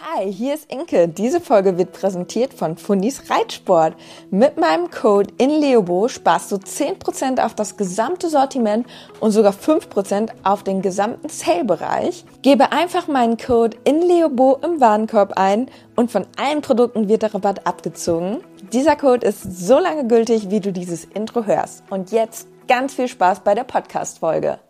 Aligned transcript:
Hi, 0.00 0.32
hier 0.32 0.54
ist 0.54 0.70
Inke. 0.70 1.08
Diese 1.08 1.40
Folge 1.40 1.76
wird 1.76 1.90
präsentiert 1.90 2.54
von 2.54 2.76
Fundis 2.76 3.28
Reitsport. 3.30 3.96
Mit 4.30 4.56
meinem 4.56 4.92
Code 4.92 5.34
INLEOBO 5.38 6.06
sparst 6.06 6.52
du 6.52 6.56
10% 6.56 7.44
auf 7.44 7.56
das 7.56 7.76
gesamte 7.76 8.28
Sortiment 8.28 8.86
und 9.18 9.32
sogar 9.32 9.52
5% 9.52 10.30
auf 10.44 10.62
den 10.62 10.82
gesamten 10.82 11.28
Sale-Bereich. 11.28 12.24
Gebe 12.42 12.70
einfach 12.70 13.08
meinen 13.08 13.38
Code 13.38 13.76
INLEOBO 13.82 14.60
im 14.62 14.80
Warenkorb 14.80 15.32
ein 15.34 15.68
und 15.96 16.12
von 16.12 16.28
allen 16.36 16.60
Produkten 16.60 17.08
wird 17.08 17.22
der 17.22 17.34
Rabatt 17.34 17.66
abgezogen. 17.66 18.38
Dieser 18.72 18.94
Code 18.94 19.26
ist 19.26 19.42
so 19.42 19.80
lange 19.80 20.06
gültig, 20.06 20.48
wie 20.48 20.60
du 20.60 20.72
dieses 20.72 21.06
Intro 21.06 21.44
hörst. 21.44 21.82
Und 21.90 22.12
jetzt 22.12 22.46
ganz 22.68 22.94
viel 22.94 23.08
Spaß 23.08 23.40
bei 23.40 23.56
der 23.56 23.64
Podcast-Folge. 23.64 24.60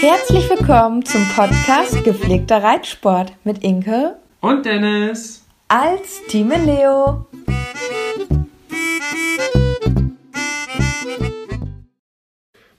Herzlich 0.00 0.48
willkommen 0.48 1.04
zum 1.04 1.28
Podcast 1.34 2.04
Gepflegter 2.04 2.62
Reitsport 2.62 3.32
mit 3.42 3.64
Inke 3.64 4.16
und 4.40 4.64
Dennis 4.64 5.44
als 5.66 6.24
Team 6.28 6.50
Leo. 6.50 7.26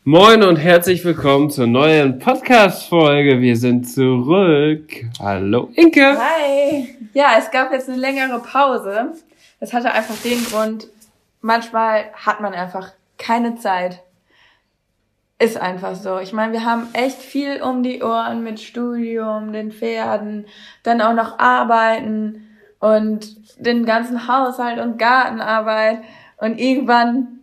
Moin 0.05 0.43
und 0.43 0.55
herzlich 0.55 1.03
willkommen 1.03 1.49
zur 1.49 1.67
neuen 1.67 2.19
Podcast-Folge. 2.19 3.41
Wir 3.41 3.57
sind 3.57 3.89
zurück. 3.89 4.89
Hallo 5.19 5.71
Inke. 5.75 6.17
Hi. 6.17 6.95
Ja, 7.13 7.35
es 7.37 7.51
gab 7.51 7.73
jetzt 7.73 7.89
eine 7.89 7.97
längere 7.97 8.39
Pause. 8.39 9.11
Das 9.59 9.73
hatte 9.73 9.91
einfach 9.91 10.15
den 10.23 10.41
Grund, 10.45 10.87
manchmal 11.41 12.05
hat 12.13 12.39
man 12.39 12.53
einfach 12.53 12.93
keine 13.17 13.55
Zeit 13.57 14.01
ist 15.39 15.59
einfach 15.59 15.95
so. 15.95 16.19
Ich 16.19 16.33
meine, 16.33 16.51
wir 16.51 16.65
haben 16.65 16.89
echt 16.93 17.17
viel 17.17 17.61
um 17.61 17.81
die 17.81 18.03
Ohren 18.03 18.43
mit 18.43 18.59
Studium, 18.59 19.53
den 19.53 19.71
Pferden, 19.71 20.45
dann 20.83 21.01
auch 21.01 21.13
noch 21.13 21.39
Arbeiten 21.39 22.45
und 22.79 23.37
den 23.57 23.85
ganzen 23.85 24.27
Haushalt 24.27 24.79
und 24.79 24.99
Gartenarbeit. 24.99 25.99
Und 26.37 26.59
irgendwann 26.59 27.39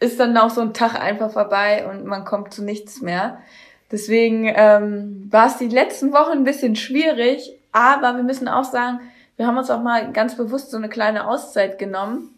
ist 0.00 0.18
dann 0.18 0.36
auch 0.38 0.50
so 0.50 0.62
ein 0.62 0.72
Tag 0.72 0.98
einfach 0.98 1.30
vorbei 1.30 1.86
und 1.88 2.06
man 2.06 2.24
kommt 2.24 2.54
zu 2.54 2.64
nichts 2.64 3.02
mehr. 3.02 3.38
Deswegen 3.90 4.50
ähm, 4.54 5.28
war 5.30 5.46
es 5.46 5.58
die 5.58 5.68
letzten 5.68 6.12
Wochen 6.12 6.32
ein 6.32 6.44
bisschen 6.44 6.76
schwierig, 6.76 7.52
aber 7.72 8.16
wir 8.16 8.22
müssen 8.22 8.48
auch 8.48 8.64
sagen, 8.64 9.00
wir 9.36 9.46
haben 9.46 9.56
uns 9.58 9.70
auch 9.70 9.82
mal 9.82 10.12
ganz 10.12 10.36
bewusst 10.36 10.70
so 10.70 10.76
eine 10.78 10.88
kleine 10.88 11.28
Auszeit 11.28 11.78
genommen 11.78 12.37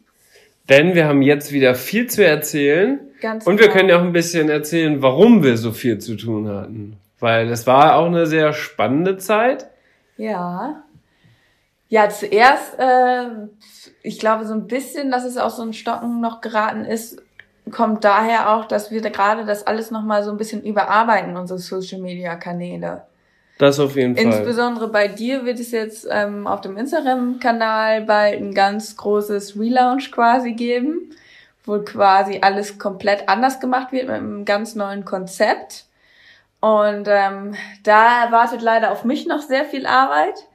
denn 0.70 0.94
wir 0.94 1.06
haben 1.06 1.20
jetzt 1.20 1.52
wieder 1.52 1.74
viel 1.74 2.06
zu 2.06 2.24
erzählen. 2.24 3.00
Ganz 3.20 3.46
und 3.46 3.58
wir 3.58 3.66
genau. 3.66 3.76
können 3.76 3.88
ja 3.90 3.98
auch 3.98 4.02
ein 4.04 4.12
bisschen 4.12 4.48
erzählen, 4.48 5.02
warum 5.02 5.42
wir 5.42 5.56
so 5.56 5.72
viel 5.72 5.98
zu 5.98 6.16
tun 6.16 6.48
hatten. 6.48 6.96
Weil 7.18 7.50
es 7.50 7.66
war 7.66 7.96
auch 7.96 8.06
eine 8.06 8.26
sehr 8.26 8.52
spannende 8.54 9.18
Zeit. 9.18 9.68
Ja. 10.16 10.84
Ja, 11.88 12.08
zuerst, 12.08 12.78
äh, 12.78 13.26
ich 14.02 14.18
glaube 14.18 14.46
so 14.46 14.54
ein 14.54 14.68
bisschen, 14.68 15.10
dass 15.10 15.24
es 15.24 15.36
auch 15.36 15.50
so 15.50 15.62
ein 15.62 15.72
Stocken 15.72 16.20
noch 16.20 16.40
geraten 16.40 16.84
ist, 16.84 17.20
kommt 17.70 18.04
daher 18.04 18.54
auch, 18.54 18.64
dass 18.64 18.90
wir 18.90 19.02
da 19.02 19.08
gerade 19.08 19.44
das 19.44 19.66
alles 19.66 19.90
nochmal 19.90 20.22
so 20.22 20.30
ein 20.30 20.36
bisschen 20.36 20.62
überarbeiten, 20.62 21.36
unsere 21.36 21.58
Social-Media-Kanäle. 21.58 23.02
Das 23.60 23.78
auf 23.78 23.94
jeden 23.94 24.16
Fall. 24.16 24.24
Insbesondere 24.24 24.88
bei 24.88 25.06
dir 25.06 25.44
wird 25.44 25.60
es 25.60 25.70
jetzt 25.70 26.08
ähm, 26.10 26.46
auf 26.46 26.62
dem 26.62 26.78
Instagram-Kanal 26.78 28.00
bald 28.06 28.40
ein 28.40 28.54
ganz 28.54 28.96
großes 28.96 29.60
Relaunch 29.60 30.10
quasi 30.10 30.52
geben, 30.52 31.10
wo 31.66 31.78
quasi 31.80 32.38
alles 32.40 32.78
komplett 32.78 33.28
anders 33.28 33.60
gemacht 33.60 33.92
wird 33.92 34.06
mit 34.06 34.16
einem 34.16 34.46
ganz 34.46 34.76
neuen 34.76 35.04
Konzept. 35.04 35.84
Und 36.60 37.06
ähm, 37.06 37.54
da 37.82 38.24
erwartet 38.24 38.62
leider 38.62 38.92
auf 38.92 39.04
mich 39.04 39.26
noch 39.26 39.42
sehr 39.42 39.66
viel 39.66 39.84
Arbeit. 39.84 40.46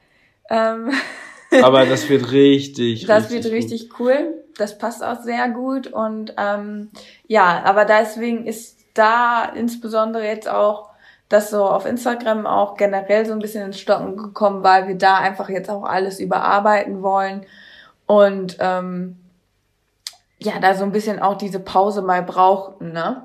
Ähm, 0.49 0.91
Aber 1.61 1.85
das 1.85 2.09
wird 2.09 2.31
richtig. 2.31 3.05
Das 3.05 3.25
richtig 3.25 3.43
wird 3.43 3.53
richtig 3.53 3.89
gut. 3.91 3.99
cool. 3.99 4.33
Das 4.57 4.79
passt 4.79 5.03
auch 5.03 5.21
sehr 5.21 5.47
gut. 5.49 5.85
Und 5.85 6.33
ähm, 6.39 6.89
ja, 7.27 7.61
aber 7.65 7.85
deswegen 7.85 8.47
ist 8.47 8.79
da 8.95 9.45
insbesondere 9.55 10.25
jetzt 10.25 10.49
auch 10.49 10.94
das 11.29 11.49
so 11.49 11.65
auf 11.65 11.85
Instagram 11.85 12.45
auch 12.45 12.77
generell 12.77 13.25
so 13.25 13.33
ein 13.33 13.39
bisschen 13.39 13.65
ins 13.65 13.79
Stocken 13.79 14.15
gekommen, 14.15 14.63
weil 14.63 14.87
wir 14.87 14.95
da 14.95 15.17
einfach 15.17 15.49
jetzt 15.49 15.69
auch 15.69 15.83
alles 15.83 16.19
überarbeiten 16.19 17.01
wollen 17.01 17.45
und 18.05 18.57
ähm, 18.59 19.17
ja, 20.37 20.53
da 20.61 20.75
so 20.75 20.83
ein 20.83 20.91
bisschen 20.91 21.19
auch 21.19 21.37
diese 21.37 21.59
Pause 21.59 22.01
mal 22.01 22.21
brauchten, 22.21 22.91
ne? 22.91 23.23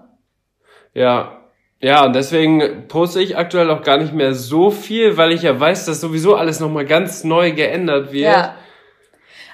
Ja, 0.94 1.40
ja, 1.80 2.04
und 2.04 2.14
deswegen 2.14 2.88
poste 2.88 3.22
ich 3.22 3.38
aktuell 3.38 3.70
auch 3.70 3.82
gar 3.82 3.96
nicht 3.96 4.12
mehr 4.12 4.34
so 4.34 4.70
viel, 4.70 5.16
weil 5.16 5.32
ich 5.32 5.42
ja 5.42 5.58
weiß, 5.58 5.86
dass 5.86 6.00
sowieso 6.00 6.34
alles 6.34 6.60
nochmal 6.60 6.84
ganz 6.84 7.24
neu 7.24 7.52
geändert 7.52 8.12
wird. 8.12 8.32
Ja. 8.32 8.54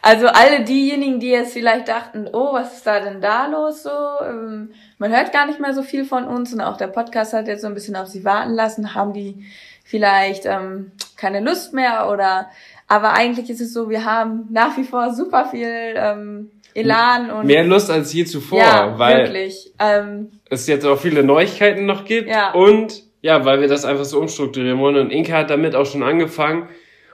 Also 0.07 0.29
alle 0.29 0.63
diejenigen, 0.63 1.19
die 1.19 1.31
jetzt 1.31 1.53
vielleicht 1.53 1.89
dachten, 1.89 2.29
oh, 2.33 2.53
was 2.53 2.77
ist 2.77 2.87
da 2.87 3.01
denn 3.01 3.21
da 3.21 3.49
los 3.49 3.83
so? 3.83 3.91
Ähm, 4.25 4.71
man 4.99 5.11
hört 5.11 5.33
gar 5.33 5.47
nicht 5.47 5.59
mehr 5.59 5.75
so 5.75 5.83
viel 5.83 6.05
von 6.05 6.29
uns 6.29 6.55
und 6.55 6.61
auch 6.61 6.77
der 6.77 6.87
Podcast 6.87 7.33
hat 7.33 7.49
jetzt 7.49 7.63
so 7.63 7.67
ein 7.67 7.75
bisschen 7.75 7.97
auf 7.97 8.07
sie 8.07 8.25
warten 8.25 8.53
lassen, 8.53 8.95
haben 8.95 9.13
die 9.15 9.45
vielleicht 9.85 10.47
ähm, 10.47 10.93
keine 11.17 11.41
Lust 11.41 11.75
mehr 11.75 12.09
oder 12.09 12.49
aber 12.87 13.15
eigentlich 13.15 13.51
ist 13.51 13.61
es 13.61 13.73
so, 13.73 13.91
wir 13.91 14.05
haben 14.05 14.47
nach 14.53 14.77
wie 14.77 14.85
vor 14.85 15.13
super 15.13 15.47
viel 15.47 15.95
ähm, 15.97 16.53
Elan 16.73 17.33
und 17.33 17.45
mehr 17.45 17.65
Lust 17.65 17.91
als 17.91 18.13
je 18.13 18.25
zuvor, 18.27 18.61
ja, 18.61 18.97
weil 18.97 19.25
wirklich. 19.25 19.73
Ähm, 19.81 20.31
es 20.49 20.69
jetzt 20.69 20.87
auch 20.87 21.01
viele 21.01 21.25
Neuigkeiten 21.25 21.85
noch 21.85 22.05
gibt 22.05 22.31
ja. 22.31 22.53
und 22.53 23.03
ja, 23.23 23.45
weil 23.45 23.61
wir 23.61 23.67
das 23.67 23.85
einfach 23.85 24.05
so 24.05 24.21
umstrukturieren 24.21 24.79
wollen 24.79 24.99
und 24.99 25.11
Inka 25.11 25.33
hat 25.33 25.51
damit 25.51 25.75
auch 25.75 25.87
schon 25.87 26.05
angefangen 26.05 26.69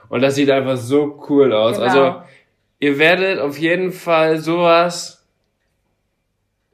und 0.09 0.21
das 0.21 0.35
sieht 0.35 0.51
einfach 0.51 0.77
so 0.77 1.19
cool 1.27 1.51
aus. 1.53 1.77
Genau. 1.77 1.87
Also 1.87 2.15
ihr 2.79 2.99
werdet 2.99 3.39
auf 3.39 3.57
jeden 3.57 3.91
Fall 3.91 4.39
sowas 4.39 5.27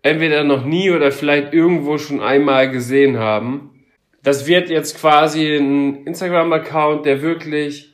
entweder 0.02 0.44
noch 0.44 0.66
nie 0.66 0.92
oder 0.92 1.12
vielleicht 1.12 1.54
irgendwo 1.54 1.98
schon 1.98 2.22
einmal 2.22 2.72
gesehen 2.72 3.18
haben. 3.18 3.86
Das 4.24 4.48
wird 4.48 4.70
jetzt 4.70 4.98
quasi 5.00 5.56
ein 5.56 6.06
Instagram-Account, 6.06 7.06
der 7.06 7.22
wirklich 7.22 7.94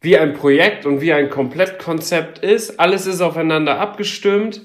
wie 0.00 0.16
ein 0.16 0.34
Projekt 0.34 0.86
und 0.86 1.00
wie 1.00 1.12
ein 1.12 1.30
Komplettkonzept 1.30 2.38
ist. 2.38 2.78
Alles 2.78 3.06
ist 3.06 3.20
aufeinander 3.20 3.80
abgestimmt 3.80 4.62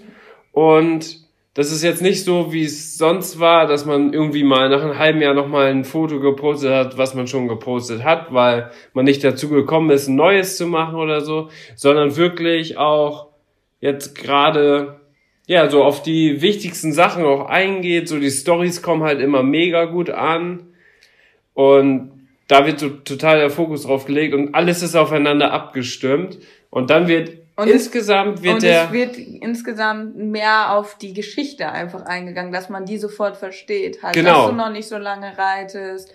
und 0.52 1.23
das 1.54 1.72
ist 1.72 1.84
jetzt 1.84 2.02
nicht 2.02 2.24
so, 2.24 2.52
wie 2.52 2.64
es 2.64 2.98
sonst 2.98 3.40
war, 3.40 3.68
dass 3.68 3.86
man 3.86 4.12
irgendwie 4.12 4.44
mal 4.44 4.70
nach 4.70 4.82
einem 4.82 4.98
halben 4.98 5.22
Jahr 5.22 5.36
nochmal 5.36 5.68
ein 5.68 5.86
Foto 5.86 6.20
gepostet 6.20 6.72
hat, 6.72 6.98
was 6.98 7.14
man 7.14 7.28
schon 7.28 7.48
gepostet 7.48 8.04
hat, 8.04 8.34
weil 8.34 8.72
man 8.94 9.06
nicht 9.06 9.24
dazu 9.24 9.50
gekommen 9.50 9.92
ist, 9.92 10.08
ein 10.08 10.16
neues 10.16 10.58
zu 10.58 10.66
machen 10.66 10.96
oder 10.96 11.22
so, 11.22 11.50
sondern 11.76 12.16
wirklich 12.16 12.78
auch 12.78 13.28
jetzt 13.82 14.16
gerade 14.16 15.00
ja, 15.46 15.70
so 15.70 15.84
auf 15.84 16.02
die 16.02 16.42
wichtigsten 16.42 16.94
Sachen 16.94 17.26
auch 17.26 17.48
eingeht. 17.48 18.08
So 18.08 18.20
die 18.20 18.32
Stories 18.32 18.82
kommen 18.82 19.04
halt 19.04 19.20
immer 19.22 19.44
mega 19.44 19.86
gut 19.86 20.10
an. 20.10 20.74
Und 21.54 22.28
da 22.48 22.66
wird 22.66 22.80
so 22.80 22.90
total 22.90 23.40
der 23.40 23.50
Fokus 23.50 23.84
drauf 23.84 24.06
gelegt 24.06 24.34
und 24.34 24.56
alles 24.56 24.82
ist 24.82 24.96
aufeinander 24.96 25.52
abgestimmt. 25.52 26.40
Und 26.70 26.90
dann 26.90 27.08
wird 27.08 27.43
und 27.56 27.68
insgesamt 27.68 28.42
wird 28.42 28.56
und 28.56 28.64
der. 28.64 28.86
es 28.86 28.92
wird 28.92 29.18
insgesamt 29.18 30.16
mehr 30.16 30.74
auf 30.74 30.98
die 30.98 31.14
Geschichte 31.14 31.70
einfach 31.70 32.06
eingegangen, 32.06 32.52
dass 32.52 32.70
man 32.70 32.86
die 32.86 32.98
sofort 32.98 33.38
versteht. 33.38 34.02
Halt, 34.02 34.16
genau. 34.16 34.42
dass 34.42 34.50
du 34.50 34.56
noch 34.56 34.72
nicht 34.72 34.88
so 34.88 34.98
lange 34.98 35.38
reitest 35.38 36.14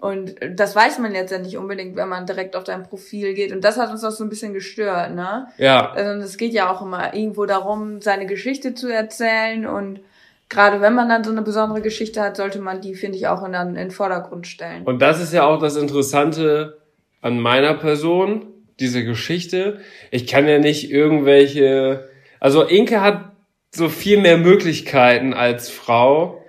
und 0.00 0.36
das 0.54 0.74
weiß 0.74 0.98
man 0.98 1.14
jetzt 1.14 1.30
ja 1.30 1.38
nicht 1.38 1.58
unbedingt, 1.58 1.94
wenn 1.94 2.08
man 2.08 2.24
direkt 2.24 2.56
auf 2.56 2.64
dein 2.64 2.84
Profil 2.84 3.34
geht. 3.34 3.52
Und 3.52 3.62
das 3.62 3.76
hat 3.76 3.90
uns 3.90 4.02
auch 4.02 4.10
so 4.10 4.24
ein 4.24 4.30
bisschen 4.30 4.54
gestört, 4.54 5.14
ne? 5.14 5.48
Ja. 5.58 5.90
Also 5.92 6.24
es 6.24 6.38
geht 6.38 6.54
ja 6.54 6.72
auch 6.72 6.80
immer 6.80 7.14
irgendwo 7.14 7.44
darum, 7.44 8.00
seine 8.00 8.24
Geschichte 8.24 8.74
zu 8.74 8.90
erzählen. 8.90 9.66
Und 9.66 10.00
gerade 10.48 10.80
wenn 10.80 10.94
man 10.94 11.10
dann 11.10 11.22
so 11.22 11.30
eine 11.30 11.42
besondere 11.42 11.82
Geschichte 11.82 12.22
hat, 12.22 12.38
sollte 12.38 12.60
man 12.60 12.80
die, 12.80 12.94
finde 12.94 13.18
ich, 13.18 13.28
auch 13.28 13.44
in, 13.44 13.52
in 13.52 13.74
den 13.74 13.90
Vordergrund 13.90 14.46
stellen. 14.46 14.84
Und 14.84 15.02
das 15.02 15.20
ist 15.20 15.34
ja 15.34 15.44
auch 15.44 15.60
das 15.60 15.76
Interessante 15.76 16.78
an 17.20 17.38
meiner 17.38 17.74
Person, 17.74 18.46
diese 18.80 19.04
Geschichte. 19.04 19.80
Ich 20.10 20.26
kann 20.26 20.48
ja 20.48 20.58
nicht 20.58 20.90
irgendwelche, 20.90 22.08
also 22.40 22.62
Inke 22.62 23.00
hat 23.00 23.32
so 23.72 23.88
viel 23.88 24.18
mehr 24.18 24.36
Möglichkeiten 24.36 25.32
als 25.32 25.70
Frau, 25.70 26.44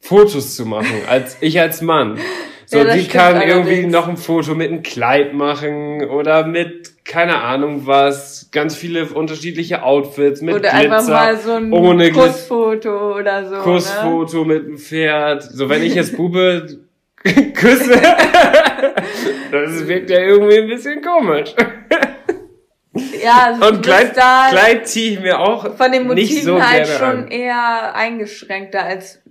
Fotos 0.00 0.56
zu 0.56 0.64
machen, 0.64 1.02
als 1.08 1.36
ich 1.40 1.60
als 1.60 1.82
Mann. 1.82 2.18
So, 2.66 2.78
ja, 2.78 2.96
die 2.96 3.06
kann 3.06 3.36
allerdings. 3.36 3.68
irgendwie 3.68 3.86
noch 3.86 4.08
ein 4.08 4.16
Foto 4.16 4.54
mit 4.54 4.70
einem 4.70 4.82
Kleid 4.82 5.34
machen 5.34 6.08
oder 6.08 6.46
mit, 6.46 7.04
keine 7.04 7.42
Ahnung 7.42 7.86
was, 7.86 8.48
ganz 8.50 8.74
viele 8.74 9.04
unterschiedliche 9.06 9.82
Outfits 9.82 10.40
mit 10.40 10.54
oder 10.54 10.70
Glitzer, 10.70 10.78
einfach 10.78 11.08
mal 11.08 11.36
so 11.36 11.52
ein 11.52 11.72
ohne 11.72 12.10
Kussfoto 12.10 13.18
oder 13.18 13.46
so. 13.46 13.56
Ne? 13.56 13.60
Kussfoto 13.62 14.44
ne? 14.44 14.54
mit 14.54 14.64
einem 14.64 14.78
Pferd. 14.78 15.42
So, 15.42 15.68
wenn 15.68 15.82
ich 15.82 15.94
jetzt 15.94 16.16
Bube 16.16 16.80
küsse, 17.54 18.00
das 19.52 19.86
wirkt 19.86 20.10
ja 20.10 20.18
irgendwie 20.20 20.58
ein 20.58 20.68
bisschen 20.68 21.02
komisch. 21.02 21.54
Ja, 23.24 23.46
also 23.46 23.68
und 23.68 23.82
Kleid, 23.82 24.12
Kleid 24.12 24.86
ziehe 24.86 25.12
ich 25.12 25.20
mir 25.20 25.38
auch 25.38 25.76
von 25.76 25.92
den 25.92 26.06
Motiven 26.06 26.34
nicht 26.34 26.44
so 26.44 26.62
halt 26.62 26.86
schon 26.86 27.28
eher 27.28 27.94
eingeschränkter 27.94 28.84
als 28.84 29.22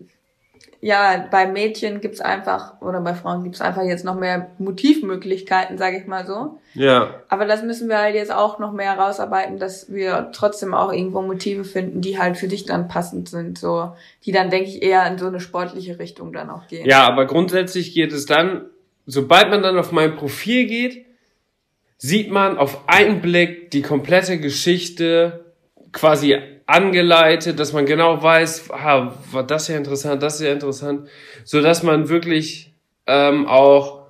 ja, 0.84 1.28
bei 1.30 1.46
Mädchen 1.46 2.02
gibt's 2.02 2.22
einfach, 2.22 2.82
oder 2.82 3.02
bei 3.02 3.14
Frauen 3.14 3.44
gibt's 3.44 3.62
einfach 3.62 3.84
jetzt 3.84 4.04
noch 4.04 4.16
mehr 4.16 4.50
Motivmöglichkeiten, 4.58 5.78
sage 5.78 6.00
ich 6.00 6.08
mal 6.08 6.26
so. 6.26 6.60
Ja. 6.74 7.22
Aber 7.30 7.46
das 7.46 7.62
müssen 7.62 7.88
wir 7.88 8.00
halt 8.00 8.16
jetzt 8.16 8.34
auch 8.34 8.58
noch 8.58 8.74
mehr 8.74 8.96
herausarbeiten, 8.96 9.60
dass 9.60 9.94
wir 9.94 10.32
trotzdem 10.34 10.74
auch 10.74 10.92
irgendwo 10.92 11.22
Motive 11.22 11.66
finden, 11.66 12.02
die 12.02 12.18
halt 12.18 12.36
für 12.36 12.48
dich 12.48 12.66
dann 12.66 12.88
passend 12.88 13.30
sind, 13.30 13.60
so, 13.60 13.94
die 14.26 14.32
dann, 14.32 14.50
denke 14.50 14.70
ich, 14.70 14.82
eher 14.82 15.06
in 15.06 15.20
so 15.20 15.28
eine 15.28 15.40
sportliche 15.40 16.00
Richtung 16.00 16.34
dann 16.34 16.50
auch 16.50 16.68
gehen. 16.68 16.88
Ja, 16.88 17.08
aber 17.08 17.28
grundsätzlich 17.28 17.94
geht 17.94 18.12
es 18.12 18.26
dann, 18.26 18.66
sobald 19.06 19.52
man 19.52 19.62
dann 19.62 19.78
auf 19.78 19.92
mein 19.92 20.16
Profil 20.16 20.66
geht, 20.66 21.06
sieht 21.98 22.32
man 22.32 22.58
auf 22.58 22.90
einen 22.90 23.22
Blick 23.22 23.70
die 23.70 23.84
komplette 23.84 24.40
Geschichte 24.40 25.51
quasi 25.92 26.38
angeleitet, 26.66 27.60
dass 27.60 27.74
man 27.74 27.86
genau 27.86 28.22
weiß, 28.22 28.72
ah, 28.72 29.14
war 29.32 29.46
das 29.46 29.68
ja 29.68 29.78
interessant, 29.78 30.24
das 30.24 30.36
ist 30.36 30.46
ja 30.46 30.54
interessant, 30.54 31.10
so 31.44 31.62
dass 31.62 31.84
man 31.84 32.10
wirklich 32.10 32.74
ähm, 33.08 33.48
auch 33.48 34.08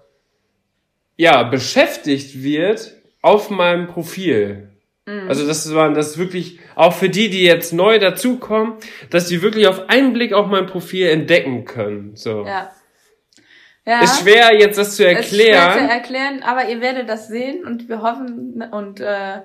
ja 1.18 1.44
beschäftigt 1.44 2.44
wird 2.44 2.96
auf 3.22 3.50
meinem 3.50 3.88
Profil. 3.88 4.70
Mhm. 5.06 5.28
Also 5.28 5.48
das 5.48 5.66
man 5.68 5.94
das 5.94 6.18
wirklich 6.18 6.60
auch 6.76 6.94
für 6.94 7.10
die, 7.10 7.30
die 7.30 7.44
jetzt 7.44 7.74
neu 7.74 8.00
dazukommen, 8.00 8.76
dass 9.10 9.28
die 9.28 9.42
wirklich 9.42 9.68
auf 9.68 9.90
einen 9.90 10.14
Blick 10.14 10.34
auch 10.34 10.48
mein 10.48 10.68
Profil 10.68 11.08
entdecken 11.08 11.66
können. 11.66 12.16
So. 12.16 12.46
Ja. 12.46 12.72
Ja, 13.84 14.04
ist 14.04 14.22
schwer 14.22 14.54
jetzt 14.60 14.78
das 14.78 14.96
zu 14.96 15.06
erklären. 15.08 15.70
Ist 15.70 15.74
schwer 15.74 15.88
zu 15.88 15.92
erklären, 15.92 16.44
aber 16.44 16.70
ihr 16.70 16.82
werdet 16.82 17.10
das 17.10 17.28
sehen 17.28 17.66
und 17.66 17.90
wir 17.90 18.04
hoffen 18.04 18.64
und 18.72 19.00
äh, 19.00 19.40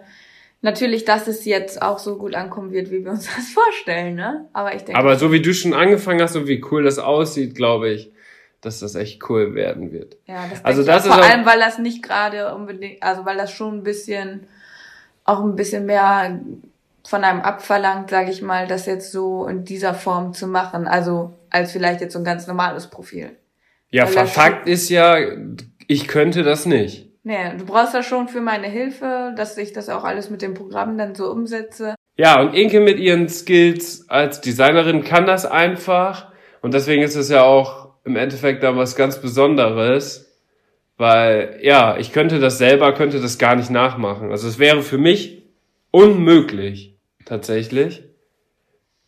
natürlich, 0.63 1.05
dass 1.05 1.29
es 1.29 1.45
jetzt 1.45 1.83
auch 1.83 1.99
so 1.99 2.17
gut 2.17 2.35
ankommen 2.35 2.73
wird, 2.73 2.91
wie 2.91 3.05
wir 3.05 3.11
uns 3.11 3.27
das 3.37 3.49
vorstellen, 3.49 4.15
ne? 4.15 4.49
Aber 4.53 4.75
ich 4.75 4.83
denke. 4.83 4.99
Aber 4.99 5.17
so 5.17 5.33
wie 5.33 5.43
du 5.43 5.55
schon 5.55 5.75
angefangen 5.75 6.21
hast 6.21 6.37
und 6.37 6.47
wie 6.47 6.63
cool 6.71 6.83
das 6.83 6.99
aussieht, 6.99 7.55
glaube 7.55 7.91
ich, 7.91 8.13
dass 8.61 8.81
das 8.81 8.95
echt 8.95 9.29
cool 9.29 9.55
werden 9.55 9.93
wird. 9.93 10.17
Ja, 10.27 10.47
das 10.49 10.65
also 10.65 10.83
das 10.83 11.07
ist 11.07 11.13
vor 11.13 11.23
allem, 11.23 11.47
weil 11.47 11.59
das 11.59 11.79
nicht 11.79 12.03
gerade 12.03 12.55
unbedingt, 12.55 13.03
also 13.03 13.25
weil 13.25 13.37
das 13.37 13.53
schon 13.53 13.79
ein 13.79 13.83
bisschen 13.83 14.47
auch 15.25 15.43
ein 15.43 15.57
bisschen 15.57 15.87
mehr 15.87 16.41
von 17.05 17.25
einem 17.25 17.41
abverlangt, 17.41 18.11
sage 18.11 18.31
ich 18.31 18.43
mal, 18.43 18.67
das 18.67 18.87
jetzt 18.87 19.13
so 19.13 19.47
in 19.47 19.65
dieser 19.65 19.95
Form 19.95 20.33
zu 20.33 20.47
machen, 20.47 20.87
also 20.87 21.35
als 21.51 21.73
vielleicht 21.73 22.01
jetzt 22.01 22.13
so 22.13 22.19
ein 22.19 22.25
ganz 22.25 22.47
normales 22.47 22.89
Profil. 22.89 23.37
Ja, 23.91 24.07
Fakt 24.07 24.69
ist 24.69 24.89
ja, 24.89 25.17
ich 25.87 26.09
könnte 26.09 26.43
das 26.43 26.67
nicht. 26.67 27.06
Nee, 27.27 27.57
du 27.59 27.67
brauchst 27.67 27.93
ja 27.93 28.05
schon 28.05 28.29
für 28.29 28.41
meine 28.41 28.69
Hilfe, 28.69 29.35
dass 29.37 29.59
ich 29.59 29.73
das 29.73 29.89
auch 29.89 30.05
alles 30.05 30.31
mit 30.31 30.43
dem 30.43 30.55
Programm 30.55 30.97
dann 30.97 31.17
so 31.17 31.29
umsetze. 31.29 31.97
Ja, 32.17 32.41
und 32.41 32.55
Inke 32.55 32.79
mit 32.79 33.01
ihren 33.01 33.29
Skills 33.29 34.09
als 34.09 34.41
Designerin 34.41 35.03
kann 35.03 35.27
das 35.27 35.45
einfach. 35.45 36.31
Und 36.63 36.73
deswegen 36.73 37.03
ist 37.03 37.17
es 37.17 37.29
ja 37.29 37.43
auch 37.43 37.89
im 38.05 38.15
Endeffekt 38.15 38.63
dann 38.63 38.77
was 38.77 38.95
ganz 38.95 39.21
Besonderes. 39.21 40.39
Weil, 40.99 41.59
ja, 41.63 41.97
ich 41.97 42.13
könnte 42.13 42.39
das 42.39 42.59
selber, 42.59 42.95
könnte 42.95 43.21
das 43.21 43.39
gar 43.39 43.57
nicht 43.57 43.71
nachmachen. 43.71 44.31
Also 44.31 44.47
es 44.47 44.61
wäre 44.61 44.83
für 44.83 44.97
mich 44.97 45.43
unmöglich, 45.91 46.97
tatsächlich. 47.25 48.05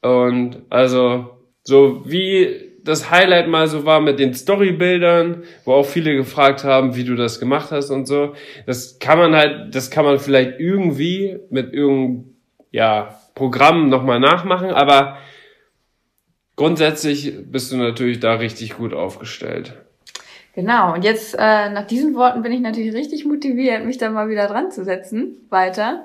Und 0.02 0.62
also, 0.70 1.38
so 1.62 2.02
wie 2.04 2.67
das 2.88 3.10
Highlight 3.10 3.48
mal 3.48 3.68
so 3.68 3.84
war 3.84 4.00
mit 4.00 4.18
den 4.18 4.32
Storybildern, 4.32 5.44
wo 5.64 5.74
auch 5.74 5.86
viele 5.86 6.16
gefragt 6.16 6.64
haben, 6.64 6.96
wie 6.96 7.04
du 7.04 7.16
das 7.16 7.38
gemacht 7.38 7.70
hast 7.70 7.90
und 7.90 8.06
so. 8.06 8.34
Das 8.66 8.98
kann 8.98 9.18
man 9.18 9.36
halt, 9.36 9.74
das 9.74 9.90
kann 9.90 10.06
man 10.06 10.18
vielleicht 10.18 10.58
irgendwie 10.58 11.38
mit 11.50 11.72
irgendeinem, 11.72 12.34
ja, 12.70 13.14
Programm 13.34 13.88
nochmal 13.88 14.18
nachmachen, 14.18 14.70
aber 14.70 15.18
grundsätzlich 16.56 17.34
bist 17.46 17.70
du 17.70 17.76
natürlich 17.76 18.18
da 18.18 18.34
richtig 18.34 18.76
gut 18.76 18.92
aufgestellt. 18.92 19.74
Genau, 20.54 20.92
und 20.94 21.04
jetzt 21.04 21.36
äh, 21.38 21.70
nach 21.70 21.86
diesen 21.86 22.16
Worten 22.16 22.42
bin 22.42 22.50
ich 22.50 22.60
natürlich 22.60 22.92
richtig 22.94 23.24
motiviert, 23.24 23.84
mich 23.84 23.96
da 23.96 24.10
mal 24.10 24.28
wieder 24.28 24.48
dran 24.48 24.72
zu 24.72 24.82
setzen, 24.82 25.36
weiter. 25.50 26.04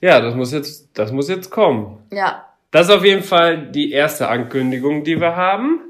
Ja, 0.00 0.20
das 0.20 0.34
muss 0.34 0.52
jetzt, 0.52 0.88
das 0.94 1.12
muss 1.12 1.28
jetzt 1.28 1.50
kommen. 1.50 1.98
Ja, 2.10 2.45
das 2.76 2.88
ist 2.88 2.94
auf 2.94 3.06
jeden 3.06 3.22
Fall 3.22 3.68
die 3.70 3.90
erste 3.90 4.28
Ankündigung, 4.28 5.02
die 5.02 5.18
wir 5.18 5.34
haben. 5.34 5.80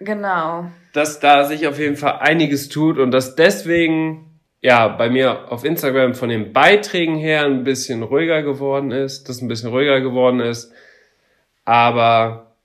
Genau. 0.00 0.66
Dass 0.92 1.20
da 1.20 1.44
sich 1.44 1.68
auf 1.68 1.78
jeden 1.78 1.94
Fall 1.94 2.18
einiges 2.18 2.68
tut 2.68 2.98
und 2.98 3.12
dass 3.12 3.36
deswegen 3.36 4.40
ja 4.60 4.88
bei 4.88 5.08
mir 5.08 5.52
auf 5.52 5.64
Instagram 5.64 6.16
von 6.16 6.30
den 6.30 6.52
Beiträgen 6.52 7.14
her 7.14 7.44
ein 7.44 7.62
bisschen 7.62 8.02
ruhiger 8.02 8.42
geworden 8.42 8.90
ist, 8.90 9.28
dass 9.28 9.40
ein 9.40 9.46
bisschen 9.46 9.70
ruhiger 9.70 10.00
geworden 10.00 10.40
ist. 10.40 10.72
Aber 11.64 12.56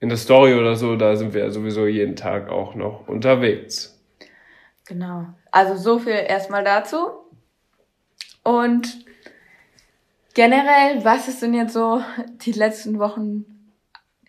in 0.00 0.08
der 0.08 0.16
Story 0.16 0.54
oder 0.54 0.76
so, 0.76 0.96
da 0.96 1.14
sind 1.14 1.34
wir 1.34 1.50
sowieso 1.50 1.86
jeden 1.86 2.16
Tag 2.16 2.48
auch 2.48 2.74
noch 2.74 3.06
unterwegs. 3.06 4.02
Genau. 4.86 5.26
Also 5.50 5.76
so 5.76 5.98
viel 5.98 6.24
erstmal 6.26 6.64
dazu. 6.64 6.96
Und 8.42 9.04
generell, 10.36 11.02
was 11.02 11.28
ist 11.28 11.42
denn 11.42 11.54
jetzt 11.54 11.72
so 11.72 12.02
die 12.42 12.52
letzten 12.52 12.98
Wochen, 13.00 13.46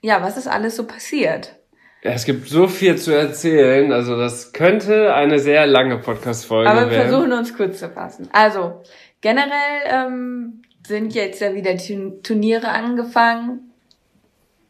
ja, 0.02 0.24
was 0.24 0.38
ist 0.38 0.48
alles 0.48 0.78
so 0.78 0.86
passiert? 0.86 1.54
Ja, 2.02 2.12
es 2.12 2.24
gibt 2.24 2.48
so 2.48 2.68
viel 2.68 2.98
zu 2.98 3.12
erzählen, 3.12 3.92
also 3.92 4.18
das 4.18 4.54
könnte 4.54 5.14
eine 5.14 5.38
sehr 5.38 5.68
lange 5.68 5.98
Podcast-Folge 5.98 6.70
werden. 6.70 6.80
Aber 6.80 6.92
wir 6.92 7.02
versuchen 7.02 7.34
uns 7.34 7.56
kurz 7.56 7.80
zu 7.80 7.90
fassen. 7.90 8.30
Also, 8.32 8.82
generell 9.20 9.82
ähm, 9.86 10.62
sind 10.88 11.14
jetzt 11.14 11.42
ja 11.42 11.54
wieder 11.54 11.76
Turniere 11.76 12.70
angefangen 12.70 13.74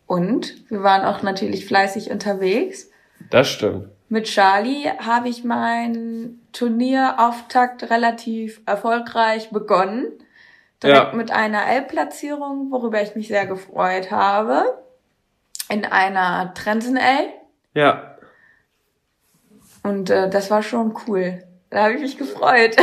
und 0.08 0.56
wir 0.72 0.82
waren 0.82 1.06
auch 1.06 1.22
natürlich 1.22 1.68
fleißig 1.68 2.10
unterwegs. 2.10 2.90
Das 3.30 3.48
stimmt. 3.48 3.90
Mit 4.10 4.26
Charlie 4.26 4.90
habe 5.06 5.30
ich 5.30 5.44
meinen 5.44 6.42
Turnierauftakt 6.52 7.92
relativ 7.92 8.62
erfolgreich 8.66 9.52
begonnen 9.52 10.14
direkt 10.84 11.12
ja. 11.12 11.18
mit 11.18 11.32
einer 11.32 11.68
L-Platzierung, 11.68 12.72
worüber 12.72 13.02
ich 13.02 13.16
mich 13.16 13.28
sehr 13.28 13.46
gefreut 13.46 14.12
habe. 14.12 14.84
In 15.70 15.86
einer 15.86 16.54
Trensen 16.54 16.98
L. 16.98 17.28
Ja. 17.74 18.18
Und 19.84 20.10
äh, 20.10 20.30
das 20.30 20.50
war 20.50 20.64
schon 20.64 20.96
cool. 21.08 21.44
Da 21.70 21.84
habe 21.84 21.96
ich 21.96 22.02
mich 22.02 22.18
gefreut. 22.18 22.76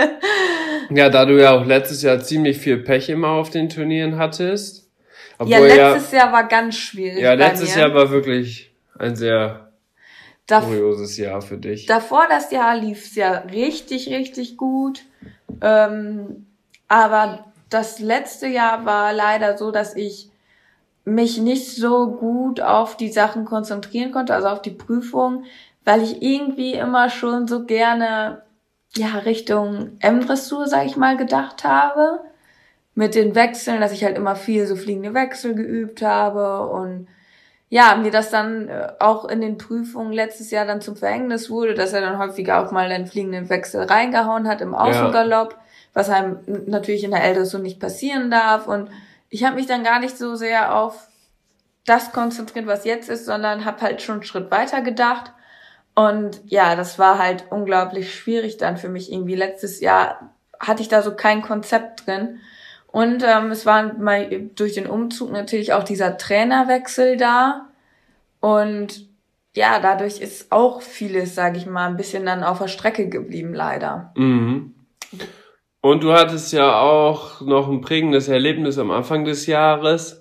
ja, 0.90 1.08
da 1.08 1.24
du 1.24 1.40
ja 1.40 1.52
auch 1.52 1.64
letztes 1.64 2.02
Jahr 2.02 2.20
ziemlich 2.20 2.58
viel 2.58 2.78
Pech 2.78 3.08
immer 3.08 3.28
auf 3.28 3.50
den 3.50 3.68
Turnieren 3.68 4.18
hattest. 4.18 4.88
Ja, 5.44 5.58
letztes 5.58 6.12
ja, 6.12 6.18
Jahr 6.18 6.32
war 6.32 6.48
ganz 6.48 6.76
schwierig. 6.76 7.20
Ja, 7.20 7.34
letztes 7.34 7.74
Jahr 7.74 7.92
war 7.94 8.10
wirklich 8.10 8.72
ein 8.98 9.16
sehr 9.16 9.72
Dav 10.46 10.64
kurioses 10.64 11.16
Jahr 11.18 11.42
für 11.42 11.58
dich. 11.58 11.86
Davor 11.86 12.26
das 12.28 12.50
Jahr 12.50 12.76
lief 12.76 13.04
es 13.04 13.16
ja 13.16 13.38
richtig, 13.38 14.08
richtig 14.08 14.56
gut. 14.56 15.02
Ähm, 15.60 16.46
aber 16.88 17.44
das 17.68 17.98
letzte 17.98 18.46
Jahr 18.46 18.84
war 18.84 19.12
leider 19.12 19.58
so, 19.58 19.70
dass 19.70 19.96
ich 19.96 20.30
mich 21.04 21.38
nicht 21.38 21.74
so 21.76 22.08
gut 22.08 22.60
auf 22.60 22.96
die 22.96 23.10
Sachen 23.10 23.44
konzentrieren 23.44 24.12
konnte, 24.12 24.34
also 24.34 24.48
auf 24.48 24.62
die 24.62 24.70
Prüfung, 24.70 25.44
weil 25.84 26.02
ich 26.02 26.22
irgendwie 26.22 26.74
immer 26.74 27.10
schon 27.10 27.46
so 27.46 27.64
gerne 27.64 28.42
ja 28.96 29.18
Richtung 29.24 29.92
M-Dressur, 30.00 30.66
sag 30.66 30.86
ich 30.86 30.96
mal, 30.96 31.16
gedacht 31.16 31.64
habe. 31.64 32.20
Mit 32.94 33.14
den 33.14 33.34
Wechseln, 33.34 33.80
dass 33.80 33.92
ich 33.92 34.04
halt 34.04 34.16
immer 34.16 34.36
viel 34.36 34.66
so 34.66 34.74
fliegende 34.74 35.12
Wechsel 35.12 35.54
geübt 35.54 36.00
habe 36.00 36.66
und 36.70 37.08
ja, 37.68 37.94
mir 37.96 38.10
das 38.10 38.30
dann 38.30 38.68
äh, 38.68 38.92
auch 39.00 39.26
in 39.26 39.40
den 39.40 39.58
Prüfungen 39.58 40.12
letztes 40.12 40.50
Jahr 40.50 40.64
dann 40.64 40.80
zum 40.80 40.96
Verhängnis 40.96 41.50
wurde, 41.50 41.74
dass 41.74 41.92
er 41.92 42.00
dann 42.00 42.18
häufiger 42.18 42.64
auch 42.64 42.70
mal 42.70 42.88
den 42.88 43.06
fliegenden 43.06 43.50
Wechsel 43.50 43.82
reingehauen 43.82 44.48
hat 44.48 44.60
im 44.60 44.74
Außengalopp. 44.74 45.52
Ja 45.52 45.65
was 45.96 46.10
einem 46.10 46.40
natürlich 46.66 47.04
in 47.04 47.10
der 47.10 47.24
Ältere 47.24 47.46
so 47.46 47.56
nicht 47.56 47.80
passieren 47.80 48.30
darf. 48.30 48.66
Und 48.66 48.90
ich 49.30 49.44
habe 49.44 49.56
mich 49.56 49.64
dann 49.64 49.82
gar 49.82 49.98
nicht 49.98 50.18
so 50.18 50.36
sehr 50.36 50.76
auf 50.76 51.08
das 51.86 52.12
konzentriert, 52.12 52.66
was 52.66 52.84
jetzt 52.84 53.08
ist, 53.08 53.24
sondern 53.24 53.64
habe 53.64 53.80
halt 53.80 54.02
schon 54.02 54.16
einen 54.16 54.24
Schritt 54.24 54.50
weiter 54.50 54.82
gedacht. 54.82 55.32
Und 55.94 56.42
ja, 56.44 56.76
das 56.76 56.98
war 56.98 57.18
halt 57.18 57.46
unglaublich 57.48 58.14
schwierig 58.14 58.58
dann 58.58 58.76
für 58.76 58.90
mich 58.90 59.10
irgendwie. 59.10 59.36
Letztes 59.36 59.80
Jahr 59.80 60.34
hatte 60.60 60.82
ich 60.82 60.88
da 60.88 61.00
so 61.00 61.16
kein 61.16 61.40
Konzept 61.40 62.06
drin. 62.06 62.40
Und 62.88 63.24
ähm, 63.26 63.50
es 63.50 63.64
war 63.64 63.94
mal 63.94 64.28
durch 64.54 64.74
den 64.74 64.86
Umzug 64.86 65.32
natürlich 65.32 65.72
auch 65.72 65.84
dieser 65.84 66.18
Trainerwechsel 66.18 67.16
da. 67.16 67.70
Und 68.40 69.08
ja, 69.54 69.80
dadurch 69.80 70.20
ist 70.20 70.52
auch 70.52 70.82
vieles, 70.82 71.34
sage 71.34 71.56
ich 71.56 71.64
mal, 71.64 71.86
ein 71.86 71.96
bisschen 71.96 72.26
dann 72.26 72.44
auf 72.44 72.58
der 72.58 72.68
Strecke 72.68 73.08
geblieben, 73.08 73.54
leider. 73.54 74.12
Mhm. 74.14 74.74
Und 75.86 76.02
du 76.02 76.12
hattest 76.12 76.52
ja 76.52 76.80
auch 76.80 77.40
noch 77.42 77.68
ein 77.68 77.80
prägendes 77.80 78.26
Erlebnis 78.26 78.76
am 78.76 78.90
Anfang 78.90 79.24
des 79.24 79.46
Jahres, 79.46 80.20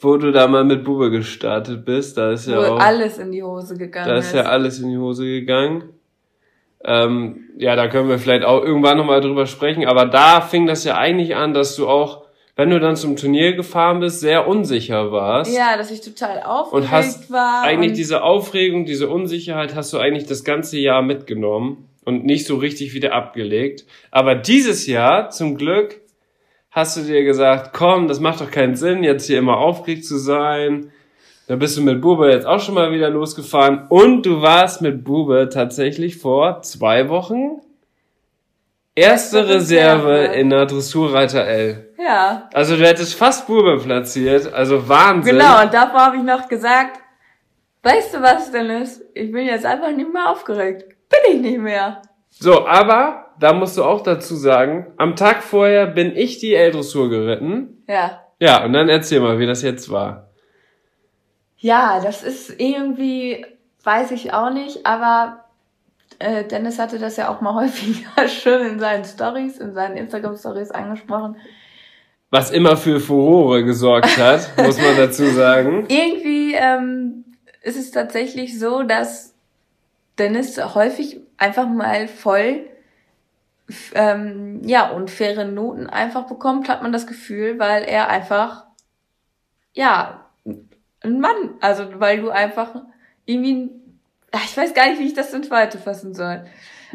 wo 0.00 0.16
du 0.16 0.32
da 0.32 0.48
mal 0.48 0.64
mit 0.64 0.84
Bube 0.84 1.10
gestartet 1.10 1.84
bist. 1.84 2.16
Da 2.16 2.32
ist 2.32 2.48
ja 2.48 2.56
wo 2.56 2.62
auch, 2.62 2.80
alles 2.80 3.18
in 3.18 3.30
die 3.30 3.42
Hose 3.42 3.76
gegangen. 3.76 4.08
Da 4.08 4.16
ist, 4.16 4.34
ja 4.34 4.44
alles 4.44 4.80
in 4.80 4.88
die 4.88 4.96
Hose 4.96 5.26
gegangen. 5.26 5.90
Ähm, 6.82 7.40
ja, 7.58 7.76
da 7.76 7.88
können 7.88 8.08
wir 8.08 8.18
vielleicht 8.18 8.46
auch 8.46 8.64
irgendwann 8.64 8.96
nochmal 8.96 9.20
drüber 9.20 9.44
sprechen. 9.44 9.86
Aber 9.86 10.06
da 10.06 10.40
fing 10.40 10.64
das 10.64 10.84
ja 10.84 10.96
eigentlich 10.96 11.36
an, 11.36 11.52
dass 11.52 11.76
du 11.76 11.86
auch 11.86 12.24
wenn 12.58 12.70
du 12.70 12.80
dann 12.80 12.96
zum 12.96 13.16
Turnier 13.16 13.52
gefahren 13.52 14.00
bist, 14.00 14.20
sehr 14.20 14.48
unsicher 14.48 15.12
warst. 15.12 15.54
Ja, 15.54 15.76
dass 15.76 15.90
ich 15.90 16.00
total 16.00 16.42
aufgeregt 16.42 16.86
und 16.86 16.90
hast 16.90 17.30
war. 17.30 17.64
Eigentlich 17.64 17.92
diese 17.92 18.22
Aufregung, 18.22 18.86
diese 18.86 19.10
Unsicherheit 19.10 19.74
hast 19.74 19.92
du 19.92 19.98
eigentlich 19.98 20.24
das 20.24 20.42
ganze 20.42 20.78
Jahr 20.78 21.02
mitgenommen 21.02 21.86
und 22.06 22.24
nicht 22.24 22.46
so 22.46 22.56
richtig 22.56 22.94
wieder 22.94 23.12
abgelegt. 23.12 23.84
Aber 24.10 24.34
dieses 24.34 24.86
Jahr, 24.86 25.28
zum 25.28 25.56
Glück, 25.56 26.00
hast 26.70 26.96
du 26.96 27.02
dir 27.02 27.24
gesagt, 27.24 27.74
komm, 27.74 28.08
das 28.08 28.20
macht 28.20 28.40
doch 28.40 28.50
keinen 28.50 28.76
Sinn, 28.76 29.04
jetzt 29.04 29.26
hier 29.26 29.38
immer 29.38 29.58
aufgeregt 29.58 30.06
zu 30.06 30.16
sein. 30.16 30.90
Da 31.48 31.56
bist 31.56 31.76
du 31.76 31.82
mit 31.82 32.00
Bube 32.00 32.30
jetzt 32.30 32.46
auch 32.46 32.60
schon 32.60 32.74
mal 32.74 32.92
wieder 32.92 33.10
losgefahren 33.10 33.86
und 33.88 34.24
du 34.24 34.40
warst 34.40 34.82
mit 34.82 35.04
Bube 35.04 35.48
tatsächlich 35.52 36.16
vor 36.16 36.62
zwei 36.62 37.08
Wochen 37.08 37.60
Erste 38.98 39.46
Reserve 39.46 40.32
in 40.34 40.48
der 40.48 40.64
Dressurreiter 40.64 41.44
L. 41.44 41.92
Ja. 41.98 42.48
Also 42.54 42.76
du 42.78 42.86
hättest 42.86 43.14
fast 43.14 43.46
Bube 43.46 43.78
platziert, 43.78 44.50
also 44.50 44.88
Wahnsinn. 44.88 45.34
Genau, 45.36 45.62
und 45.62 45.74
davor 45.74 46.06
habe 46.06 46.16
ich 46.16 46.22
noch 46.22 46.48
gesagt, 46.48 46.98
weißt 47.82 48.14
du 48.14 48.22
was, 48.22 48.50
Dennis? 48.50 49.04
Ich 49.12 49.30
bin 49.30 49.44
jetzt 49.44 49.66
einfach 49.66 49.90
nicht 49.90 50.10
mehr 50.10 50.30
aufgeregt. 50.30 50.95
Bin 51.08 51.36
ich 51.36 51.40
nicht 51.40 51.58
mehr. 51.58 52.02
So, 52.30 52.66
aber 52.66 53.26
da 53.38 53.52
musst 53.52 53.76
du 53.76 53.84
auch 53.84 54.02
dazu 54.02 54.36
sagen, 54.36 54.86
am 54.96 55.16
Tag 55.16 55.42
vorher 55.42 55.86
bin 55.86 56.14
ich 56.16 56.38
die 56.38 56.54
L-Dressur 56.54 57.08
geritten. 57.08 57.82
Ja. 57.88 58.22
Ja, 58.38 58.64
und 58.64 58.72
dann 58.72 58.88
erzähl 58.88 59.20
mal, 59.20 59.38
wie 59.38 59.46
das 59.46 59.62
jetzt 59.62 59.90
war. 59.90 60.30
Ja, 61.58 62.00
das 62.00 62.22
ist 62.22 62.60
irgendwie, 62.60 63.46
weiß 63.82 64.10
ich 64.10 64.32
auch 64.32 64.50
nicht, 64.50 64.84
aber 64.84 65.44
äh, 66.18 66.44
Dennis 66.44 66.78
hatte 66.78 66.98
das 66.98 67.16
ja 67.16 67.28
auch 67.28 67.40
mal 67.40 67.54
häufiger 67.64 68.28
schön 68.28 68.66
in 68.66 68.78
seinen 68.78 69.04
Stories, 69.04 69.58
in 69.58 69.74
seinen 69.74 69.96
Instagram-Stories 69.96 70.70
angesprochen. 70.70 71.36
Was 72.30 72.50
immer 72.50 72.76
für 72.76 73.00
Furore 73.00 73.64
gesorgt 73.64 74.18
hat, 74.18 74.50
muss 74.64 74.80
man 74.80 74.96
dazu 74.96 75.24
sagen. 75.26 75.86
Irgendwie 75.88 76.54
ähm, 76.54 77.24
ist 77.62 77.78
es 77.78 77.90
tatsächlich 77.90 78.58
so, 78.58 78.82
dass 78.82 79.35
Dennis 80.18 80.58
häufig 80.74 81.20
einfach 81.36 81.68
mal 81.68 82.08
voll 82.08 82.66
ähm, 83.94 84.62
ja 84.64 84.90
unfaire 84.90 85.44
Noten 85.44 85.88
einfach 85.88 86.26
bekommt, 86.26 86.68
hat 86.68 86.82
man 86.82 86.92
das 86.92 87.06
Gefühl, 87.06 87.58
weil 87.58 87.82
er 87.82 88.08
einfach 88.08 88.64
ja 89.74 90.26
ein 90.44 91.20
Mann, 91.20 91.54
also 91.60 92.00
weil 92.00 92.20
du 92.20 92.30
einfach 92.30 92.74
irgendwie 93.24 93.70
ich 94.44 94.56
weiß 94.56 94.74
gar 94.74 94.88
nicht, 94.88 95.00
wie 95.00 95.06
ich 95.06 95.14
das 95.14 95.32
in 95.32 95.48
Worte 95.50 95.78
fassen 95.78 96.14
soll. 96.14 96.44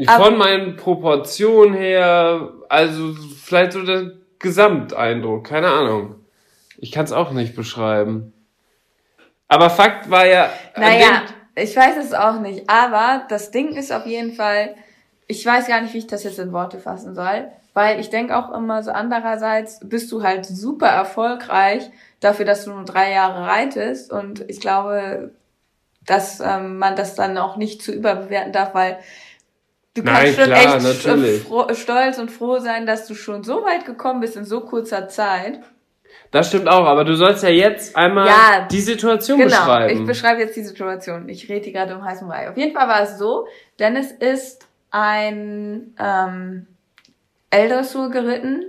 Von 0.06 0.38
meinen 0.38 0.76
Proportionen 0.78 1.74
her, 1.74 2.52
also 2.70 3.14
vielleicht 3.44 3.74
so 3.74 3.84
der 3.84 4.12
Gesamteindruck, 4.40 5.48
keine 5.48 5.70
Ahnung. 5.70 6.16
Ich 6.78 6.92
kann 6.92 7.06
es 7.06 7.12
auch 7.12 7.32
nicht 7.32 7.56
beschreiben. 7.56 8.34
Aber 9.48 9.70
Fakt 9.70 10.10
war 10.10 10.26
ja. 10.26 10.50
Naja, 10.76 11.24
ich 11.56 11.76
weiß 11.76 11.98
es 11.98 12.14
auch 12.14 12.40
nicht. 12.40 12.70
Aber 12.70 13.24
das 13.30 13.52
Ding 13.52 13.76
ist 13.76 13.92
auf 13.92 14.06
jeden 14.06 14.34
Fall, 14.34 14.76
ich 15.28 15.46
weiß 15.46 15.68
gar 15.68 15.82
nicht, 15.82 15.94
wie 15.94 16.00
ich 16.00 16.08
das 16.08 16.24
jetzt 16.24 16.40
in 16.40 16.54
Worte 16.54 16.80
fassen 16.80 17.16
soll. 17.16 17.52
Weil 17.74 18.00
ich 18.02 18.10
denke 18.10 18.36
auch 18.36 18.54
immer 18.54 18.84
so 18.84 18.92
andererseits 18.92 19.80
bist 19.82 20.12
du 20.12 20.24
halt 20.24 20.46
super 20.46 20.88
erfolgreich 20.88 21.90
dafür, 22.20 22.46
dass 22.46 22.66
du 22.66 22.72
nur 22.72 22.84
drei 22.84 23.12
Jahre 23.14 23.48
reitest. 23.48 24.12
Und 24.12 24.44
ich 24.50 24.60
glaube, 24.60 25.32
dass 26.06 26.42
ähm, 26.42 26.78
man 26.78 26.96
das 26.96 27.16
dann 27.16 27.38
auch 27.38 27.56
nicht 27.56 27.82
zu 27.82 27.94
überbewerten 27.94 28.52
darf, 28.52 28.74
weil 28.74 28.98
du 29.94 30.04
kannst 30.04 30.36
schon 30.36 30.46
klar, 30.46 30.76
echt 30.76 30.84
natürlich. 30.84 31.46
stolz 31.78 32.18
und 32.18 32.32
froh 32.32 32.60
sein, 32.60 32.86
dass 32.86 33.08
du 33.08 33.14
schon 33.16 33.44
so 33.44 33.64
weit 33.64 33.86
gekommen 33.86 34.20
bist 34.20 34.36
in 34.36 34.46
so 34.46 34.62
kurzer 34.62 35.08
Zeit. 35.08 35.62
Das 36.32 36.48
stimmt 36.48 36.68
auch, 36.68 36.86
aber 36.86 37.04
du 37.04 37.16
sollst 37.16 37.44
ja 37.44 37.50
jetzt 37.50 37.96
einmal 37.96 38.28
ja, 38.28 38.68
die 38.72 38.80
Situation 38.80 39.38
genau, 39.38 39.50
beschreiben. 39.50 40.00
Ich 40.00 40.08
beschreibe 40.08 40.40
jetzt 40.42 40.56
die 40.56 40.64
Situation. 40.64 41.28
Ich 41.28 41.50
rede 41.50 41.66
hier 41.66 41.74
gerade 41.74 41.96
um 41.96 42.04
heißen 42.04 42.28
Brei. 42.28 42.50
Auf 42.50 42.58
jeden 42.58 42.74
Fall 42.74 42.88
war 42.88 43.02
es 43.02 43.18
so, 43.18 43.48
Dennis 43.80 44.12
ist 44.12 44.68
ein 44.92 45.94
ähm, 46.00 46.68
Eldersur 47.50 48.10
geritten 48.10 48.64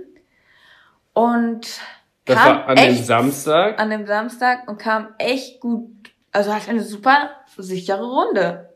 und 1.13 1.79
das 2.25 2.35
kam 2.37 2.57
war 2.57 2.67
an 2.69 2.77
echt, 2.77 2.99
dem 2.99 3.03
Samstag. 3.05 3.79
An 3.79 3.89
dem 3.89 4.05
Samstag 4.05 4.67
und 4.67 4.77
kam 4.77 5.07
echt 5.17 5.61
gut 5.61 5.89
also 6.33 6.53
hat 6.53 6.67
eine 6.67 6.83
super 6.83 7.29
sichere 7.57 8.03
Runde. 8.03 8.69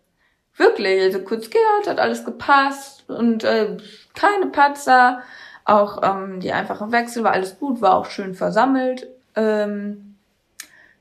Wirklich, 0.56 1.02
also 1.02 1.20
kurz 1.20 1.50
gehört, 1.50 1.88
hat 1.88 2.00
alles 2.00 2.24
gepasst 2.24 3.10
und 3.10 3.44
äh, 3.44 3.78
keine 4.14 4.48
Patzer. 4.48 5.22
Auch 5.68 6.00
ähm, 6.02 6.40
die 6.40 6.54
einfachen 6.54 6.94
Wechsel 6.94 7.26
war 7.26 7.34
alles 7.34 7.60
gut, 7.60 7.82
war 7.82 7.96
auch 7.96 8.06
schön 8.06 8.36
versammelt. 8.36 9.06
Ähm, 9.36 10.16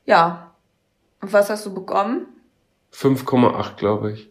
ja. 0.05 0.51
Und 1.21 1.31
was 1.31 1.49
hast 1.49 1.65
du 1.65 1.73
bekommen? 1.73 2.27
5,8, 2.93 3.77
glaube 3.77 4.11
ich. 4.11 4.29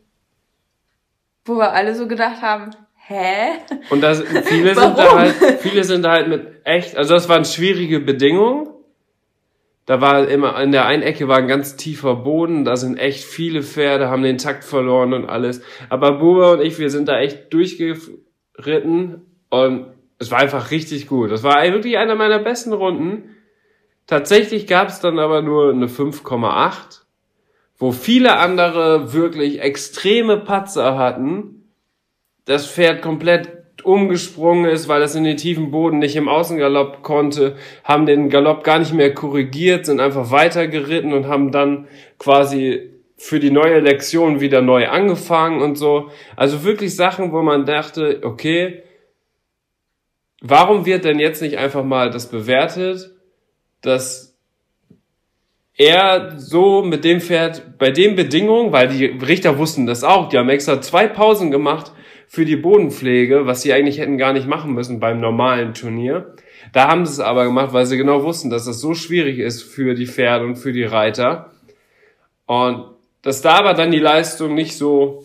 Wo 1.47 1.57
wir 1.57 1.73
alle 1.73 1.95
so 1.95 2.07
gedacht 2.07 2.43
haben, 2.43 2.71
hä? 3.07 3.53
Und 3.89 4.03
das, 4.03 4.23
viele 4.45 4.75
sind 4.79 4.99
da 4.99 5.17
halt, 5.17 5.35
viele 5.61 5.85
sind 5.85 6.03
da 6.03 6.11
halt 6.11 6.29
mit 6.29 6.61
echt, 6.65 6.99
also 6.99 7.15
das 7.15 7.31
waren 7.31 7.47
schwierige 7.47 8.01
Bedingungen. 8.01 8.69
Da 9.87 10.03
war 10.03 10.29
immer, 10.29 10.61
in 10.61 10.71
der 10.71 10.85
einen 10.85 11.03
Ecke 11.03 11.29
war 11.29 11.39
ein 11.39 11.49
ganz 11.49 11.77
tiefer 11.77 12.15
Boden, 12.15 12.67
da 12.67 12.77
sind 12.77 12.99
echt 12.99 13.25
viele 13.25 13.63
Pferde, 13.63 14.11
haben 14.11 14.23
den 14.23 14.37
Takt 14.37 14.65
verloren 14.65 15.15
und 15.15 15.31
alles. 15.31 15.63
Aber 15.89 16.19
Bube 16.19 16.53
und 16.53 16.61
ich, 16.61 16.79
wir 16.79 16.91
sind 16.91 17.09
da 17.09 17.19
echt 17.21 17.55
durchgeritten 17.55 19.23
und 19.49 19.96
es 20.19 20.31
war 20.31 20.39
einfach 20.39 20.71
richtig 20.71 21.07
gut. 21.07 21.31
Das 21.31 21.43
war 21.43 21.63
wirklich 21.65 21.99
einer 21.99 22.15
meiner 22.15 22.39
besten 22.39 22.73
Runden. 22.73 23.37
Tatsächlich 24.07 24.67
gab 24.67 24.89
es 24.89 25.01
dann 25.01 25.19
aber 25.19 25.43
nur 25.43 25.71
eine 25.71 25.87
5,8, 25.87 27.03
wo 27.79 27.93
viele 27.93 28.37
andere 28.37 29.13
wirklich 29.13 29.61
extreme 29.61 30.39
Patzer 30.39 30.97
hatten. 30.97 31.65
Das 32.45 32.71
Pferd 32.71 33.03
komplett 33.03 33.57
umgesprungen 33.83 34.71
ist, 34.71 34.89
weil 34.89 35.03
es 35.03 35.15
in 35.15 35.25
den 35.25 35.37
tiefen 35.37 35.71
Boden 35.71 35.99
nicht 35.99 36.17
im 36.17 36.29
Außengalopp 36.29 37.03
konnte, 37.03 37.57
haben 37.85 38.07
den 38.07 38.31
Galopp 38.31 38.65
gar 38.65 38.79
nicht 38.79 38.95
mehr 38.95 39.13
korrigiert, 39.13 39.87
sind 39.87 40.01
einfach 40.01 40.31
weitergeritten 40.31 41.13
und 41.13 41.29
haben 41.29 41.53
dann 41.53 41.87
quasi 42.19 42.91
für 43.17 43.39
die 43.41 43.51
neue 43.51 43.81
Lektion 43.81 44.41
wieder 44.41 44.61
neu 44.61 44.89
angefangen 44.89 45.63
und 45.63 45.77
so. 45.77 46.11
Also 46.37 46.65
wirklich 46.65 46.97
Sachen, 46.97 47.33
wo 47.33 47.43
man 47.43 47.65
dachte, 47.65 48.21
okay, 48.23 48.83
warum 50.41 50.87
wird 50.87 51.05
denn 51.05 51.19
jetzt 51.19 51.43
nicht 51.43 51.59
einfach 51.59 51.85
mal 51.85 52.11
das 52.11 52.31
bewertet, 52.31 53.11
dass 53.81 54.37
er 55.75 56.39
so 56.39 56.83
mit 56.83 57.05
dem 57.05 57.21
Pferd 57.21 57.79
bei 57.79 57.91
den 57.91 58.17
Bedingungen, 58.17 58.73
weil 58.73 58.89
die 58.89 59.05
Richter 59.05 59.59
wussten 59.59 59.87
das 59.87 60.05
auch, 60.05 60.29
die 60.29 60.39
haben 60.39 60.49
extra 60.49 60.81
zwei 60.81 61.07
Pausen 61.07 61.51
gemacht, 61.51 61.93
für 62.29 62.45
die 62.45 62.57
Bodenpflege, 62.57 63.47
was 63.47 63.63
sie 63.63 63.73
eigentlich 63.73 63.99
hätten 63.99 64.19
gar 64.19 64.33
nicht 64.33 64.49
machen 64.49 64.73
müssen 64.73 65.01
beim 65.01 65.21
normalen 65.21 65.75
Turnier. 65.75 66.35
Da 66.73 66.89
haben 66.89 67.07
sie 67.07 67.13
es 67.13 67.21
aber 67.21 67.45
gemacht, 67.45 67.73
weil 67.73 67.87
sie 67.87 67.97
genau 67.97 68.25
wussten, 68.25 68.51
dass 68.51 68.65
das 68.65 68.81
so 68.81 68.95
schwierig 68.95 69.39
ist 69.39 69.63
für 69.63 69.95
die 69.95 70.07
Pferde 70.07 70.45
und 70.45 70.57
für 70.57 70.73
die 70.73 70.85
Reiter. 70.85 71.53
Und 72.47 72.85
dass 73.23 73.43
da 73.43 73.55
aber 73.55 73.75
dann 73.75 73.93
die 73.93 73.99
Leistung 73.99 74.55
nicht 74.55 74.77
so, 74.77 75.25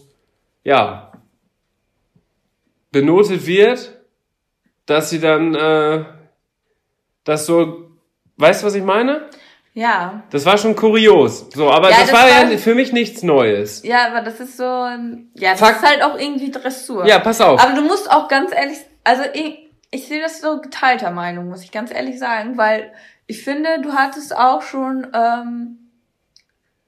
ja, 0.63 1.12
benotet 2.91 3.48
wird, 3.48 4.00
dass 4.91 5.10
sie 5.10 5.19
dann 5.19 5.55
äh, 5.55 6.03
das 7.24 7.45
so, 7.45 7.91
weißt 8.38 8.62
du, 8.62 8.67
was 8.67 8.75
ich 8.75 8.83
meine? 8.83 9.29
Ja. 9.74 10.24
Das 10.31 10.45
war 10.45 10.57
schon 10.57 10.75
kurios. 10.75 11.48
So, 11.53 11.71
aber 11.71 11.89
ja, 11.89 12.00
das, 12.00 12.12
das, 12.12 12.19
war 12.19 12.27
ja 12.27 12.57
für 12.57 12.75
mich 12.75 12.91
nichts 12.91 13.24
Neues. 13.24 13.83
Ja, 13.83 14.07
aber 14.07 14.21
das 14.21 14.41
ist 14.41 14.57
so, 14.57 14.63
ja, 14.63 15.51
das 15.51 15.60
Fakt. 15.60 15.81
ist 15.81 15.89
halt 15.89 16.03
auch 16.03 16.19
irgendwie 16.19 16.51
Dressur. 16.51 17.05
Ja, 17.05 17.19
pass 17.19 17.39
auf. 17.39 17.60
Aber 17.60 17.74
du 17.74 17.81
musst 17.81 18.12
auch 18.12 18.27
ganz 18.27 18.51
ehrlich, 18.53 18.79
also 19.05 19.24
ich, 19.33 19.69
ich 19.91 20.07
sehe 20.07 20.21
das 20.21 20.41
so 20.41 20.60
geteilter 20.60 21.12
Meinung, 21.12 21.48
muss 21.48 21.63
ich 21.63 21.71
ganz 21.71 21.91
ehrlich 21.91 22.19
sagen, 22.19 22.57
weil 22.57 22.91
ich 23.27 23.43
finde, 23.43 23.79
du 23.81 23.93
hattest 23.93 24.36
auch 24.36 24.62
schon, 24.62 25.07
ähm, 25.13 25.77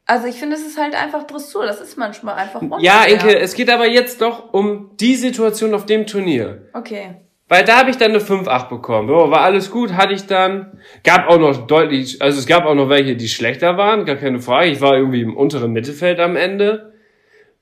also 0.06 0.28
ich 0.28 0.36
finde, 0.36 0.58
es 0.58 0.66
ist 0.66 0.78
halt 0.78 0.94
einfach 0.94 1.24
Dressur. 1.24 1.66
Das 1.66 1.80
ist 1.80 1.98
manchmal 1.98 2.36
einfach 2.36 2.62
unfair. 2.62 2.82
Ja, 2.82 3.06
Inke, 3.06 3.40
es 3.40 3.54
geht 3.54 3.70
aber 3.70 3.88
jetzt 3.88 4.20
doch 4.20 4.54
um 4.54 4.92
die 4.98 5.16
Situation 5.16 5.74
auf 5.74 5.86
dem 5.86 6.06
Turnier. 6.06 6.70
Okay. 6.74 7.23
Weil 7.50 7.66
da 7.66 7.78
habe 7.78 7.90
ich 7.90 7.98
dann 7.98 8.12
eine 8.12 8.20
5-8 8.20 8.70
bekommen. 8.70 9.08
So, 9.08 9.30
war 9.30 9.42
alles 9.42 9.70
gut, 9.70 9.94
hatte 9.94 10.14
ich 10.14 10.26
dann. 10.26 10.80
Gab 11.04 11.28
auch 11.28 11.38
noch 11.38 11.68
deutlich, 11.68 12.22
also 12.22 12.40
es 12.40 12.48
gab 12.48 12.66
auch 12.66 12.74
noch 12.74 12.90
welche, 12.90 13.16
die 13.16 13.28
schlechter 13.28 13.78
waren, 13.78 14.06
gar 14.06 14.16
keine 14.16 14.40
Frage. 14.40 14.70
Ich 14.70 14.82
war 14.82 14.96
irgendwie 14.96 15.22
im 15.22 15.36
unteren 15.36 15.72
Mittelfeld 15.72 16.20
am 16.20 16.36
Ende. 16.36 16.94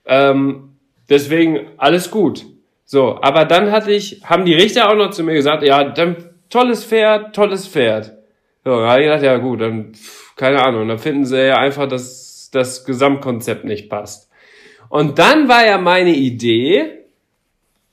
Ähm, 0.06 0.78
deswegen 1.10 1.68
alles 1.78 2.12
gut. 2.12 2.46
So, 2.86 3.20
aber 3.22 3.46
dann 3.46 3.72
hatte 3.72 3.92
ich, 3.92 4.22
haben 4.24 4.46
die 4.46 4.54
Richter 4.54 4.90
auch 4.90 4.96
noch 4.96 5.12
zu 5.12 5.24
mir 5.24 5.34
gesagt, 5.34 5.64
ja, 5.64 5.84
dann 5.84 6.30
tolles 6.50 6.86
Pferd, 6.86 7.36
tolles 7.36 7.68
Pferd. 7.68 8.18
So, 8.64 8.80
da 8.80 8.92
habe 8.92 9.02
ich 9.02 9.08
gedacht, 9.08 9.24
ja 9.24 9.38
gut, 9.38 9.62
dann, 9.62 9.94
keine 10.36 10.64
Ahnung, 10.64 10.88
dann 10.88 11.00
finden 11.00 11.26
sie 11.26 11.48
ja 11.48 11.58
einfach, 11.58 11.88
dass 11.88 12.50
das 12.52 12.86
Gesamtkonzept 12.86 13.66
nicht 13.66 13.90
passt. 13.90 14.30
Und 14.90 15.20
dann 15.20 15.48
war 15.48 15.66
ja 15.66 15.78
meine 15.78 16.14
Idee, 16.14 17.06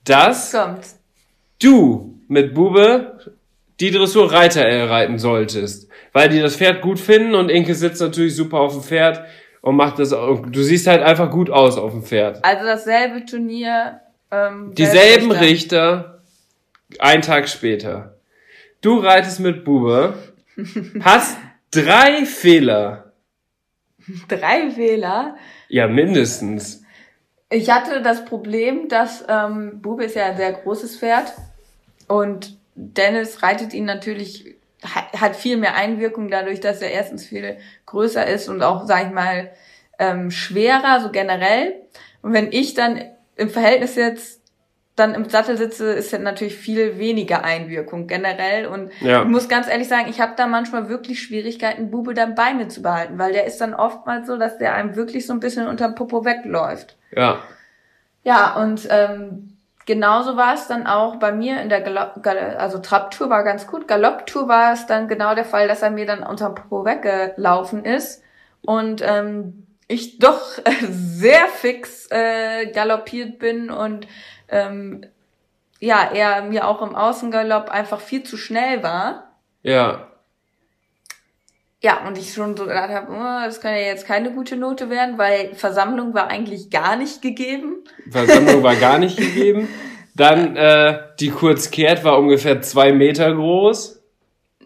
dass 0.05 0.53
Kommt 0.53 0.98
du 1.63 2.21
mit 2.29 2.55
Bube 2.55 3.19
die 3.81 3.91
Dressur 3.91 4.33
Reiter 4.33 4.91
reiten 4.91 5.19
solltest. 5.19 5.89
Weil 6.13 6.29
die 6.29 6.41
das 6.41 6.57
Pferd 6.57 6.83
gut 6.83 6.99
finden 6.99 7.35
und 7.35 7.51
Inke 7.51 7.75
sitzt 7.75 8.01
natürlich 8.01 8.35
super 8.35 8.59
auf 8.59 8.73
dem 8.73 8.83
Pferd 8.83 9.25
und 9.61 9.77
macht 9.77 9.99
das. 9.99 10.11
Du 10.11 10.63
siehst 10.63 10.87
halt 10.87 11.03
einfach 11.03 11.31
gut 11.31 11.51
aus 11.51 11.77
auf 11.77 11.93
dem 11.93 12.03
Pferd. 12.03 12.45
Also 12.45 12.65
dasselbe 12.65 13.25
Turnier. 13.25 14.01
Ähm, 14.31 14.75
Dieselben 14.75 15.31
Richter. 15.31 15.41
Richter, 15.41 16.23
ein 16.99 17.23
Tag 17.23 17.49
später. 17.49 18.17
Du 18.81 18.99
reitest 18.99 19.41
mit 19.41 19.65
Bube, 19.65 20.15
hast 21.01 21.37
drei 21.71 22.25
Fehler. 22.25 23.13
Drei 24.29 24.71
Fehler? 24.71 25.37
Ja, 25.69 25.87
mindestens. 25.87 26.78
Ich 27.51 27.71
hatte 27.71 28.03
das 28.03 28.25
Problem, 28.25 28.89
dass 28.89 29.25
ähm, 29.27 29.81
Bube 29.81 30.05
ist 30.05 30.17
ja 30.17 30.27
ein 30.27 30.37
sehr 30.37 30.53
großes 30.53 30.99
Pferd 30.99 31.33
und 32.07 32.59
Dennis 32.75 33.43
reitet 33.43 33.73
ihn 33.73 33.87
natürlich, 33.87 34.57
hat 34.83 35.35
viel 35.35 35.57
mehr 35.57 35.75
Einwirkung 35.75 36.31
dadurch, 36.31 36.61
dass 36.61 36.83
er 36.83 36.91
erstens 36.91 37.27
viel 37.27 37.59
größer 37.87 38.27
ist 38.27 38.49
und 38.49 38.63
auch, 38.63 38.87
sag 38.87 39.07
ich 39.07 39.13
mal, 39.13 39.51
ähm, 39.99 40.31
schwerer, 40.31 41.01
so 41.01 41.11
generell. 41.11 41.75
Und 42.23 42.35
wenn 42.35 42.53
ich 42.53 42.75
dann 42.75 43.03
im 43.37 43.49
Verhältnis 43.49 43.97
jetzt 43.97 44.38
dann 44.99 45.15
im 45.15 45.29
Sattel 45.29 45.57
sitze, 45.57 45.93
ist 45.93 46.13
ja 46.13 46.19
natürlich 46.19 46.57
viel 46.57 46.99
weniger 46.99 47.45
Einwirkung 47.45 48.07
generell. 48.07 48.67
Und 48.67 48.91
ja. 49.01 49.23
ich 49.23 49.29
muss 49.29 49.49
ganz 49.49 49.69
ehrlich 49.69 49.89
sagen, 49.89 50.07
ich 50.09 50.21
habe 50.21 50.33
da 50.37 50.47
manchmal 50.47 50.89
wirklich 50.89 51.23
Schwierigkeiten, 51.23 51.91
Bube 51.91 52.15
dann 52.15 52.35
bei 52.35 52.55
mir 52.55 52.69
zu 52.69 52.83
behalten, 52.83 53.19
weil 53.19 53.33
der 53.33 53.47
ist 53.47 53.61
dann 53.61 53.75
oftmals 53.75 54.27
so, 54.27 54.37
dass 54.37 54.59
der 54.59 54.75
einem 54.75 54.97
wirklich 54.97 55.27
so 55.27 55.33
ein 55.33 55.41
bisschen 55.41 55.67
unterm 55.67 55.95
Popo 55.95 56.25
wegläuft. 56.25 56.97
Ja. 57.13 57.39
Ja, 58.25 58.57
und 58.57 58.87
ähm, 58.91 59.57
genauso 59.87 60.37
war 60.37 60.55
es 60.55 60.67
dann 60.67 60.87
auch 60.87 61.17
bei 61.17 61.33
mir 61.33 61.63
in 61.63 61.69
der 61.69 61.81
Galopp, 61.81 62.27
also 62.59 62.79
Trabtour 62.79 63.31
war 63.31 63.43
ganz 63.43 63.67
gut, 63.67 63.89
Galopptour 63.89 64.49
war 64.49 64.75
es 64.75 64.87
dann 64.87 65.09
genau 65.09 65.35
der 65.35 65.47
Fall, 65.47 65.67
dass 65.67 65.83
er 65.83 65.91
mir 65.91 66.05
dann 66.05 66.23
unterm 66.23 66.55
Popo 66.55 66.85
weggelaufen 66.85 67.85
ist 67.85 68.23
und 68.61 69.03
ähm, 69.03 69.67
ich 69.87 70.19
doch 70.19 70.43
sehr 70.91 71.47
fix 71.47 72.07
äh, 72.11 72.71
galoppiert 72.73 73.39
bin 73.39 73.71
und 73.71 74.07
ähm, 74.49 75.05
ja, 75.81 76.11
er 76.13 76.43
mir 76.43 76.67
auch 76.67 76.83
im 76.83 76.95
Außengalopp 76.95 77.69
einfach 77.71 78.01
viel 78.01 78.23
zu 78.23 78.37
schnell 78.37 78.83
war. 78.83 79.33
Ja. 79.63 80.09
Ja, 81.81 82.05
und 82.09 82.19
ich 82.19 82.33
schon 82.33 82.57
so 82.57 82.65
gedacht 82.65 82.91
habe, 82.91 83.13
oh, 83.13 83.45
das 83.47 83.61
kann 83.61 83.73
ja 83.73 83.83
jetzt 83.83 84.07
keine 84.07 84.33
gute 84.33 84.57
Note 84.57 84.91
werden, 84.91 85.17
weil 85.17 85.55
Versammlung 85.55 86.13
war 86.13 86.29
eigentlich 86.29 86.71
gar 86.71 86.97
nicht 86.97 87.23
gegeben. 87.23 87.85
Versammlung 88.11 88.65
war 88.65 88.75
gar 88.75 88.99
nicht 88.99 89.17
gegeben. 89.17 89.69
Dann 90.17 90.57
äh, 90.57 90.99
die 91.21 91.31
Kurzkehrt 91.31 92.03
war 92.03 92.19
ungefähr 92.19 92.61
zwei 92.63 92.93
Meter 92.93 93.33
groß. 93.33 93.98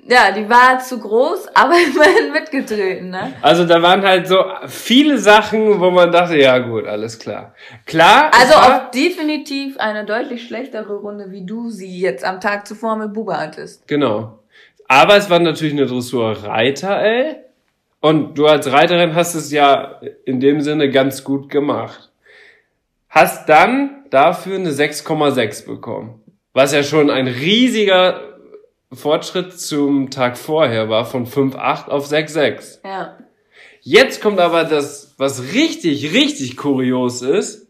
Ja, 0.04 0.32
die 0.32 0.49
war 0.49 0.80
zu 0.80 0.99
groß, 0.99 1.49
aber 1.54 1.75
immerhin 1.75 2.32
mitgetreten, 2.32 3.11
ne? 3.11 3.35
Also 3.40 3.64
da 3.64 3.80
waren 3.82 4.02
halt 4.02 4.26
so 4.26 4.44
viele 4.66 5.18
Sachen, 5.18 5.80
wo 5.80 5.90
man 5.90 6.11
dachte, 6.11 6.37
ja 6.37 6.59
gut, 6.59 6.87
alles 6.87 7.18
klar. 7.18 7.54
Klar. 7.87 8.30
Also 8.38 8.54
auch 8.54 8.90
definitiv 8.90 9.78
eine 9.78 10.04
deutlich 10.04 10.47
schlechtere 10.47 10.94
Runde, 10.97 11.30
wie 11.30 11.47
du 11.47 11.71
sie 11.71 12.00
jetzt 12.00 12.25
am 12.25 12.40
Tag 12.40 12.66
zuvor 12.66 12.97
mit 12.97 13.12
Buba 13.12 13.38
hattest. 13.38 13.87
Genau. 13.87 14.40
Aber 14.88 15.16
es 15.16 15.30
war 15.30 15.38
natürlich 15.38 15.73
eine 15.73 15.87
Dressur 15.87 16.44
Reiter, 16.44 17.00
ey. 17.00 17.37
Und 18.00 18.37
du 18.37 18.47
als 18.47 18.71
Reiterin 18.71 19.14
hast 19.14 19.35
es 19.35 19.52
ja 19.52 20.00
in 20.25 20.40
dem 20.40 20.61
Sinne 20.61 20.90
ganz 20.90 21.23
gut 21.23 21.49
gemacht. 21.49 22.11
Hast 23.09 23.49
dann 23.49 24.04
dafür 24.11 24.56
eine 24.56 24.71
6,6 24.71 25.66
bekommen. 25.66 26.21
Was 26.52 26.75
ja 26.75 26.82
schon 26.82 27.11
ein 27.11 27.28
riesiger 27.28 28.31
Fortschritt 28.94 29.58
zum 29.58 30.11
Tag 30.11 30.37
vorher 30.37 30.88
war 30.88 31.04
von 31.04 31.26
5,8 31.26 31.88
auf 31.88 32.11
6,6. 32.11 32.78
Ja. 32.84 33.18
Jetzt 33.80 34.20
kommt 34.20 34.38
aber 34.38 34.64
das, 34.64 35.14
was 35.18 35.52
richtig, 35.54 36.12
richtig 36.12 36.56
kurios 36.56 37.22
ist. 37.22 37.68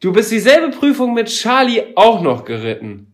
Du 0.00 0.12
bist 0.12 0.32
dieselbe 0.32 0.70
Prüfung 0.70 1.14
mit 1.14 1.28
Charlie 1.28 1.82
auch 1.94 2.22
noch 2.22 2.44
geritten. 2.44 3.11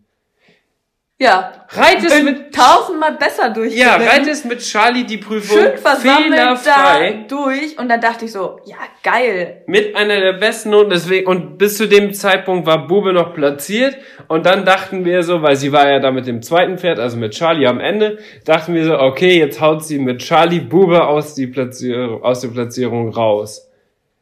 Ja. 1.21 1.53
Reitest 1.71 2.23
mit 2.23 2.55
tausendmal 2.55 3.17
besser 3.17 3.51
durch. 3.51 3.75
Ja, 3.75 3.97
reitest 3.97 4.45
mit 4.45 4.61
Charlie 4.61 5.05
die 5.05 5.17
Prüfung 5.17 5.59
Schön 5.59 5.77
fehlerfrei 5.77 7.25
da 7.29 7.37
durch 7.37 7.77
und 7.77 7.89
dann 7.89 8.01
dachte 8.01 8.25
ich 8.25 8.33
so, 8.33 8.61
ja, 8.65 8.77
geil. 9.03 9.65
Mit 9.67 9.97
einer 9.97 10.21
der 10.21 10.35
besten 10.35 10.71
Noten, 10.71 10.91
deswegen, 10.91 11.27
und 11.27 11.59
bis 11.59 11.77
zu 11.77 11.89
dem 11.89 12.15
Zeitpunkt 12.15 12.67
war 12.67 12.87
Bube 12.87 13.13
noch 13.13 13.35
platziert 13.35 13.97
und 14.29 14.47
dann 14.47 14.65
dachten 14.65 15.05
wir 15.05 15.25
so, 15.25 15.43
weil 15.43 15.57
sie 15.57 15.73
war 15.73 15.89
ja 15.89 15.99
da 15.99 16.13
mit 16.13 16.29
dem 16.29 16.41
zweiten 16.41 16.79
Pferd, 16.79 17.01
also 17.01 17.17
mit 17.17 17.33
Charlie 17.33 17.67
am 17.67 17.81
Ende, 17.81 18.19
dachten 18.45 18.75
wir 18.75 18.85
so, 18.85 18.97
okay, 18.97 19.41
jetzt 19.41 19.61
haut 19.61 19.85
sie 19.85 19.99
mit 19.99 20.21
Charlie 20.21 20.61
Bube 20.61 21.05
aus, 21.05 21.35
die 21.35 21.49
Platzierung, 21.49 22.23
aus 22.23 22.43
der 22.43 22.49
Platzierung 22.49 23.13
raus. 23.13 23.69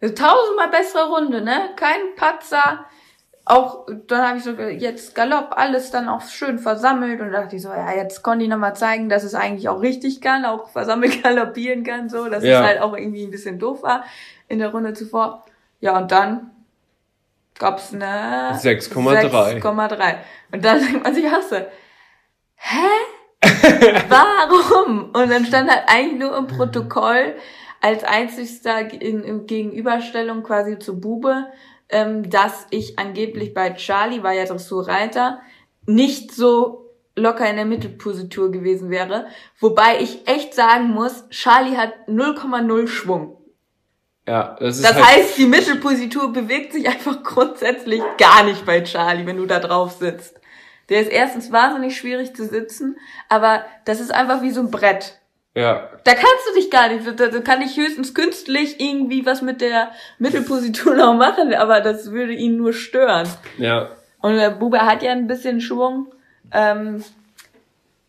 Tausendmal 0.01 0.71
bessere 0.71 1.09
Runde, 1.09 1.43
ne? 1.43 1.71
Kein 1.77 2.15
Patzer 2.17 2.87
auch, 3.49 3.87
dann 4.09 4.27
habe 4.27 4.39
ich 4.39 4.45
so 4.45 4.51
jetzt 4.51 5.15
Galopp, 5.15 5.55
alles 5.57 5.93
dann 5.93 6.09
auch 6.09 6.21
schön 6.23 6.59
versammelt 6.59 7.21
und 7.21 7.31
dachte 7.31 7.55
ich 7.55 7.63
so, 7.63 7.69
ja, 7.69 7.95
jetzt 7.95 8.23
konnte 8.23 8.45
ich 8.45 8.51
nochmal 8.51 8.75
zeigen, 8.75 9.09
dass 9.09 9.23
es 9.23 9.35
eigentlich 9.35 9.69
auch 9.69 9.81
richtig 9.81 10.21
kann, 10.21 10.45
auch 10.45 10.69
versammelt 10.69 11.23
galoppieren 11.23 11.85
kann, 11.85 12.09
so, 12.09 12.29
dass 12.29 12.43
ja. 12.43 12.61
es 12.61 12.67
halt 12.67 12.81
auch 12.81 12.97
irgendwie 12.97 13.23
ein 13.23 13.31
bisschen 13.31 13.61
doof 13.61 13.85
war 13.85 14.05
in 14.49 14.59
der 14.59 14.71
Runde 14.71 14.95
zuvor. 14.95 15.45
Ja, 15.81 15.97
und 15.97 16.11
dann 16.11 16.51
gab's 17.57 17.95
eine 17.95 18.51
6,3. 18.55 19.61
6,3. 19.61 20.15
Und 20.53 20.65
dann 20.65 20.81
denkt 20.81 21.05
man 21.05 21.15
sich 21.15 21.25
so, 21.49 21.57
hä? 22.57 22.89
Warum? 24.09 25.11
Und 25.13 25.31
dann 25.31 25.47
stand 25.47 25.71
halt 25.71 25.85
eigentlich 25.87 26.19
nur 26.19 26.37
im 26.37 26.49
Protokoll 26.49 27.37
als 27.81 28.03
einzigster 28.03 28.93
in, 28.93 29.23
in 29.23 29.47
Gegenüberstellung 29.47 30.43
quasi 30.43 30.81
zu 30.81 30.99
Bube, 30.99 31.47
ähm, 31.89 32.29
dass 32.29 32.67
ich 32.71 32.99
angeblich 32.99 33.55
bei 33.55 33.73
Charlie, 33.75 34.23
war 34.23 34.33
ja 34.33 34.45
Dressurreiter, 34.45 35.41
nicht 35.87 36.33
so 36.33 36.95
locker 37.15 37.49
in 37.49 37.57
der 37.57 37.65
Mittelpositur 37.65 38.51
gewesen 38.51 38.91
wäre. 38.91 39.27
Wobei 39.59 40.01
ich 40.01 40.29
echt 40.29 40.55
sagen 40.55 40.91
muss, 40.91 41.29
Charlie 41.31 41.77
hat 41.77 41.93
0,0 42.09 42.87
Schwung. 42.89 43.39
Ja, 44.29 44.57
das 44.59 44.77
ist 44.77 44.85
Das 44.85 44.95
halt 44.95 45.07
heißt, 45.07 45.39
die 45.39 45.47
Mittelpositur 45.47 46.33
bewegt 46.33 46.73
sich 46.73 46.89
einfach 46.89 47.23
grundsätzlich 47.23 48.03
gar 48.19 48.43
nicht 48.45 48.67
bei 48.67 48.83
Charlie, 48.83 49.25
wenn 49.25 49.37
du 49.37 49.47
da 49.47 49.61
drauf 49.61 49.93
sitzt. 49.93 50.41
Der 50.89 51.01
ist 51.01 51.11
erstens 51.11 51.51
wahnsinnig 51.53 51.97
schwierig 51.97 52.35
zu 52.35 52.45
sitzen, 52.47 52.97
aber 53.29 53.65
das 53.85 54.01
ist 54.01 54.13
einfach 54.13 54.43
wie 54.43 54.51
so 54.51 54.61
ein 54.61 54.71
Brett. 54.71 55.21
Ja. 55.57 55.89
Da 56.05 56.13
kannst 56.13 56.49
du 56.51 56.55
dich 56.55 56.71
gar 56.71 56.91
nicht, 56.91 57.19
da, 57.19 57.29
da 57.29 57.41
kann 57.41 57.63
ich 57.63 57.79
höchstens 57.79 58.13
künstlich 58.13 58.79
irgendwie 58.79 59.25
was 59.25 59.41
mit 59.41 59.63
der 59.63 59.91
Mittelposition 60.19 61.01
auch 61.01 61.15
machen, 61.17 61.55
aber 61.55 61.81
das 61.81 62.13
würde 62.13 62.35
ihn 62.35 62.59
nur 62.59 62.75
stören. 62.75 63.27
Ja. 63.57 63.89
Und 64.21 64.37
der 64.37 64.51
Bube 64.51 64.83
hat 64.83 65.03
ja 65.03 65.13
ein 65.13 65.27
bisschen 65.27 65.63
Schwung. 65.63 66.13
Ähm, 66.53 67.03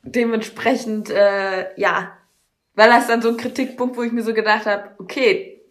dementsprechend, 0.03 1.09
äh, 1.09 1.67
ja, 1.79 2.11
war 2.75 2.87
das 2.87 3.07
dann 3.07 3.21
so 3.21 3.29
ein 3.29 3.37
Kritikpunkt, 3.37 3.95
wo 3.95 4.03
ich 4.03 4.11
mir 4.11 4.23
so 4.23 4.33
gedacht 4.33 4.65
habe, 4.65 4.89
okay, 4.97 5.61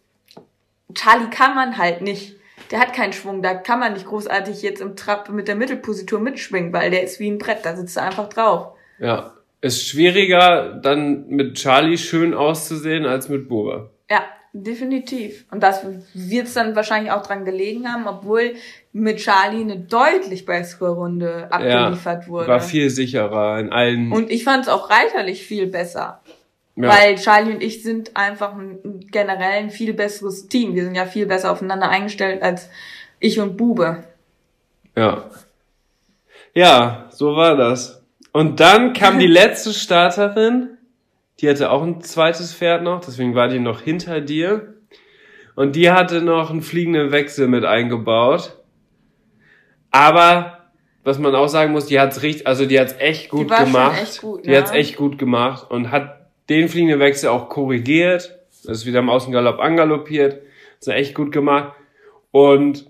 Charlie 0.94 1.28
kann 1.28 1.54
man 1.54 1.76
halt 1.76 2.00
nicht. 2.00 2.36
Der 2.70 2.80
hat 2.80 2.94
keinen 2.94 3.12
Schwung, 3.12 3.42
da 3.42 3.54
kann 3.54 3.80
man 3.80 3.92
nicht 3.92 4.06
großartig 4.06 4.62
jetzt 4.62 4.80
im 4.80 4.96
Trab 4.96 5.28
mit 5.28 5.46
der 5.46 5.56
Mittelposition 5.56 6.22
mitschwingen, 6.22 6.72
weil 6.72 6.90
der 6.90 7.02
ist 7.02 7.20
wie 7.20 7.30
ein 7.30 7.38
Brett, 7.38 7.66
da 7.66 7.76
sitzt 7.76 7.98
er 7.98 8.04
einfach 8.04 8.30
drauf. 8.30 8.68
Ja 8.98 9.35
ist 9.60 9.86
schwieriger, 9.86 10.78
dann 10.82 11.26
mit 11.28 11.54
Charlie 11.54 11.98
schön 11.98 12.34
auszusehen 12.34 13.06
als 13.06 13.28
mit 13.28 13.48
Bube. 13.48 13.90
Ja, 14.10 14.22
definitiv. 14.52 15.46
Und 15.50 15.62
das 15.62 15.84
wird 16.14 16.46
es 16.46 16.54
dann 16.54 16.76
wahrscheinlich 16.76 17.12
auch 17.12 17.22
dran 17.22 17.44
gelegen 17.44 17.88
haben, 17.88 18.06
obwohl 18.06 18.54
mit 18.92 19.18
Charlie 19.18 19.62
eine 19.62 19.78
deutlich 19.78 20.44
bessere 20.44 20.90
Runde 20.90 21.48
abgeliefert 21.50 22.24
ja, 22.24 22.28
wurde. 22.28 22.48
War 22.48 22.60
viel 22.60 22.90
sicherer 22.90 23.58
in 23.58 23.70
allen. 23.70 24.12
Und 24.12 24.30
ich 24.30 24.44
fand 24.44 24.64
es 24.64 24.68
auch 24.68 24.90
reiterlich 24.90 25.44
viel 25.44 25.66
besser. 25.66 26.20
Ja. 26.76 26.90
Weil 26.90 27.16
Charlie 27.16 27.54
und 27.54 27.62
ich 27.62 27.82
sind 27.82 28.16
einfach 28.16 28.54
ein, 28.54 29.06
generell 29.10 29.62
ein 29.62 29.70
viel 29.70 29.94
besseres 29.94 30.46
Team. 30.48 30.74
Wir 30.74 30.84
sind 30.84 30.94
ja 30.94 31.06
viel 31.06 31.26
besser 31.26 31.50
aufeinander 31.50 31.88
eingestellt 31.88 32.42
als 32.42 32.68
ich 33.18 33.40
und 33.40 33.56
Bube. 33.56 34.04
Ja. 34.94 35.30
Ja, 36.52 37.08
so 37.10 37.34
war 37.34 37.56
das. 37.56 37.95
Und 38.36 38.60
dann 38.60 38.92
kam 38.92 39.18
die 39.18 39.26
letzte 39.40 39.72
Starterin, 39.72 40.76
die 41.40 41.48
hatte 41.48 41.70
auch 41.70 41.82
ein 41.82 42.02
zweites 42.02 42.52
Pferd 42.52 42.82
noch, 42.82 43.00
deswegen 43.00 43.34
war 43.34 43.48
die 43.48 43.60
noch 43.60 43.80
hinter 43.80 44.20
dir. 44.20 44.74
Und 45.54 45.74
die 45.74 45.90
hatte 45.90 46.20
noch 46.20 46.50
einen 46.50 46.60
fliegenden 46.60 47.12
Wechsel 47.12 47.48
mit 47.48 47.64
eingebaut. 47.64 48.58
Aber 49.90 50.66
was 51.02 51.18
man 51.18 51.34
auch 51.34 51.48
sagen 51.48 51.72
muss, 51.72 51.86
die 51.86 51.98
hat's 51.98 52.20
richtig, 52.20 52.46
also 52.46 52.66
die 52.66 52.78
hat's 52.78 52.94
echt 52.98 53.30
gut 53.30 53.50
die 53.50 53.64
gemacht. 53.64 54.02
Echt 54.02 54.20
gut, 54.20 54.44
die 54.44 54.50
ja. 54.50 54.58
hat's 54.58 54.70
echt 54.70 54.96
gut 54.96 55.16
gemacht 55.16 55.70
und 55.70 55.90
hat 55.90 56.28
den 56.50 56.68
fliegenden 56.68 57.00
Wechsel 57.00 57.30
auch 57.30 57.48
korrigiert. 57.48 58.38
Das 58.66 58.76
ist 58.80 58.84
wieder 58.84 58.98
im 58.98 59.08
Außengalopp 59.08 59.60
angaloppiert. 59.60 60.42
Das 60.80 60.88
ist 60.88 60.92
echt 60.94 61.14
gut 61.14 61.32
gemacht. 61.32 61.72
Und 62.32 62.84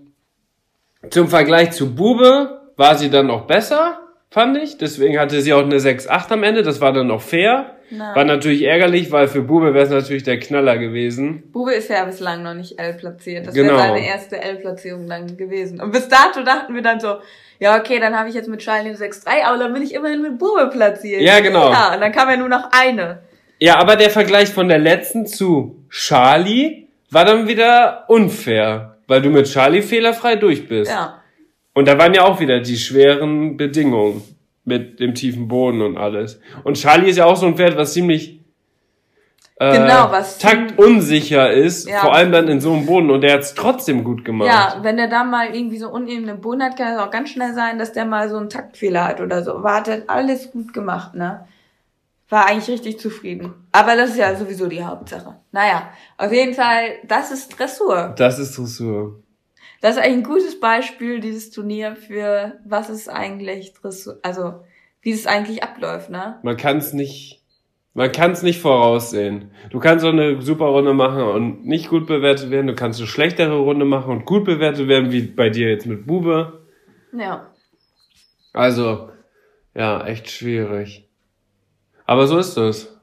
zum 1.10 1.28
Vergleich 1.28 1.70
zu 1.70 1.94
Bube 1.94 2.62
war 2.74 2.96
sie 2.96 3.10
dann 3.10 3.28
noch 3.28 3.46
besser 3.46 4.00
fand 4.36 4.58
ich. 4.58 4.76
Deswegen 4.76 5.18
hatte 5.18 5.40
sie 5.40 5.54
auch 5.54 5.62
eine 5.62 5.78
6-8 5.78 6.32
am 6.32 6.42
Ende. 6.42 6.62
Das 6.62 6.82
war 6.82 6.92
dann 6.92 7.10
auch 7.10 7.22
fair. 7.22 7.70
Na. 7.88 8.14
War 8.14 8.24
natürlich 8.24 8.64
ärgerlich, 8.64 9.10
weil 9.10 9.28
für 9.28 9.40
Bube 9.40 9.72
wäre 9.72 9.86
es 9.86 9.90
natürlich 9.90 10.24
der 10.24 10.38
Knaller 10.38 10.76
gewesen. 10.76 11.44
Bube 11.52 11.72
ist 11.72 11.88
ja 11.88 12.04
bislang 12.04 12.42
noch 12.42 12.52
nicht 12.52 12.78
L 12.78 12.92
platziert. 12.92 13.46
Das 13.46 13.54
genau. 13.54 13.78
wäre 13.78 13.88
seine 13.94 14.06
erste 14.06 14.38
L-Platzierung 14.38 15.08
dann 15.08 15.38
gewesen. 15.38 15.80
Und 15.80 15.90
bis 15.90 16.06
dato 16.08 16.42
dachten 16.42 16.74
wir 16.74 16.82
dann 16.82 17.00
so, 17.00 17.16
ja, 17.60 17.78
okay, 17.78 17.98
dann 17.98 18.14
habe 18.18 18.28
ich 18.28 18.34
jetzt 18.34 18.50
mit 18.50 18.60
Charlie 18.60 18.90
eine 18.90 18.98
6-3, 18.98 19.42
aber 19.46 19.56
dann 19.56 19.72
bin 19.72 19.82
ich 19.82 19.94
immerhin 19.94 20.20
mit 20.20 20.38
Bube 20.38 20.68
platziert. 20.70 21.22
Ja, 21.22 21.40
genau. 21.40 21.70
Ja, 21.70 21.94
und 21.94 22.02
dann 22.02 22.12
kam 22.12 22.28
ja 22.28 22.36
nur 22.36 22.50
noch 22.50 22.68
eine. 22.72 23.20
Ja, 23.58 23.78
aber 23.78 23.96
der 23.96 24.10
Vergleich 24.10 24.50
von 24.50 24.68
der 24.68 24.78
letzten 24.78 25.24
zu 25.24 25.82
Charlie 25.88 26.88
war 27.10 27.24
dann 27.24 27.48
wieder 27.48 28.04
unfair, 28.08 28.98
weil 29.06 29.22
du 29.22 29.30
mit 29.30 29.46
Charlie 29.46 29.80
fehlerfrei 29.80 30.36
durch 30.36 30.68
bist. 30.68 30.90
Ja. 30.90 31.22
Und 31.76 31.86
da 31.86 31.98
waren 31.98 32.14
ja 32.14 32.24
auch 32.24 32.40
wieder 32.40 32.60
die 32.60 32.78
schweren 32.78 33.58
Bedingungen 33.58 34.22
mit 34.64 34.98
dem 34.98 35.14
tiefen 35.14 35.46
Boden 35.46 35.82
und 35.82 35.98
alles. 35.98 36.40
Und 36.64 36.78
Charlie 36.78 37.10
ist 37.10 37.18
ja 37.18 37.26
auch 37.26 37.36
so 37.36 37.44
ein 37.44 37.54
Pferd, 37.54 37.76
was 37.76 37.92
ziemlich 37.92 38.40
äh, 39.56 39.72
genau, 39.72 40.10
was 40.10 40.38
taktunsicher 40.38 41.52
ist, 41.52 41.86
ja. 41.86 41.98
vor 41.98 42.14
allem 42.14 42.32
dann 42.32 42.48
in 42.48 42.62
so 42.62 42.72
einem 42.72 42.86
Boden 42.86 43.10
und 43.10 43.20
der 43.20 43.34
hat's 43.34 43.52
trotzdem 43.52 44.04
gut 44.04 44.24
gemacht. 44.24 44.48
Ja, 44.48 44.78
wenn 44.80 44.96
der 44.96 45.08
da 45.08 45.22
mal 45.22 45.54
irgendwie 45.54 45.76
so 45.76 45.90
unebenen 45.90 46.40
Boden 46.40 46.62
hat, 46.62 46.78
kann 46.78 46.94
es 46.94 46.98
auch 46.98 47.10
ganz 47.10 47.28
schnell 47.28 47.52
sein, 47.52 47.78
dass 47.78 47.92
der 47.92 48.06
mal 48.06 48.30
so 48.30 48.38
einen 48.38 48.48
Taktfehler 48.48 49.04
hat 49.04 49.20
oder 49.20 49.44
so. 49.44 49.62
Wartet, 49.62 50.08
alles 50.08 50.52
gut 50.52 50.72
gemacht, 50.72 51.14
ne? 51.14 51.46
War 52.30 52.46
eigentlich 52.46 52.70
richtig 52.70 52.98
zufrieden. 52.98 53.52
Aber 53.72 53.96
das 53.96 54.12
ist 54.12 54.16
ja 54.16 54.34
sowieso 54.34 54.66
die 54.66 54.82
Hauptsache. 54.82 55.34
Naja, 55.52 55.90
auf 56.16 56.32
jeden 56.32 56.54
Fall, 56.54 56.94
das 57.06 57.32
ist 57.32 57.58
Dressur. 57.58 58.14
Das 58.16 58.38
ist 58.38 58.56
Dressur. 58.56 59.20
Das 59.80 59.96
ist 59.96 60.02
eigentlich 60.02 60.18
ein 60.18 60.22
gutes 60.24 60.60
Beispiel, 60.60 61.20
dieses 61.20 61.50
Turnier, 61.50 61.96
für 61.96 62.58
was 62.64 62.90
ist 62.90 63.08
eigentlich 63.08 63.74
also 64.22 64.54
wie 65.02 65.12
es 65.12 65.26
eigentlich 65.26 65.62
abläuft, 65.62 66.10
ne? 66.10 66.40
Man 66.42 66.56
kann 66.56 66.78
es 66.78 66.92
nicht, 66.92 67.42
man 67.94 68.10
kann 68.10 68.32
es 68.32 68.42
nicht 68.42 68.60
voraussehen. 68.60 69.52
Du 69.70 69.78
kannst 69.78 70.02
so 70.02 70.08
eine 70.08 70.42
super 70.42 70.66
Runde 70.66 70.94
machen 70.94 71.22
und 71.22 71.64
nicht 71.64 71.88
gut 71.88 72.06
bewertet 72.06 72.50
werden. 72.50 72.66
Du 72.66 72.74
kannst 72.74 72.98
eine 72.98 73.06
schlechtere 73.06 73.56
Runde 73.56 73.84
machen 73.84 74.10
und 74.10 74.24
gut 74.24 74.44
bewertet 74.44 74.88
werden, 74.88 75.12
wie 75.12 75.22
bei 75.22 75.48
dir 75.48 75.68
jetzt 75.68 75.86
mit 75.86 76.06
Bube. 76.06 76.66
Ja. 77.12 77.52
Also, 78.52 79.10
ja, 79.74 80.04
echt 80.06 80.28
schwierig. 80.30 81.08
Aber 82.04 82.26
so 82.26 82.38
ist 82.38 82.56
es. 82.56 82.95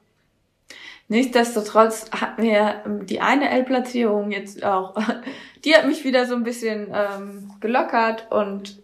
Nichtsdestotrotz 1.08 2.10
hat 2.12 2.38
mir 2.38 2.82
die 3.02 3.20
eine 3.20 3.50
L-Platzierung 3.50 4.30
jetzt 4.30 4.64
auch, 4.64 4.94
die 5.64 5.74
hat 5.74 5.86
mich 5.86 6.04
wieder 6.04 6.26
so 6.26 6.34
ein 6.34 6.44
bisschen 6.44 6.88
ähm, 6.94 7.50
gelockert 7.60 8.26
und 8.30 8.82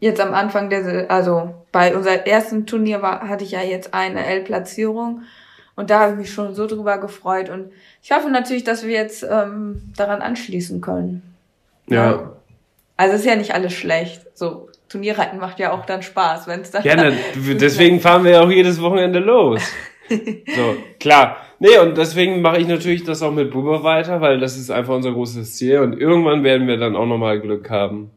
jetzt 0.00 0.20
am 0.20 0.34
Anfang 0.34 0.68
der, 0.68 1.10
also 1.10 1.54
bei 1.70 1.94
unserem 1.96 2.20
ersten 2.24 2.66
Turnier 2.66 3.02
war, 3.02 3.28
hatte 3.28 3.44
ich 3.44 3.52
ja 3.52 3.62
jetzt 3.62 3.94
eine 3.94 4.26
L-Platzierung 4.26 5.22
und 5.76 5.90
da 5.90 6.00
habe 6.00 6.12
ich 6.12 6.18
mich 6.18 6.32
schon 6.32 6.54
so 6.54 6.66
drüber 6.66 6.98
gefreut 6.98 7.48
und 7.48 7.70
ich 8.02 8.10
hoffe 8.10 8.30
natürlich, 8.30 8.64
dass 8.64 8.84
wir 8.84 8.92
jetzt 8.92 9.22
ähm, 9.22 9.92
daran 9.96 10.22
anschließen 10.22 10.80
können. 10.80 11.22
Ja. 11.86 12.32
Also 12.96 13.16
ist 13.16 13.24
ja 13.24 13.36
nicht 13.36 13.54
alles 13.54 13.72
schlecht. 13.72 14.22
So 14.34 14.68
Turnierreiten 14.88 15.38
macht 15.40 15.58
ja 15.58 15.72
auch 15.72 15.86
dann 15.86 16.02
Spaß, 16.02 16.46
wenn 16.46 16.60
es 16.60 16.70
dann. 16.70 16.84
Ja, 16.84 16.96
ne, 16.96 17.16
deswegen 17.54 18.00
fahren 18.00 18.24
wir 18.24 18.32
ja 18.32 18.40
auch 18.42 18.50
jedes 18.50 18.80
Wochenende 18.80 19.20
los. 19.20 19.62
so, 20.08 20.76
klar. 20.98 21.36
Nee, 21.58 21.78
und 21.78 21.96
deswegen 21.96 22.42
mache 22.42 22.58
ich 22.58 22.68
natürlich 22.68 23.04
das 23.04 23.22
auch 23.22 23.32
mit 23.32 23.50
Buber 23.50 23.82
weiter, 23.82 24.20
weil 24.20 24.38
das 24.38 24.56
ist 24.56 24.70
einfach 24.70 24.94
unser 24.94 25.12
großes 25.12 25.56
Ziel. 25.56 25.78
Und 25.78 25.98
irgendwann 25.98 26.44
werden 26.44 26.66
wir 26.66 26.76
dann 26.76 26.96
auch 26.96 27.06
nochmal 27.06 27.40
Glück 27.40 27.70
haben, 27.70 28.10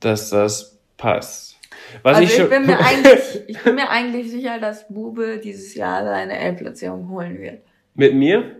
dass 0.00 0.30
das 0.30 0.78
passt. 0.96 1.58
Was 2.02 2.16
also 2.16 2.22
ich, 2.22 2.38
ich, 2.38 2.48
bin 2.48 2.66
mir 2.66 2.78
eigentlich, 2.84 3.42
ich 3.48 3.62
bin 3.62 3.74
mir 3.74 3.90
eigentlich 3.90 4.30
sicher, 4.30 4.58
dass 4.60 4.88
Bube 4.88 5.40
dieses 5.42 5.74
Jahr 5.74 6.04
seine 6.04 6.38
L-Platzierung 6.38 7.08
holen 7.08 7.38
wird. 7.38 7.60
Mit 7.94 8.14
mir? 8.14 8.56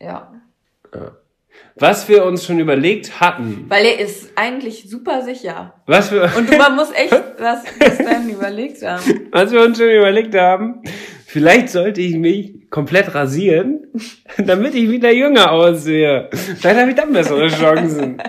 Ja. 0.00 0.32
ja 0.94 1.12
was 1.76 2.08
wir 2.08 2.24
uns 2.24 2.44
schon 2.44 2.58
überlegt 2.58 3.20
hatten. 3.20 3.66
Weil 3.68 3.86
er 3.86 4.00
ist 4.00 4.32
eigentlich 4.36 4.88
super 4.88 5.22
sicher. 5.22 5.74
Was 5.86 6.12
wir 6.12 6.30
Und 6.36 6.56
man 6.56 6.76
muss 6.76 6.92
echt 6.92 7.12
was, 7.38 7.62
dann 7.98 8.28
überlegt 8.28 8.82
haben. 8.82 9.28
Was 9.30 9.52
wir 9.52 9.62
uns 9.62 9.78
schon 9.78 9.90
überlegt 9.90 10.34
haben. 10.34 10.82
Vielleicht 11.26 11.70
sollte 11.70 12.00
ich 12.00 12.16
mich 12.16 12.68
komplett 12.70 13.14
rasieren, 13.14 13.86
damit 14.38 14.74
ich 14.74 14.90
wieder 14.90 15.10
jünger 15.12 15.50
aussehe. 15.52 16.28
Vielleicht 16.32 16.78
habe 16.78 16.90
ich 16.90 16.96
dann 16.96 17.12
bessere 17.12 17.48
Chancen. 17.48 18.22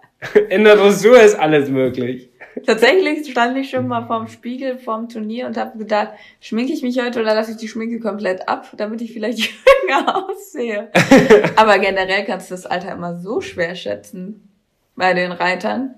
In 0.50 0.64
der 0.64 0.76
Dressur 0.76 1.20
ist 1.20 1.38
alles 1.38 1.70
möglich. 1.70 2.29
Tatsächlich 2.66 3.30
stand 3.30 3.56
ich 3.56 3.70
schon 3.70 3.88
mal 3.88 4.06
vorm 4.06 4.28
Spiegel 4.28 4.78
vorm 4.78 5.08
Turnier 5.08 5.46
und 5.46 5.56
habe 5.56 5.78
gedacht, 5.78 6.10
schminke 6.40 6.72
ich 6.72 6.82
mich 6.82 7.00
heute 7.00 7.20
oder 7.20 7.34
lasse 7.34 7.52
ich 7.52 7.56
die 7.56 7.68
Schminke 7.68 8.00
komplett 8.00 8.48
ab, 8.48 8.68
damit 8.76 9.00
ich 9.00 9.12
vielleicht 9.12 9.38
jünger 9.82 10.24
aussehe. 10.28 10.90
Aber 11.56 11.78
generell 11.78 12.24
kannst 12.24 12.50
du 12.50 12.54
das 12.54 12.66
Alter 12.66 12.92
immer 12.92 13.18
so 13.18 13.40
schwer 13.40 13.74
schätzen 13.74 14.48
bei 14.96 15.14
den 15.14 15.32
Reitern, 15.32 15.94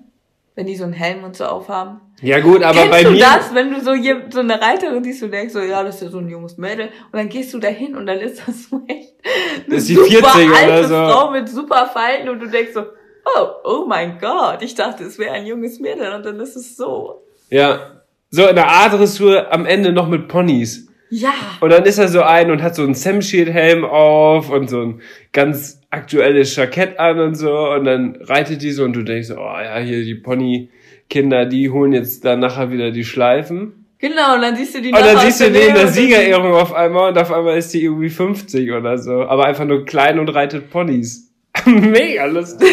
wenn 0.55 0.65
die 0.65 0.75
so 0.75 0.83
einen 0.83 0.93
Helm 0.93 1.23
und 1.23 1.35
so 1.35 1.45
aufhaben. 1.45 1.99
Ja 2.21 2.39
gut, 2.39 2.63
aber 2.63 2.73
Kennst 2.73 2.91
bei 2.91 3.03
du 3.03 3.11
mir 3.11 3.19
das, 3.19 3.53
wenn 3.53 3.71
du 3.71 3.81
so, 3.81 3.91
so 4.29 4.39
eine 4.39 4.61
Reiterin 4.61 5.03
siehst, 5.03 5.21
du 5.21 5.27
denkst 5.27 5.53
so, 5.53 5.59
ja, 5.59 5.83
das 5.83 5.95
ist 5.95 6.03
ja 6.03 6.09
so 6.09 6.19
ein 6.19 6.29
junges 6.29 6.57
Mädel 6.57 6.85
und 7.11 7.17
dann 7.17 7.27
gehst 7.27 7.53
du 7.53 7.59
dahin 7.59 7.95
und 7.95 8.05
dann 8.05 8.19
ist 8.19 8.47
das 8.47 8.69
so 8.69 8.81
echt 8.87 9.13
eine 9.23 9.75
das 9.75 9.83
ist 9.83 9.89
die 9.89 9.95
40 9.95 10.25
alte 10.25 10.47
oder 10.67 10.83
so. 10.83 10.95
Frau 10.95 11.31
mit 11.31 11.49
super 11.49 11.87
Falten 11.87 12.29
und 12.29 12.39
du 12.39 12.47
denkst 12.47 12.73
so, 12.73 12.85
oh, 13.25 13.47
oh 13.63 13.85
mein 13.87 14.17
Gott, 14.19 14.61
ich 14.61 14.75
dachte, 14.75 15.03
es 15.03 15.17
wäre 15.19 15.33
ein 15.33 15.45
junges 15.45 15.79
Mädel 15.79 16.13
und 16.13 16.25
dann 16.25 16.39
ist 16.39 16.55
es 16.55 16.75
so. 16.75 17.23
Ja, 17.49 18.01
so 18.29 18.47
in 18.47 18.55
der 18.55 18.69
A-Dressur 18.69 19.51
am 19.53 19.65
Ende 19.65 19.91
noch 19.91 20.07
mit 20.07 20.27
Ponys. 20.27 20.87
Ja. 21.09 21.33
Und 21.61 21.71
dann 21.71 21.85
ist 21.85 21.99
er 21.99 22.07
so 22.07 22.23
ein 22.23 22.49
und 22.49 22.63
hat 22.63 22.73
so 22.75 22.81
einen 22.81 22.95
Sam-Shield-Helm 22.95 23.85
auf 23.85 24.49
und 24.49 24.69
so 24.69 24.81
ein 24.81 25.01
ganz 25.31 25.79
aktuelles 25.91 26.55
Jackett 26.55 26.97
an 26.97 27.19
und 27.19 27.35
so 27.35 27.69
und 27.69 27.85
dann 27.85 28.17
reitet 28.21 28.63
die 28.63 28.71
so 28.71 28.83
und 28.83 28.93
du 28.93 29.03
denkst, 29.03 29.29
oh 29.29 29.35
ja, 29.35 29.77
hier 29.77 30.03
die 30.03 30.15
Pony-Kinder, 30.15 31.45
die 31.45 31.69
holen 31.69 31.93
jetzt 31.93 32.25
dann 32.25 32.39
nachher 32.39 32.71
wieder 32.71 32.89
die 32.89 33.05
Schleifen. 33.05 33.83
Genau, 33.99 34.35
und 34.35 34.41
dann 34.41 34.55
siehst 34.55 34.75
du 34.75 34.81
die 34.81 34.89
Und 34.89 34.99
dann 34.99 35.19
siehst 35.19 35.39
du 35.39 35.51
den 35.51 35.69
in 35.69 35.75
der 35.75 35.87
Siegerehrung 35.87 36.53
auf 36.53 36.73
einmal 36.73 37.11
und 37.11 37.17
auf 37.17 37.31
einmal 37.31 37.57
ist 37.57 37.73
die 37.73 37.83
irgendwie 37.83 38.09
50 38.09 38.71
oder 38.71 38.97
so. 38.97 39.21
Aber 39.21 39.45
einfach 39.45 39.65
nur 39.65 39.85
klein 39.85 40.19
und 40.19 40.29
reitet 40.29 40.71
Ponys. 40.71 41.31
Mega 41.65 42.25
lustig. 42.25 42.67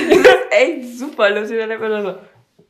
Echt 0.51 0.99
super 0.99 1.31
lustig. 1.31 1.59
Dann 1.59 1.69
denkt 1.69 1.83
man 1.83 2.17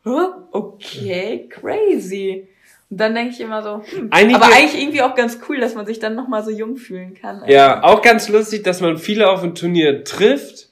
so, 0.04 0.48
okay, 0.52 1.48
crazy. 1.48 2.48
Und 2.90 3.00
dann 3.00 3.14
denke 3.14 3.32
ich 3.32 3.40
immer 3.40 3.62
so, 3.62 3.82
hm, 3.84 4.08
Einige, 4.10 4.36
aber 4.36 4.52
eigentlich 4.54 4.80
irgendwie 4.80 5.02
auch 5.02 5.14
ganz 5.14 5.38
cool, 5.48 5.60
dass 5.60 5.74
man 5.74 5.86
sich 5.86 6.00
dann 6.00 6.16
nochmal 6.16 6.42
so 6.42 6.50
jung 6.50 6.76
fühlen 6.76 7.14
kann. 7.14 7.42
Ja, 7.46 7.84
auch 7.84 8.02
ganz 8.02 8.28
lustig, 8.28 8.64
dass 8.64 8.80
man 8.80 8.98
viele 8.98 9.30
auf 9.30 9.42
dem 9.42 9.54
Turnier 9.54 10.02
trifft, 10.02 10.70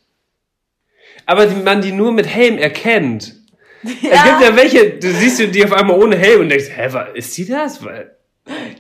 aber 1.27 1.47
man 1.65 1.81
die 1.81 1.93
nur 1.93 2.13
mit 2.13 2.27
Helm 2.27 2.59
erkennt. 2.59 3.37
Ja. 3.83 4.11
Es 4.11 4.25
gibt 4.25 4.41
ja 4.43 4.57
welche, 4.57 4.91
du 4.99 5.09
siehst 5.13 5.55
die 5.55 5.65
auf 5.65 5.73
einmal 5.73 5.97
ohne 6.03 6.17
Helm 6.17 6.41
und 6.41 6.49
denkst, 6.49 6.71
hä, 6.75 6.89
was, 6.91 7.11
ist 7.15 7.37
die 7.39 7.47
das? 7.47 7.85
Weil, 7.85 8.17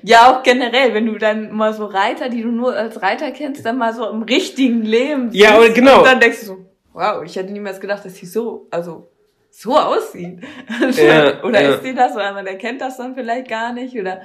ja, 0.02 0.32
auch 0.32 0.42
generell, 0.42 0.92
wenn 0.92 1.06
du 1.06 1.16
dann 1.18 1.52
mal 1.52 1.72
so 1.72 1.84
Reiter, 1.86 2.28
die 2.28 2.42
du 2.42 2.48
nur 2.48 2.74
als 2.74 3.00
Reiter 3.00 3.30
kennst, 3.30 3.64
dann 3.64 3.78
mal 3.78 3.94
so 3.94 4.08
im 4.08 4.22
richtigen 4.22 4.82
Leben 4.82 5.30
siehst, 5.30 5.44
Ja, 5.44 5.56
genau. 5.68 5.98
Und 5.98 6.06
dann 6.06 6.18
denkst 6.18 6.40
du 6.40 6.46
so, 6.46 6.67
wow, 6.98 7.22
ich 7.24 7.36
hätte 7.36 7.52
niemals 7.52 7.80
gedacht, 7.80 8.04
dass 8.04 8.16
sie 8.16 8.26
so, 8.26 8.66
also 8.72 9.08
so 9.50 9.78
aussieht. 9.78 10.40
Ja, 10.96 11.44
oder 11.44 11.62
ja. 11.62 11.74
ist 11.74 11.84
die 11.84 11.94
das? 11.94 12.14
Oder 12.14 12.32
man 12.32 12.46
erkennt 12.46 12.80
das 12.80 12.96
dann 12.96 13.14
vielleicht 13.14 13.48
gar 13.48 13.72
nicht. 13.72 13.96
Oder 13.96 14.22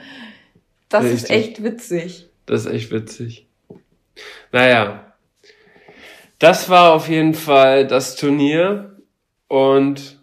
das 0.89 1.03
Richtig. 1.03 1.21
ist 1.21 1.29
echt 1.29 1.63
witzig. 1.63 2.29
Das 2.47 2.65
ist 2.65 2.71
echt 2.71 2.91
witzig. 2.91 3.47
Naja. 4.51 5.13
Das 6.39 6.67
war 6.69 6.93
auf 6.93 7.07
jeden 7.07 7.35
Fall 7.35 7.85
das 7.85 8.15
Turnier. 8.15 8.97
Und 9.47 10.19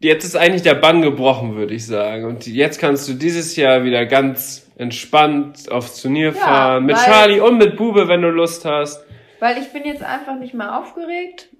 jetzt 0.00 0.24
ist 0.24 0.36
eigentlich 0.36 0.62
der 0.62 0.74
Bann 0.74 1.00
gebrochen, 1.00 1.54
würde 1.54 1.74
ich 1.74 1.86
sagen. 1.86 2.24
Und 2.24 2.46
jetzt 2.48 2.80
kannst 2.80 3.08
du 3.08 3.14
dieses 3.14 3.54
Jahr 3.54 3.84
wieder 3.84 4.04
ganz 4.04 4.66
entspannt 4.76 5.70
aufs 5.70 6.02
Turnier 6.02 6.32
ja, 6.32 6.32
fahren. 6.32 6.86
Mit 6.86 6.96
Charlie 6.96 7.40
und 7.40 7.58
mit 7.58 7.76
Bube, 7.76 8.08
wenn 8.08 8.22
du 8.22 8.30
Lust 8.30 8.64
hast. 8.64 9.03
Weil 9.44 9.58
ich 9.58 9.74
bin 9.74 9.84
jetzt 9.84 10.02
einfach 10.02 10.36
nicht 10.36 10.54
mehr 10.54 10.78
aufgeregt. 10.78 11.50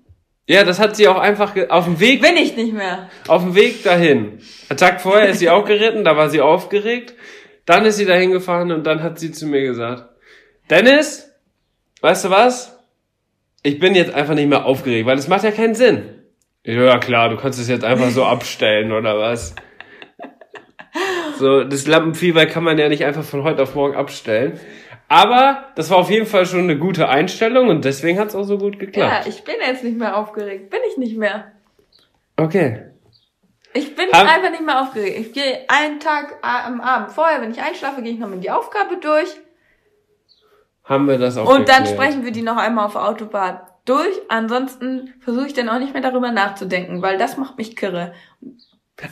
Ja, 0.46 0.64
das 0.64 0.78
hat 0.80 0.96
sie 0.96 1.06
auch 1.06 1.18
einfach 1.18 1.54
auf 1.68 1.84
dem 1.84 2.00
Weg. 2.00 2.22
Bin 2.22 2.34
ich 2.38 2.56
nicht 2.56 2.72
mehr. 2.72 3.10
Auf 3.28 3.42
dem 3.42 3.54
Weg 3.54 3.82
dahin. 3.82 4.38
Ein 4.70 4.78
Tag 4.78 5.02
vorher 5.02 5.28
ist 5.28 5.40
sie 5.40 5.50
auch 5.50 5.66
geritten, 5.66 6.02
da 6.02 6.16
war 6.16 6.30
sie 6.30 6.40
aufgeregt. 6.40 7.12
Dann 7.66 7.84
ist 7.84 7.98
sie 7.98 8.06
dahin 8.06 8.30
gefahren 8.30 8.72
und 8.72 8.84
dann 8.84 9.02
hat 9.02 9.18
sie 9.18 9.32
zu 9.32 9.46
mir 9.46 9.60
gesagt, 9.60 10.08
Dennis, 10.70 11.30
weißt 12.00 12.24
du 12.24 12.30
was? 12.30 12.74
Ich 13.62 13.78
bin 13.80 13.94
jetzt 13.94 14.14
einfach 14.14 14.34
nicht 14.34 14.48
mehr 14.48 14.64
aufgeregt, 14.64 15.04
weil 15.04 15.18
es 15.18 15.28
macht 15.28 15.44
ja 15.44 15.50
keinen 15.50 15.74
Sinn. 15.74 16.22
Ja, 16.62 16.96
klar, 16.96 17.28
du 17.28 17.36
kannst 17.36 17.60
es 17.60 17.68
jetzt 17.68 17.84
einfach 17.84 18.08
so 18.08 18.24
abstellen 18.24 18.92
oder 18.92 19.18
was? 19.18 19.54
So, 21.38 21.64
das 21.64 21.86
Lampenfieber 21.86 22.46
kann 22.46 22.64
man 22.64 22.78
ja 22.78 22.88
nicht 22.88 23.04
einfach 23.04 23.24
von 23.24 23.42
heute 23.42 23.64
auf 23.64 23.74
morgen 23.74 23.96
abstellen. 23.96 24.58
Aber 25.14 25.66
das 25.76 25.90
war 25.90 25.98
auf 25.98 26.10
jeden 26.10 26.26
Fall 26.26 26.44
schon 26.44 26.64
eine 26.64 26.76
gute 26.76 27.08
Einstellung 27.08 27.68
und 27.68 27.84
deswegen 27.84 28.18
hat 28.18 28.30
es 28.30 28.34
auch 28.34 28.42
so 28.42 28.58
gut 28.58 28.80
geklappt. 28.80 29.26
Ja, 29.26 29.30
ich 29.30 29.44
bin 29.44 29.54
jetzt 29.64 29.84
nicht 29.84 29.96
mehr 29.96 30.16
aufgeregt. 30.16 30.70
Bin 30.70 30.80
ich 30.90 30.96
nicht 30.96 31.16
mehr. 31.16 31.52
Okay. 32.36 32.86
Ich 33.74 33.94
bin 33.94 34.06
Hab, 34.10 34.26
einfach 34.26 34.50
nicht 34.50 34.66
mehr 34.66 34.80
aufgeregt. 34.80 35.16
Ich 35.20 35.32
gehe 35.32 35.60
einen 35.68 36.00
Tag 36.00 36.34
am 36.42 36.80
Abend 36.80 37.12
vorher, 37.12 37.40
wenn 37.40 37.52
ich 37.52 37.62
einschlafe, 37.62 38.02
gehe 38.02 38.12
ich 38.12 38.18
noch 38.18 38.26
mit 38.26 38.42
die 38.42 38.50
Aufgabe 38.50 38.96
durch. 38.96 39.28
Haben 40.82 41.06
wir 41.06 41.16
das 41.16 41.36
auch 41.36 41.48
Und 41.48 41.58
geklärt. 41.58 41.78
dann 41.78 41.86
sprechen 41.86 42.24
wir 42.24 42.32
die 42.32 42.42
noch 42.42 42.56
einmal 42.56 42.86
auf 42.86 42.96
Autobahn 42.96 43.60
durch. 43.84 44.20
Ansonsten 44.26 45.14
versuche 45.20 45.46
ich 45.46 45.54
dann 45.54 45.68
auch 45.68 45.78
nicht 45.78 45.92
mehr 45.92 46.02
darüber 46.02 46.32
nachzudenken, 46.32 47.02
weil 47.02 47.18
das 47.18 47.36
macht 47.36 47.56
mich 47.56 47.76
kirre. 47.76 48.14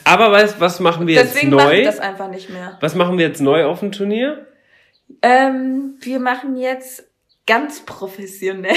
Aber 0.03 0.33
weißt, 0.33 0.59
was 0.59 0.81
machen 0.81 1.07
wir 1.07 1.15
Deswegen 1.15 1.51
jetzt 1.53 1.63
neu? 1.63 1.69
Deswegen 1.69 1.85
das 1.85 1.99
einfach 2.01 2.27
nicht 2.27 2.49
mehr. 2.49 2.77
Was 2.81 2.93
machen 2.93 3.17
wir 3.17 3.25
jetzt 3.25 3.39
neu 3.39 3.63
auf 3.63 3.79
dem 3.79 3.93
Turnier? 3.93 4.47
Ähm, 5.21 5.95
wir 5.99 6.19
machen 6.19 6.55
jetzt 6.55 7.07
ganz 7.45 7.81
professionell. 7.81 8.75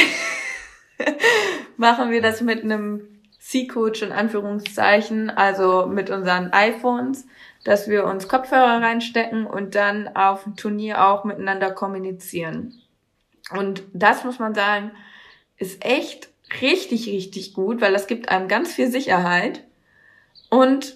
machen 1.77 2.11
wir 2.11 2.23
das 2.23 2.41
mit 2.41 2.63
einem 2.65 3.21
C-Coach 3.39 4.03
in 4.03 4.13
Anführungszeichen, 4.13 5.31
also 5.31 5.87
mit 5.87 6.11
unseren 6.11 6.53
iPhones, 6.53 7.27
dass 7.65 7.89
wir 7.89 8.05
uns 8.05 8.29
Kopfhörer 8.29 8.83
reinstecken 8.83 9.47
und 9.47 9.75
dann 9.75 10.09
auf 10.17 10.45
dem 10.45 10.57
Turnier 10.57 11.07
auch 11.07 11.25
miteinander 11.25 11.71
kommunizieren. 11.71 12.75
Und 13.51 13.85
das 13.93 14.25
muss 14.25 14.39
man 14.39 14.55
sagen, 14.55 14.91
ist 15.59 15.85
echt 15.85 16.29
richtig, 16.61 17.07
richtig 17.07 17.55
gut, 17.55 17.81
weil 17.81 17.93
das 17.93 18.07
gibt 18.07 18.29
einem 18.29 18.49
ganz 18.49 18.75
viel 18.75 18.91
Sicherheit. 18.91 19.63
Und 20.51 20.96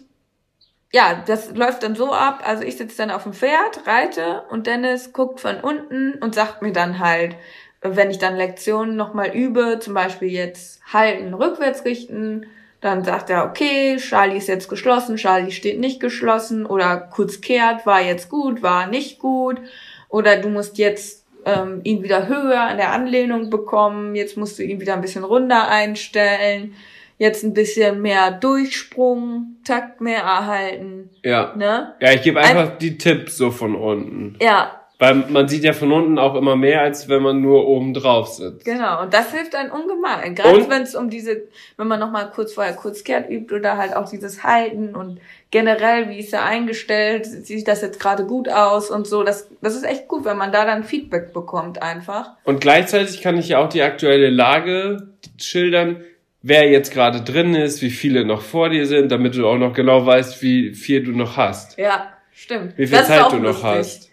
ja, 0.93 1.23
das 1.27 1.55
läuft 1.55 1.83
dann 1.83 1.95
so 1.95 2.13
ab, 2.13 2.43
also 2.45 2.65
ich 2.65 2.77
sitze 2.77 2.97
dann 2.97 3.11
auf 3.11 3.23
dem 3.23 3.33
Pferd, 3.33 3.87
reite 3.87 4.43
und 4.51 4.67
Dennis 4.67 5.13
guckt 5.13 5.41
von 5.41 5.61
unten 5.61 6.15
und 6.15 6.35
sagt 6.35 6.63
mir 6.63 6.73
dann 6.73 6.99
halt, 6.99 7.37
wenn 7.81 8.11
ich 8.11 8.19
dann 8.19 8.37
Lektionen 8.37 8.97
nochmal 8.97 9.35
übe, 9.35 9.79
zum 9.81 9.95
Beispiel 9.95 10.29
jetzt 10.29 10.83
halten, 10.93 11.33
rückwärts 11.33 11.85
richten, 11.85 12.47
dann 12.81 13.05
sagt 13.05 13.31
er, 13.31 13.45
okay, 13.45 13.99
Charlie 13.99 14.39
ist 14.39 14.49
jetzt 14.49 14.69
geschlossen, 14.69 15.17
Charlie 15.17 15.53
steht 15.53 15.79
nicht 15.79 16.01
geschlossen 16.01 16.67
oder 16.67 16.97
kurz 16.97 17.41
kehrt, 17.41 17.87
war 17.87 18.01
jetzt 18.01 18.29
gut, 18.29 18.63
war 18.63 18.87
nicht 18.87 19.19
gut. 19.19 19.61
Oder 20.09 20.39
du 20.39 20.49
musst 20.49 20.79
jetzt 20.79 21.27
ähm, 21.45 21.81
ihn 21.85 22.03
wieder 22.03 22.27
höher 22.27 22.71
in 22.71 22.79
der 22.79 22.93
Anlehnung 22.93 23.51
bekommen, 23.51 24.15
jetzt 24.15 24.37
musst 24.37 24.59
du 24.59 24.63
ihn 24.63 24.81
wieder 24.81 24.95
ein 24.95 25.03
bisschen 25.03 25.25
runder 25.25 25.69
einstellen, 25.69 26.75
jetzt 27.21 27.45
ein 27.45 27.53
bisschen 27.53 28.01
mehr 28.01 28.31
Durchsprung, 28.31 29.57
Takt 29.63 30.01
mehr 30.01 30.23
erhalten. 30.23 31.11
Ja. 31.23 31.55
Ne? 31.55 31.95
Ja, 32.01 32.13
ich 32.13 32.23
gebe 32.23 32.41
einfach 32.41 32.73
ein 32.73 32.79
die 32.81 32.97
Tipps 32.97 33.37
so 33.37 33.51
von 33.51 33.75
unten. 33.75 34.39
Ja, 34.41 34.81
weil 35.01 35.15
man 35.15 35.49
sieht 35.49 35.65
ja 35.65 35.73
von 35.73 35.91
unten 35.93 36.19
auch 36.19 36.35
immer 36.35 36.57
mehr, 36.57 36.83
als 36.83 37.09
wenn 37.09 37.23
man 37.23 37.41
nur 37.41 37.67
oben 37.67 37.95
drauf 37.95 38.29
sitzt. 38.29 38.67
Genau, 38.67 39.01
und 39.03 39.15
das 39.15 39.33
hilft 39.33 39.55
einem 39.55 39.73
ungemein. 39.73 40.35
Gerade 40.35 40.69
wenn 40.69 40.83
es 40.83 40.95
um 40.95 41.09
diese, 41.09 41.45
wenn 41.79 41.89
man 41.89 41.99
nochmal 41.99 42.31
kurz 42.31 42.53
vorher 42.53 42.75
kurz 42.75 43.03
kehrt 43.03 43.31
übt 43.31 43.55
oder 43.55 43.79
halt 43.79 43.97
auch 43.97 44.11
dieses 44.11 44.45
Halten 44.45 44.95
und 44.95 45.19
generell, 45.51 46.11
wie 46.11 46.19
ist 46.19 46.35
er 46.35 46.45
eingestellt, 46.45 47.25
sieht 47.25 47.67
das 47.67 47.81
jetzt 47.81 47.99
gerade 47.99 48.27
gut 48.27 48.51
aus 48.51 48.91
und 48.91 49.07
so. 49.07 49.23
Das, 49.23 49.49
das 49.63 49.75
ist 49.75 49.85
echt 49.85 50.07
gut, 50.07 50.27
wenn 50.27 50.37
man 50.37 50.53
da 50.53 50.67
dann 50.67 50.85
Feedback 50.85 51.33
bekommt 51.33 51.81
einfach. 51.81 52.33
Und 52.45 52.61
gleichzeitig 52.61 53.23
kann 53.23 53.39
ich 53.39 53.49
ja 53.49 53.59
auch 53.65 53.71
die 53.71 53.81
aktuelle 53.81 54.29
Lage 54.29 55.15
schildern, 55.39 56.05
wer 56.43 56.71
jetzt 56.71 56.93
gerade 56.93 57.23
drin 57.23 57.55
ist, 57.55 57.83
wie 57.83 57.91
viele 57.91 58.25
noch 58.25 58.43
vor 58.43 58.71
dir 58.71 58.87
sind, 58.87 59.13
damit 59.13 59.37
du 59.37 59.47
auch 59.47 59.59
noch 59.59 59.73
genau 59.73 60.05
weißt, 60.05 60.43
wie 60.43 60.75
viel 60.75 61.05
du 61.05 61.13
noch 61.13 61.37
hast. 61.37 61.79
Ja, 61.79 62.13
stimmt. 62.33 62.77
Wie 62.77 62.87
viel 62.87 62.99
das 62.99 63.09
Zeit 63.09 63.33
du 63.33 63.37
noch 63.37 63.63
lustig. 63.63 63.65
hast 63.65 64.11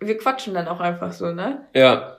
wir 0.00 0.18
quatschen 0.18 0.54
dann 0.54 0.68
auch 0.68 0.80
einfach 0.80 1.12
so, 1.12 1.32
ne? 1.32 1.66
Ja. 1.74 2.16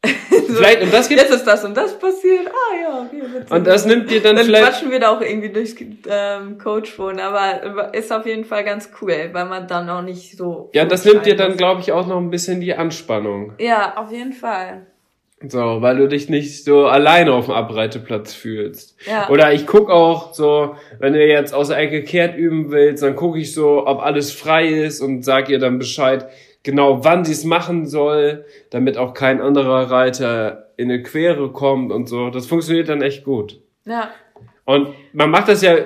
so, 0.04 0.54
vielleicht, 0.54 0.82
und 0.82 0.92
das 0.92 1.08
gibt, 1.08 1.20
jetzt 1.20 1.32
ist 1.32 1.44
das 1.44 1.64
und 1.64 1.76
das 1.76 1.98
passiert, 1.98 2.46
ah 2.46 2.76
ja, 2.80 3.02
okay. 3.02 3.22
Und 3.50 3.66
das 3.66 3.84
nimmt 3.84 4.08
dir 4.10 4.22
dann, 4.22 4.36
dann 4.36 4.46
vielleicht... 4.46 4.64
Dann 4.64 4.72
quatschen 4.72 4.90
wir 4.92 5.00
da 5.00 5.10
auch 5.10 5.20
irgendwie 5.20 5.50
durchs 5.50 5.74
ähm, 6.08 6.58
Coachphone, 6.58 7.18
aber 7.18 7.92
ist 7.94 8.12
auf 8.12 8.24
jeden 8.24 8.44
Fall 8.44 8.62
ganz 8.62 8.90
cool, 9.00 9.30
weil 9.32 9.46
man 9.46 9.66
dann 9.66 9.90
auch 9.90 10.02
nicht 10.02 10.36
so... 10.36 10.70
Ja, 10.72 10.84
das 10.84 11.04
nimmt 11.04 11.26
dir 11.26 11.34
dann, 11.34 11.56
glaube 11.56 11.80
ich, 11.80 11.90
auch 11.90 12.06
noch 12.06 12.18
ein 12.18 12.30
bisschen 12.30 12.60
die 12.60 12.74
Anspannung. 12.74 13.54
Ja, 13.58 13.96
auf 13.96 14.12
jeden 14.12 14.32
Fall. 14.32 14.86
So, 15.46 15.82
weil 15.82 15.98
du 15.98 16.08
dich 16.08 16.28
nicht 16.28 16.64
so 16.64 16.86
alleine 16.86 17.32
auf 17.32 17.44
dem 17.44 17.54
Abreiteplatz 17.54 18.34
fühlst. 18.34 18.96
Ja. 19.06 19.28
Oder 19.28 19.52
ich 19.52 19.66
guck 19.66 19.88
auch 19.88 20.34
so, 20.34 20.74
wenn 20.98 21.12
du 21.12 21.24
jetzt 21.24 21.54
aus 21.54 21.68
der 21.68 21.78
Ecke 21.78 22.02
kehrt 22.02 22.36
üben 22.36 22.72
willst, 22.72 23.04
dann 23.04 23.14
gucke 23.14 23.38
ich 23.38 23.54
so, 23.54 23.86
ob 23.86 24.00
alles 24.00 24.32
frei 24.32 24.66
ist 24.66 25.00
und 25.00 25.24
sag 25.24 25.48
ihr 25.48 25.60
dann 25.60 25.78
Bescheid, 25.78 26.28
genau 26.64 27.04
wann 27.04 27.24
sie 27.24 27.32
es 27.32 27.44
machen 27.44 27.86
soll, 27.86 28.46
damit 28.70 28.98
auch 28.98 29.14
kein 29.14 29.40
anderer 29.40 29.90
Reiter 29.90 30.70
in 30.76 30.90
eine 30.90 31.04
Quere 31.04 31.50
kommt 31.52 31.92
und 31.92 32.08
so. 32.08 32.30
Das 32.30 32.46
funktioniert 32.46 32.88
dann 32.88 33.00
echt 33.00 33.24
gut. 33.24 33.60
Ja. 33.84 34.10
Und 34.64 34.88
man 35.12 35.30
macht 35.30 35.48
das 35.48 35.62
ja, 35.62 35.76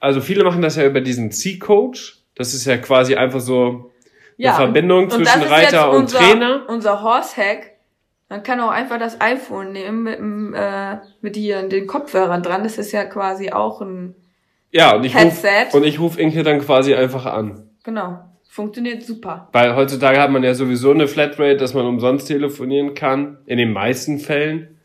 also 0.00 0.20
viele 0.20 0.42
machen 0.42 0.62
das 0.62 0.76
ja 0.76 0.84
über 0.84 1.00
diesen 1.00 1.30
C-Coach. 1.30 2.18
Das 2.34 2.54
ist 2.54 2.66
ja 2.66 2.76
quasi 2.76 3.14
einfach 3.14 3.40
so 3.40 3.92
ja, 4.36 4.56
eine 4.56 4.64
Verbindung 4.64 5.04
und, 5.04 5.12
zwischen 5.12 5.42
und 5.42 5.50
Reiter 5.50 5.90
und 5.90 6.00
unser, 6.02 6.18
Trainer. 6.18 6.64
Unser 6.68 7.02
Horse-Hack. 7.02 7.75
Man 8.28 8.42
kann 8.42 8.60
auch 8.60 8.70
einfach 8.70 8.98
das 8.98 9.20
iPhone 9.20 9.72
nehmen 9.72 10.02
mit, 10.02 10.18
äh, 10.58 10.96
mit 11.20 11.36
hier 11.36 11.62
den 11.68 11.86
Kopfhörern 11.86 12.42
dran. 12.42 12.64
Das 12.64 12.78
ist 12.78 12.92
ja 12.92 13.04
quasi 13.04 13.50
auch 13.52 13.80
ein 13.80 14.14
ja, 14.72 14.94
und 14.96 15.04
ich 15.04 15.14
Headset. 15.14 15.66
Ruf, 15.66 15.74
und 15.74 15.84
ich 15.84 16.00
rufe 16.00 16.20
Inke 16.20 16.42
dann 16.42 16.60
quasi 16.60 16.94
einfach 16.94 17.24
an. 17.24 17.70
Genau. 17.84 18.18
Funktioniert 18.48 19.02
super. 19.02 19.48
Weil 19.52 19.76
heutzutage 19.76 20.20
hat 20.20 20.30
man 20.30 20.42
ja 20.42 20.54
sowieso 20.54 20.90
eine 20.90 21.08
Flatrate, 21.08 21.56
dass 21.56 21.74
man 21.74 21.86
umsonst 21.86 22.26
telefonieren 22.26 22.94
kann, 22.94 23.38
in 23.46 23.58
den 23.58 23.72
meisten 23.72 24.18
Fällen. 24.18 24.78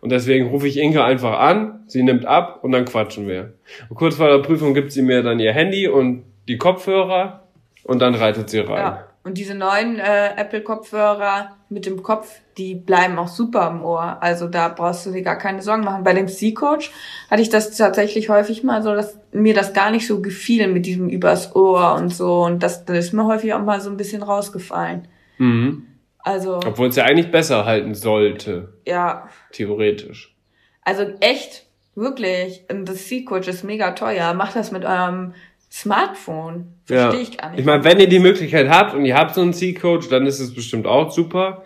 Und 0.00 0.10
deswegen 0.10 0.48
rufe 0.48 0.66
ich 0.66 0.76
Inke 0.76 1.04
einfach 1.04 1.38
an, 1.38 1.84
sie 1.86 2.02
nimmt 2.02 2.26
ab 2.26 2.58
und 2.62 2.72
dann 2.72 2.84
quatschen 2.84 3.28
wir. 3.28 3.54
Und 3.88 3.96
kurz 3.96 4.16
vor 4.16 4.28
der 4.28 4.38
Prüfung 4.38 4.74
gibt 4.74 4.90
sie 4.92 5.02
mir 5.02 5.22
dann 5.22 5.38
ihr 5.38 5.52
Handy 5.52 5.86
und 5.86 6.24
die 6.48 6.58
Kopfhörer 6.58 7.44
und 7.84 8.02
dann 8.02 8.14
reitet 8.14 8.50
sie 8.50 8.58
rein. 8.58 8.78
Ja. 8.78 9.08
Und 9.24 9.38
diese 9.38 9.54
neuen 9.54 10.00
äh, 10.00 10.30
Apple-Kopfhörer 10.36 11.56
mit 11.68 11.86
dem 11.86 12.02
Kopf, 12.02 12.40
die 12.58 12.74
bleiben 12.74 13.18
auch 13.18 13.28
super 13.28 13.70
im 13.70 13.84
Ohr. 13.84 14.18
Also 14.20 14.48
da 14.48 14.68
brauchst 14.68 15.06
du 15.06 15.12
dir 15.12 15.22
gar 15.22 15.38
keine 15.38 15.62
Sorgen 15.62 15.84
machen. 15.84 16.02
Bei 16.02 16.12
dem 16.12 16.26
C-Coach 16.26 16.90
hatte 17.30 17.40
ich 17.40 17.48
das 17.48 17.76
tatsächlich 17.76 18.28
häufig 18.30 18.64
mal 18.64 18.82
so, 18.82 18.94
dass 18.94 19.16
mir 19.30 19.54
das 19.54 19.72
gar 19.74 19.92
nicht 19.92 20.08
so 20.08 20.20
gefiel 20.20 20.66
mit 20.66 20.86
diesem 20.86 21.08
übers 21.08 21.54
Ohr 21.54 21.94
und 21.94 22.12
so. 22.12 22.42
Und 22.42 22.64
das, 22.64 22.84
das 22.84 22.98
ist 22.98 23.12
mir 23.12 23.24
häufig 23.24 23.54
auch 23.54 23.62
mal 23.62 23.80
so 23.80 23.90
ein 23.90 23.96
bisschen 23.96 24.24
rausgefallen. 24.24 25.06
Mhm. 25.38 25.86
Also. 26.18 26.56
Obwohl 26.56 26.88
es 26.88 26.96
ja 26.96 27.04
eigentlich 27.04 27.30
besser 27.30 27.64
halten 27.64 27.94
sollte. 27.94 28.74
Ja. 28.86 29.28
Theoretisch. 29.52 30.36
Also 30.82 31.04
echt, 31.20 31.66
wirklich. 31.94 32.64
Und 32.68 32.88
das 32.88 33.06
C-Coach 33.06 33.46
ist 33.46 33.62
mega 33.62 33.92
teuer. 33.92 34.34
Macht 34.34 34.56
das 34.56 34.72
mit 34.72 34.84
eurem 34.84 35.34
Smartphone. 35.72 36.74
Verstehe 36.84 37.20
ja. 37.20 37.22
ich 37.22 37.38
gar 37.38 37.50
nicht. 37.50 37.60
Ich 37.60 37.64
meine, 37.64 37.82
wenn 37.82 37.98
ihr 37.98 38.08
die 38.08 38.18
Möglichkeit 38.18 38.68
habt 38.68 38.94
und 38.94 39.06
ihr 39.06 39.16
habt 39.16 39.34
so 39.34 39.40
einen 39.40 39.54
C-Coach, 39.54 40.10
dann 40.10 40.26
ist 40.26 40.38
es 40.38 40.54
bestimmt 40.54 40.86
auch 40.86 41.10
super. 41.10 41.64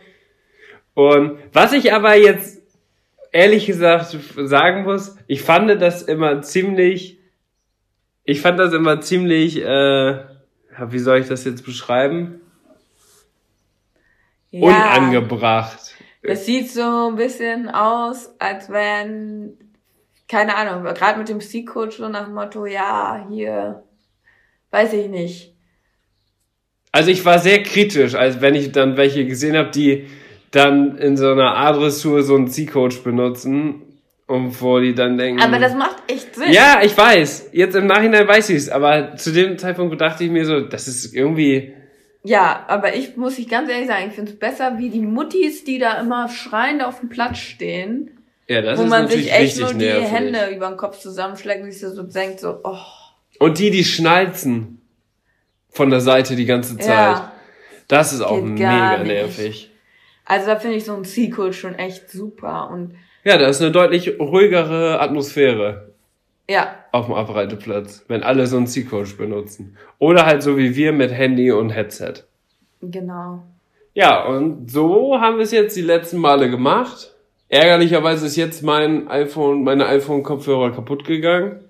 Und 0.94 1.38
was 1.52 1.72
ich 1.72 1.92
aber 1.92 2.14
jetzt 2.14 2.62
ehrlich 3.32 3.66
gesagt 3.66 4.16
sagen 4.36 4.84
muss, 4.84 5.16
ich 5.26 5.42
fand 5.42 5.68
das 5.82 6.02
immer 6.02 6.40
ziemlich, 6.42 7.18
ich 8.22 8.40
fand 8.40 8.60
das 8.60 8.72
immer 8.72 9.00
ziemlich, 9.00 9.60
äh, 9.60 10.18
wie 10.88 10.98
soll 11.00 11.18
ich 11.18 11.26
das 11.26 11.44
jetzt 11.44 11.64
beschreiben? 11.64 12.40
Ja, 14.52 14.68
Unangebracht. 14.68 15.96
Es 16.22 16.46
sieht 16.46 16.70
so 16.70 17.08
ein 17.10 17.16
bisschen 17.16 17.68
aus, 17.68 18.30
als 18.38 18.70
wenn, 18.70 19.58
keine 20.28 20.54
Ahnung, 20.54 20.84
gerade 20.94 21.18
mit 21.18 21.28
dem 21.28 21.40
C-Coach 21.40 21.96
so 21.96 22.08
nach 22.08 22.26
dem 22.26 22.34
Motto, 22.34 22.66
ja, 22.66 23.26
hier 23.28 23.82
weiß 24.70 24.92
ich 24.92 25.08
nicht. 25.08 25.54
Also 26.92 27.10
ich 27.10 27.24
war 27.24 27.38
sehr 27.38 27.62
kritisch, 27.62 28.14
als 28.14 28.40
wenn 28.40 28.54
ich 28.54 28.72
dann 28.72 28.96
welche 28.96 29.26
gesehen 29.26 29.56
habe, 29.56 29.70
die 29.70 30.06
dann 30.50 30.96
in 30.96 31.16
so 31.16 31.30
einer 31.30 31.56
A-Dressur 31.56 32.22
so 32.22 32.34
einen 32.34 32.48
C-Coach 32.48 33.02
benutzen 33.02 33.82
und 34.26 34.60
wo 34.62 34.80
die 34.80 34.94
dann 34.94 35.18
denken. 35.18 35.42
Aber 35.42 35.58
das 35.58 35.74
macht 35.74 36.10
echt 36.10 36.34
Sinn. 36.34 36.52
Ja, 36.52 36.80
ich 36.82 36.96
weiß. 36.96 37.50
Jetzt 37.52 37.76
im 37.76 37.86
Nachhinein 37.86 38.26
weiß 38.26 38.48
ich 38.50 38.56
es, 38.56 38.68
aber 38.70 39.16
zu 39.16 39.32
dem 39.32 39.58
Zeitpunkt 39.58 40.00
dachte 40.00 40.24
ich 40.24 40.30
mir 40.30 40.46
so, 40.46 40.60
das 40.60 40.88
ist 40.88 41.14
irgendwie. 41.14 41.74
Ja, 42.24 42.64
aber 42.66 42.94
ich 42.94 43.16
muss 43.16 43.38
ich 43.38 43.48
ganz 43.48 43.70
ehrlich 43.70 43.88
sagen, 43.88 44.06
ich 44.08 44.14
finde 44.14 44.32
es 44.32 44.38
besser, 44.38 44.78
wie 44.78 44.90
die 44.90 45.02
Muttis, 45.02 45.64
die 45.64 45.78
da 45.78 46.00
immer 46.00 46.28
schreiend 46.28 46.82
auf 46.82 47.00
dem 47.00 47.08
Platz 47.08 47.38
stehen. 47.38 48.10
Ja, 48.48 48.62
das 48.62 48.78
wo 48.78 48.84
ist 48.84 48.88
man 48.88 49.08
sich 49.08 49.32
echt 49.32 49.60
nur 49.60 49.74
die 49.74 49.84
nervig. 49.84 50.10
Hände 50.10 50.50
über 50.54 50.68
den 50.68 50.76
Kopf 50.76 50.98
zusammenschlägt 50.98 51.62
und 51.62 51.70
sich 51.70 51.80
so 51.80 52.02
denkt 52.02 52.40
so, 52.40 52.60
oh. 52.64 52.76
Und 53.38 53.58
die, 53.58 53.70
die 53.70 53.84
schnalzen 53.84 54.80
von 55.70 55.90
der 55.90 56.00
Seite 56.00 56.36
die 56.36 56.46
ganze 56.46 56.76
Zeit. 56.76 56.88
Ja, 56.88 57.32
das 57.88 58.12
ist 58.12 58.22
auch 58.22 58.40
mega 58.40 59.02
nervig. 59.02 59.70
Also 60.24 60.46
da 60.46 60.56
finde 60.56 60.76
ich 60.76 60.84
so 60.84 60.94
ein 60.94 61.04
Sequel 61.04 61.52
schon 61.52 61.74
echt 61.76 62.10
super 62.10 62.70
und 62.70 62.96
ja, 63.26 63.38
da 63.38 63.48
ist 63.48 63.60
eine 63.60 63.72
deutlich 63.72 64.20
ruhigere 64.20 65.00
Atmosphäre. 65.00 65.90
Ja. 66.48 66.76
Auf 66.92 67.06
dem 67.06 67.14
Abreiteplatz, 67.16 68.04
wenn 68.06 68.22
alle 68.22 68.46
so 68.46 68.56
einen 68.56 68.68
C-Coach 68.68 69.16
benutzen. 69.16 69.76
Oder 69.98 70.26
halt 70.26 70.44
so 70.44 70.56
wie 70.56 70.76
wir 70.76 70.92
mit 70.92 71.10
Handy 71.10 71.50
und 71.50 71.70
Headset. 71.70 72.22
Genau. 72.80 73.42
Ja, 73.94 74.26
und 74.26 74.70
so 74.70 75.20
haben 75.20 75.38
wir 75.38 75.42
es 75.42 75.50
jetzt 75.50 75.76
die 75.76 75.82
letzten 75.82 76.18
Male 76.18 76.48
gemacht. 76.48 77.16
Ärgerlicherweise 77.48 78.26
ist 78.26 78.36
jetzt 78.36 78.62
mein 78.62 79.08
iPhone, 79.08 79.64
meine 79.64 79.86
iPhone-Kopfhörer 79.86 80.70
kaputt 80.70 81.04
gegangen. 81.04 81.64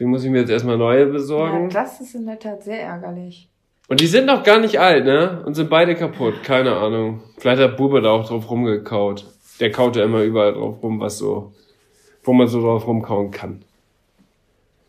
Deswegen 0.00 0.12
muss 0.12 0.24
ich 0.24 0.30
mir 0.30 0.40
jetzt 0.40 0.50
erstmal 0.50 0.78
neue 0.78 1.04
besorgen. 1.04 1.68
Ja, 1.68 1.82
das 1.82 2.00
ist 2.00 2.14
in 2.14 2.24
der 2.24 2.38
Tat 2.38 2.62
sehr 2.64 2.80
ärgerlich. 2.80 3.50
Und 3.86 4.00
die 4.00 4.06
sind 4.06 4.24
noch 4.24 4.42
gar 4.44 4.58
nicht 4.58 4.80
alt, 4.80 5.04
ne? 5.04 5.42
Und 5.44 5.52
sind 5.52 5.68
beide 5.68 5.94
kaputt. 5.94 6.42
Keine 6.42 6.74
Ahnung. 6.74 7.20
Vielleicht 7.36 7.60
hat 7.60 7.76
Bube 7.76 8.00
da 8.00 8.08
auch 8.08 8.26
drauf 8.26 8.50
rumgekaut. 8.50 9.26
Der 9.60 9.70
kaut 9.70 9.96
ja 9.96 10.04
immer 10.04 10.22
überall 10.22 10.54
drauf 10.54 10.82
rum, 10.82 11.00
was 11.00 11.18
so, 11.18 11.52
wo 12.24 12.32
man 12.32 12.48
so 12.48 12.62
drauf 12.62 12.86
rumkauen 12.86 13.30
kann. 13.30 13.62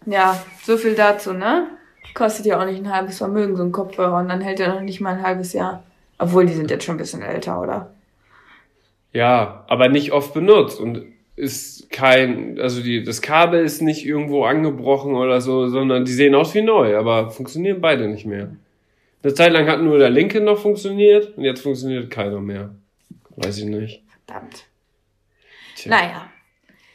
Ja, 0.05 0.41
so 0.63 0.77
viel 0.77 0.95
dazu, 0.95 1.33
ne? 1.33 1.67
Kostet 2.13 2.45
ja 2.45 2.61
auch 2.61 2.65
nicht 2.65 2.79
ein 2.79 2.93
halbes 2.93 3.17
Vermögen, 3.17 3.57
so 3.57 3.63
ein 3.63 3.73
Kopfhörer. 3.73 4.17
Und 4.17 4.29
dann 4.29 4.39
hält 4.39 4.61
er 4.61 4.73
noch 4.73 4.79
nicht 4.79 5.01
mal 5.01 5.15
ein 5.15 5.23
halbes 5.23 5.51
Jahr. 5.51 5.83
Obwohl, 6.19 6.45
die 6.45 6.53
sind 6.53 6.71
jetzt 6.71 6.85
schon 6.85 6.95
ein 6.95 6.99
bisschen 6.99 7.21
älter, 7.21 7.59
oder? 7.59 7.91
Ja, 9.11 9.65
aber 9.67 9.89
nicht 9.89 10.13
oft 10.13 10.33
benutzt 10.33 10.79
und 10.79 11.03
ist 11.35 11.89
kein, 11.89 12.59
also 12.59 12.81
die, 12.81 13.03
das 13.03 13.21
Kabel 13.21 13.63
ist 13.63 13.81
nicht 13.81 14.05
irgendwo 14.05 14.43
angebrochen 14.45 15.15
oder 15.15 15.41
so, 15.41 15.67
sondern 15.67 16.05
die 16.05 16.11
sehen 16.11 16.35
aus 16.35 16.53
wie 16.53 16.61
neu, 16.61 16.97
aber 16.97 17.31
funktionieren 17.31 17.81
beide 17.81 18.07
nicht 18.07 18.25
mehr. 18.25 18.55
Eine 19.23 19.33
Zeit 19.33 19.53
lang 19.53 19.67
hat 19.67 19.81
nur 19.81 19.99
der 19.99 20.09
linke 20.09 20.41
noch 20.41 20.59
funktioniert 20.59 21.37
und 21.37 21.43
jetzt 21.43 21.61
funktioniert 21.61 22.09
keiner 22.09 22.39
mehr. 22.39 22.75
Weiß 23.35 23.57
ich 23.59 23.65
nicht. 23.65 24.03
Verdammt. 24.25 24.65
Tja. 25.75 25.91
Naja. 25.91 26.29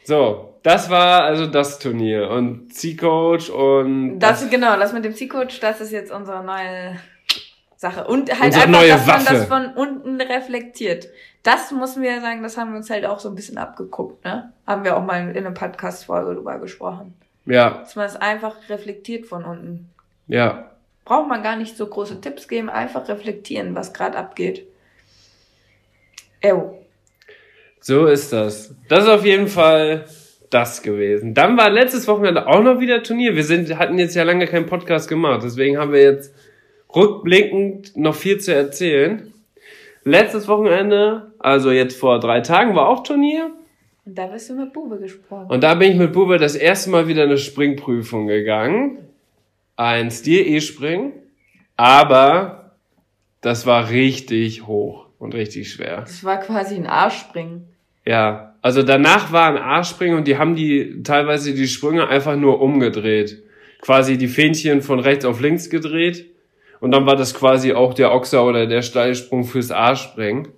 So, 0.03 0.59
das 0.63 0.89
war 0.89 1.23
also 1.23 1.47
das 1.47 1.79
Turnier 1.79 2.29
und 2.29 2.73
C-Coach 2.73 3.49
und. 3.49 4.19
Das, 4.19 4.41
das, 4.41 4.49
genau, 4.49 4.77
das 4.77 4.93
mit 4.93 5.03
dem 5.03 5.13
C-Coach, 5.13 5.59
das 5.59 5.81
ist 5.81 5.91
jetzt 5.91 6.11
unsere 6.11 6.43
neue 6.43 6.97
Sache. 7.77 8.05
Und 8.07 8.29
halt 8.39 8.55
Unsere 8.55 8.65
einfach, 8.65 9.05
dass 9.05 9.07
Waffe. 9.07 9.23
man 9.23 9.25
das 9.25 9.45
von 9.47 9.73
unten 9.73 10.21
reflektiert. 10.21 11.07
Das 11.47 11.71
müssen 11.71 12.03
wir 12.03 12.11
ja 12.11 12.19
sagen, 12.19 12.43
das 12.43 12.57
haben 12.57 12.71
wir 12.71 12.77
uns 12.77 12.89
halt 12.89 13.05
auch 13.05 13.21
so 13.21 13.29
ein 13.29 13.35
bisschen 13.35 13.57
abgeguckt, 13.57 14.25
ne? 14.25 14.51
Haben 14.67 14.83
wir 14.83 14.97
auch 14.97 15.05
mal 15.05 15.29
in 15.29 15.37
einer 15.37 15.51
Podcast-Folge 15.51 16.35
drüber 16.35 16.59
gesprochen. 16.59 17.13
Ja. 17.45 17.69
Dass 17.69 17.95
man 17.95 18.05
es 18.05 18.17
einfach 18.17 18.57
reflektiert 18.67 19.25
von 19.25 19.45
unten. 19.45 19.89
Ja. 20.27 20.71
Braucht 21.05 21.29
man 21.29 21.43
gar 21.43 21.55
nicht 21.55 21.77
so 21.77 21.87
große 21.87 22.19
Tipps 22.19 22.49
geben, 22.49 22.69
einfach 22.69 23.07
reflektieren, 23.07 23.75
was 23.75 23.93
gerade 23.93 24.17
abgeht. 24.17 24.67
Ew. 26.43 26.73
So 27.79 28.07
ist 28.07 28.33
das. 28.33 28.75
Das 28.89 29.05
ist 29.05 29.09
auf 29.09 29.23
jeden 29.23 29.47
Fall 29.47 30.03
das 30.49 30.81
gewesen. 30.81 31.33
Dann 31.33 31.57
war 31.57 31.69
letztes 31.69 32.09
Wochenende 32.09 32.45
auch 32.45 32.61
noch 32.61 32.81
wieder 32.81 33.03
Turnier. 33.03 33.37
Wir 33.37 33.45
sind, 33.45 33.73
hatten 33.79 33.97
jetzt 33.97 34.15
ja 34.15 34.23
lange 34.23 34.47
keinen 34.47 34.65
Podcast 34.65 35.07
gemacht, 35.07 35.43
deswegen 35.45 35.77
haben 35.77 35.93
wir 35.93 36.01
jetzt 36.01 36.35
rückblickend 36.93 37.95
noch 37.95 38.15
viel 38.15 38.37
zu 38.37 38.53
erzählen. 38.53 39.31
Letztes 40.07 40.47
Wochenende, 40.47 41.33
also 41.37 41.69
jetzt 41.69 41.99
vor 41.99 42.21
drei 42.21 42.39
Tagen, 42.39 42.77
war 42.77 42.87
auch 42.87 43.03
Turnier. 43.03 43.51
Und 44.05 44.17
da 44.17 44.27
bist 44.27 44.49
du 44.49 44.53
mit 44.53 44.71
Bube 44.71 44.99
gesprochen. 44.99 45.47
Und 45.49 45.61
da 45.61 45.75
bin 45.75 45.91
ich 45.91 45.97
mit 45.97 46.13
Bube 46.13 46.37
das 46.37 46.55
erste 46.55 46.91
Mal 46.91 47.09
wieder 47.09 47.23
eine 47.23 47.37
Springprüfung 47.37 48.25
gegangen. 48.25 48.99
Ein 49.75 50.09
Stil-E-Spring. 50.09 51.11
Aber 51.75 52.71
das 53.41 53.65
war 53.65 53.89
richtig 53.89 54.65
hoch 54.65 55.07
und 55.19 55.35
richtig 55.35 55.73
schwer. 55.73 55.97
Das 55.97 56.23
war 56.23 56.39
quasi 56.39 56.75
ein 56.75 56.87
A-Springen. 56.87 57.67
Ja, 58.05 58.55
also 58.61 58.83
danach 58.83 59.33
war 59.33 59.49
ein 59.49 59.57
A-Springen 59.57 60.15
und 60.15 60.25
die 60.25 60.37
haben 60.37 60.55
die 60.55 61.03
teilweise 61.03 61.53
die 61.53 61.67
Sprünge 61.67 62.07
einfach 62.07 62.37
nur 62.37 62.61
umgedreht. 62.61 63.43
Quasi 63.81 64.17
die 64.17 64.29
Fähnchen 64.29 64.81
von 64.81 65.01
rechts 65.01 65.25
auf 65.25 65.41
links 65.41 65.69
gedreht 65.69 66.27
und 66.79 66.91
dann 66.91 67.05
war 67.05 67.15
das 67.15 67.33
quasi 67.33 67.73
auch 67.73 67.93
der 67.93 68.13
Ochser 68.13 68.45
oder 68.45 68.67
der 68.67 68.81
Steilsprung 68.81 69.43
fürs 69.43 69.71
A-Springen. 69.71 70.49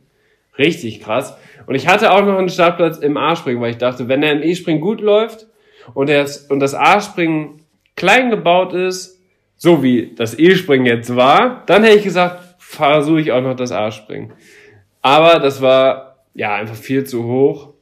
Richtig 0.58 1.02
krass. 1.02 1.38
Und 1.66 1.76
ich 1.76 1.88
hatte 1.88 2.12
auch 2.12 2.26
noch 2.26 2.38
einen 2.38 2.50
Startplatz 2.50 2.98
im 2.98 3.18
A-Springen, 3.18 3.62
weil 3.62 3.72
ich 3.72 3.78
dachte, 3.78 4.08
wenn 4.08 4.22
der 4.22 4.34
im 4.34 4.44
E-Springen 4.44 4.82
gut 4.82 5.02
läuft 5.02 5.48
und, 5.94 6.10
das, 6.10 6.46
und 6.48 6.60
das 6.60 6.76
A-Springen 6.76 7.62
klein 7.96 8.30
gebaut 8.30 8.74
ist, 8.74 9.20
so 9.56 9.84
wie 9.84 10.14
das 10.16 10.38
E-Springen 10.38 10.86
jetzt 10.86 11.16
war, 11.16 11.64
dann 11.66 11.84
hätte 11.84 11.98
ich 11.98 12.04
gesagt, 12.04 12.56
versuche 12.58 13.22
ich 13.22 13.32
auch 13.32 13.42
noch 13.42 13.56
das 13.56 13.72
A-Springen. 13.72 14.34
Aber 15.02 15.40
das 15.40 15.62
war 15.62 16.18
ja 16.34 16.56
einfach 16.56 16.76
viel 16.76 17.04
zu 17.04 17.26
hoch. 17.26 17.74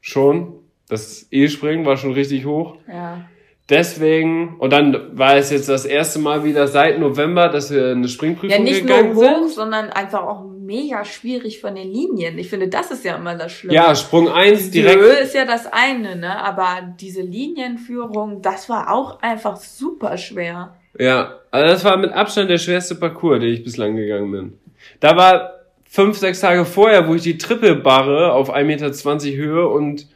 Schon. 0.00 0.54
Das 0.88 1.26
E-Springen 1.30 1.86
war 1.86 1.96
schon 1.96 2.12
richtig 2.12 2.44
hoch. 2.44 2.76
Ja. 2.86 3.26
Deswegen, 3.70 4.56
und 4.58 4.74
dann 4.74 5.16
war 5.18 5.36
es 5.36 5.50
jetzt 5.50 5.70
das 5.70 5.86
erste 5.86 6.18
Mal 6.18 6.44
wieder 6.44 6.68
seit 6.68 6.98
November, 6.98 7.48
dass 7.48 7.72
wir 7.72 7.92
eine 7.92 8.08
Springprüfung 8.08 8.50
ja, 8.50 8.62
nicht 8.62 8.82
gegangen 8.82 9.14
nur 9.14 9.24
hoch, 9.24 9.38
sind. 9.44 9.52
sondern 9.52 9.88
einfach 9.88 10.22
auch 10.22 10.44
mega 10.44 11.04
schwierig 11.06 11.60
von 11.60 11.74
den 11.74 11.90
Linien. 11.90 12.38
Ich 12.38 12.50
finde, 12.50 12.68
das 12.68 12.90
ist 12.90 13.06
ja 13.06 13.16
immer 13.16 13.36
das 13.36 13.52
Schlimme. 13.52 13.74
Ja, 13.74 13.94
Sprung 13.94 14.28
eins 14.28 14.70
direkt. 14.70 14.96
Die 14.96 15.00
Höhe 15.00 15.18
ist 15.18 15.34
ja 15.34 15.46
das 15.46 15.66
eine, 15.72 16.14
ne? 16.16 16.44
Aber 16.44 16.94
diese 17.00 17.22
Linienführung, 17.22 18.42
das 18.42 18.68
war 18.68 18.92
auch 18.92 19.22
einfach 19.22 19.56
super 19.56 20.18
schwer. 20.18 20.74
Ja, 20.98 21.40
also 21.50 21.66
das 21.66 21.84
war 21.84 21.96
mit 21.96 22.12
Abstand 22.12 22.50
der 22.50 22.58
schwerste 22.58 22.96
Parcours, 22.96 23.40
den 23.40 23.52
ich 23.52 23.64
bislang 23.64 23.96
gegangen 23.96 24.30
bin. 24.30 24.58
Da 25.00 25.16
war 25.16 25.54
fünf, 25.88 26.18
sechs 26.18 26.40
Tage 26.40 26.66
vorher, 26.66 27.08
wo 27.08 27.14
ich 27.14 27.22
die 27.22 27.38
Trippelbarre 27.38 28.32
auf 28.32 28.54
1,20 28.54 28.64
Meter 28.64 29.36
Höhe 29.36 29.68
und 29.68 30.06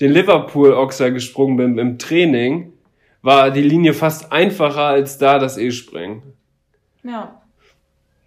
den 0.00 0.12
Liverpool-Oxer 0.12 1.12
gesprungen 1.12 1.56
bin 1.56 1.78
im 1.78 1.98
Training 1.98 2.72
war 3.26 3.50
die 3.50 3.62
Linie 3.62 3.92
fast 3.92 4.30
einfacher 4.30 4.84
als 4.84 5.18
da 5.18 5.40
das 5.40 5.58
E-Springen. 5.58 6.22
Ja. 7.02 7.42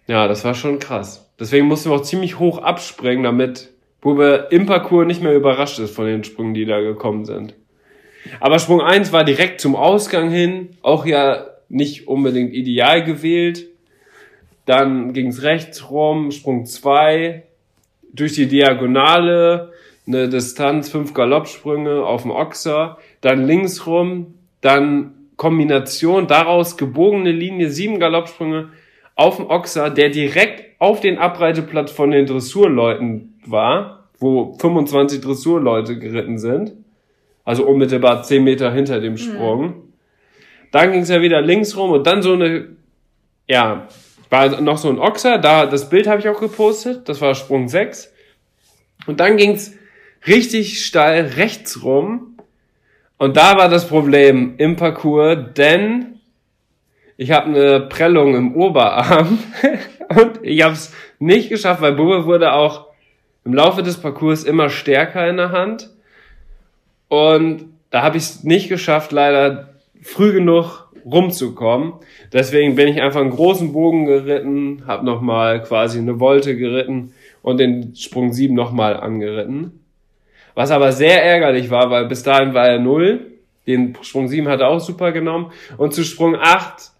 Ja, 0.06 0.28
das 0.28 0.44
war 0.44 0.52
schon 0.52 0.78
krass. 0.78 1.32
Deswegen 1.40 1.66
mussten 1.66 1.88
wir 1.88 1.96
auch 1.96 2.02
ziemlich 2.02 2.38
hoch 2.38 2.58
abspringen, 2.58 3.24
damit 3.24 3.72
Bube 4.02 4.48
im 4.50 4.66
Parcours 4.66 5.06
nicht 5.06 5.22
mehr 5.22 5.34
überrascht 5.34 5.78
ist 5.78 5.96
von 5.96 6.04
den 6.04 6.22
Sprüngen, 6.22 6.52
die 6.52 6.66
da 6.66 6.80
gekommen 6.80 7.24
sind. 7.24 7.54
Aber 8.40 8.58
Sprung 8.58 8.82
1 8.82 9.10
war 9.10 9.24
direkt 9.24 9.62
zum 9.62 9.74
Ausgang 9.74 10.28
hin, 10.28 10.76
auch 10.82 11.06
ja 11.06 11.46
nicht 11.70 12.06
unbedingt 12.06 12.52
ideal 12.52 13.02
gewählt. 13.02 13.68
Dann 14.66 15.14
ging's 15.14 15.42
rechts 15.42 15.90
rum, 15.90 16.30
Sprung 16.30 16.66
2, 16.66 17.42
durch 18.12 18.34
die 18.34 18.48
Diagonale, 18.48 19.72
eine 20.06 20.28
Distanz, 20.28 20.90
fünf 20.90 21.14
Galoppsprünge 21.14 22.04
auf 22.04 22.20
dem 22.20 22.32
Ochser, 22.32 22.98
dann 23.22 23.46
links 23.46 23.86
rum, 23.86 24.34
dann 24.60 25.14
Kombination 25.36 26.26
daraus 26.26 26.76
gebogene 26.76 27.32
Linie, 27.32 27.70
sieben 27.70 27.98
Galoppsprünge 27.98 28.70
auf 29.14 29.36
dem 29.36 29.46
Ochser, 29.46 29.90
der 29.90 30.10
direkt 30.10 30.64
auf 30.78 31.00
den 31.00 31.18
Abreiteplatz 31.18 31.90
von 31.90 32.10
den 32.10 32.26
Dressurleuten 32.26 33.38
war, 33.46 34.08
wo 34.18 34.54
25 34.54 35.20
Dressurleute 35.20 35.98
geritten 35.98 36.38
sind. 36.38 36.72
Also 37.44 37.66
unmittelbar 37.66 38.22
10 38.22 38.44
Meter 38.44 38.72
hinter 38.72 39.00
dem 39.00 39.16
Sprung. 39.16 39.62
Mhm. 39.62 39.74
Dann 40.72 40.92
ging 40.92 41.02
es 41.02 41.08
ja 41.08 41.20
wieder 41.20 41.40
links 41.40 41.76
rum 41.76 41.90
und 41.90 42.06
dann 42.06 42.22
so 42.22 42.34
eine, 42.34 42.68
ja, 43.48 43.88
war 44.28 44.60
noch 44.60 44.78
so 44.78 44.88
ein 44.88 44.98
Ochser, 44.98 45.38
da, 45.38 45.66
das 45.66 45.88
Bild 45.88 46.06
habe 46.06 46.20
ich 46.20 46.28
auch 46.28 46.40
gepostet, 46.40 47.08
das 47.08 47.20
war 47.20 47.34
Sprung 47.34 47.68
6. 47.68 48.12
Und 49.06 49.20
dann 49.20 49.36
ging 49.36 49.52
es 49.52 49.76
richtig 50.26 50.84
steil 50.84 51.26
rechts 51.36 51.82
rum 51.82 52.29
und 53.20 53.36
da 53.36 53.58
war 53.58 53.68
das 53.68 53.86
Problem 53.86 54.54
im 54.56 54.76
Parcours, 54.76 55.52
denn 55.54 56.20
ich 57.18 57.32
habe 57.32 57.48
eine 57.48 57.80
Prellung 57.80 58.34
im 58.34 58.56
Oberarm 58.56 59.38
und 60.08 60.40
ich 60.42 60.62
habe 60.62 60.72
es 60.72 60.94
nicht 61.18 61.50
geschafft, 61.50 61.82
weil 61.82 61.92
Bube 61.92 62.24
wurde 62.24 62.54
auch 62.54 62.86
im 63.44 63.52
Laufe 63.52 63.82
des 63.82 63.98
Parcours 63.98 64.44
immer 64.44 64.70
stärker 64.70 65.28
in 65.28 65.36
der 65.36 65.52
Hand. 65.52 65.90
Und 67.08 67.66
da 67.90 68.00
habe 68.00 68.16
ich 68.16 68.22
es 68.22 68.44
nicht 68.44 68.70
geschafft, 68.70 69.12
leider 69.12 69.74
früh 70.00 70.32
genug 70.32 70.90
rumzukommen. 71.04 71.92
Deswegen 72.32 72.74
bin 72.74 72.88
ich 72.88 73.02
einfach 73.02 73.20
einen 73.20 73.28
großen 73.28 73.74
Bogen 73.74 74.06
geritten, 74.06 74.84
habe 74.86 75.04
nochmal 75.04 75.62
quasi 75.62 75.98
eine 75.98 76.20
Wolte 76.20 76.56
geritten 76.56 77.12
und 77.42 77.60
den 77.60 77.94
Sprung 77.96 78.32
7 78.32 78.54
nochmal 78.54 78.96
angeritten. 78.96 79.79
Was 80.60 80.70
aber 80.72 80.92
sehr 80.92 81.24
ärgerlich 81.24 81.70
war, 81.70 81.90
weil 81.90 82.04
bis 82.04 82.22
dahin 82.22 82.52
war 82.52 82.68
er 82.68 82.78
null. 82.78 83.28
Den 83.66 83.96
Sprung 84.02 84.28
7 84.28 84.46
hat 84.46 84.60
er 84.60 84.68
auch 84.68 84.78
super 84.78 85.10
genommen. 85.10 85.52
Und 85.78 85.94
zu 85.94 86.04
Sprung 86.04 86.36
8 86.36 86.90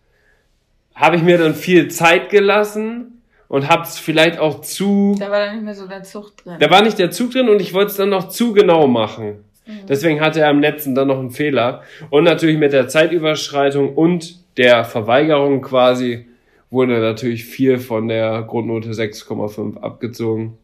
habe 0.94 1.16
ich 1.16 1.22
mir 1.22 1.36
dann 1.36 1.54
viel 1.54 1.88
Zeit 1.88 2.30
gelassen 2.30 3.20
und 3.48 3.68
habe 3.68 3.82
es 3.82 3.98
vielleicht 3.98 4.38
auch 4.38 4.62
zu... 4.62 5.14
Da 5.20 5.30
war 5.30 5.40
dann 5.40 5.56
nicht 5.56 5.64
mehr 5.66 5.74
so 5.74 5.86
der 5.86 6.02
Zug 6.04 6.34
drin. 6.38 6.56
Da 6.58 6.70
war 6.70 6.80
nicht 6.80 6.98
der 6.98 7.10
Zug 7.10 7.32
drin 7.32 7.50
und 7.50 7.60
ich 7.60 7.74
wollte 7.74 7.90
es 7.90 7.98
dann 7.98 8.08
noch 8.08 8.30
zu 8.30 8.54
genau 8.54 8.86
machen. 8.86 9.44
Mhm. 9.66 9.84
Deswegen 9.86 10.22
hatte 10.22 10.40
er 10.40 10.48
am 10.48 10.62
letzten 10.62 10.94
dann 10.94 11.08
noch 11.08 11.18
einen 11.18 11.30
Fehler. 11.30 11.82
Und 12.08 12.24
natürlich 12.24 12.56
mit 12.56 12.72
der 12.72 12.88
Zeitüberschreitung 12.88 13.94
und 13.94 14.36
der 14.56 14.86
Verweigerung 14.86 15.60
quasi 15.60 16.28
wurde 16.70 16.98
natürlich 16.98 17.44
viel 17.44 17.76
von 17.76 18.08
der 18.08 18.40
Grundnote 18.40 18.92
6,5 18.92 19.78
abgezogen. 19.82 20.56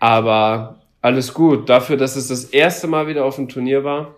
Aber 0.00 0.80
alles 1.04 1.34
gut. 1.34 1.68
Dafür, 1.68 1.98
dass 1.98 2.16
es 2.16 2.28
das 2.28 2.44
erste 2.44 2.86
Mal 2.86 3.06
wieder 3.06 3.26
auf 3.26 3.36
dem 3.36 3.46
Turnier 3.46 3.84
war. 3.84 4.14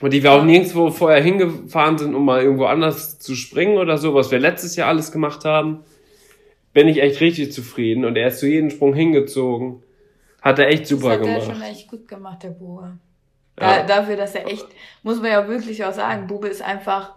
Und 0.00 0.14
die 0.14 0.22
wir 0.22 0.32
auch 0.32 0.42
nirgendwo 0.42 0.90
vorher 0.90 1.22
hingefahren 1.22 1.98
sind, 1.98 2.14
um 2.14 2.24
mal 2.24 2.40
irgendwo 2.40 2.64
anders 2.64 3.18
zu 3.18 3.34
springen 3.34 3.76
oder 3.76 3.98
so, 3.98 4.14
was 4.14 4.30
wir 4.30 4.38
letztes 4.38 4.76
Jahr 4.76 4.88
alles 4.88 5.12
gemacht 5.12 5.44
haben, 5.44 5.84
bin 6.72 6.88
ich 6.88 7.02
echt 7.02 7.20
richtig 7.20 7.52
zufrieden. 7.52 8.06
Und 8.06 8.16
er 8.16 8.28
ist 8.28 8.38
zu 8.38 8.48
jedem 8.48 8.70
Sprung 8.70 8.94
hingezogen. 8.94 9.82
Hat 10.40 10.58
er 10.58 10.68
echt 10.68 10.86
super 10.86 11.18
gemacht. 11.18 11.36
Das 11.36 11.48
hat 11.48 11.50
er 11.50 11.54
schon 11.56 11.64
echt 11.64 11.88
gut 11.88 12.08
gemacht, 12.08 12.44
der 12.44 12.50
Boa. 12.50 12.96
Ja. 13.60 13.82
Da, 13.82 13.82
dafür, 13.82 14.16
dass 14.16 14.34
er 14.34 14.46
echt, 14.46 14.66
muss 15.02 15.20
man 15.20 15.30
ja 15.30 15.46
wirklich 15.48 15.84
auch 15.84 15.92
sagen, 15.92 16.26
Bube 16.26 16.48
ist 16.48 16.62
einfach 16.62 17.12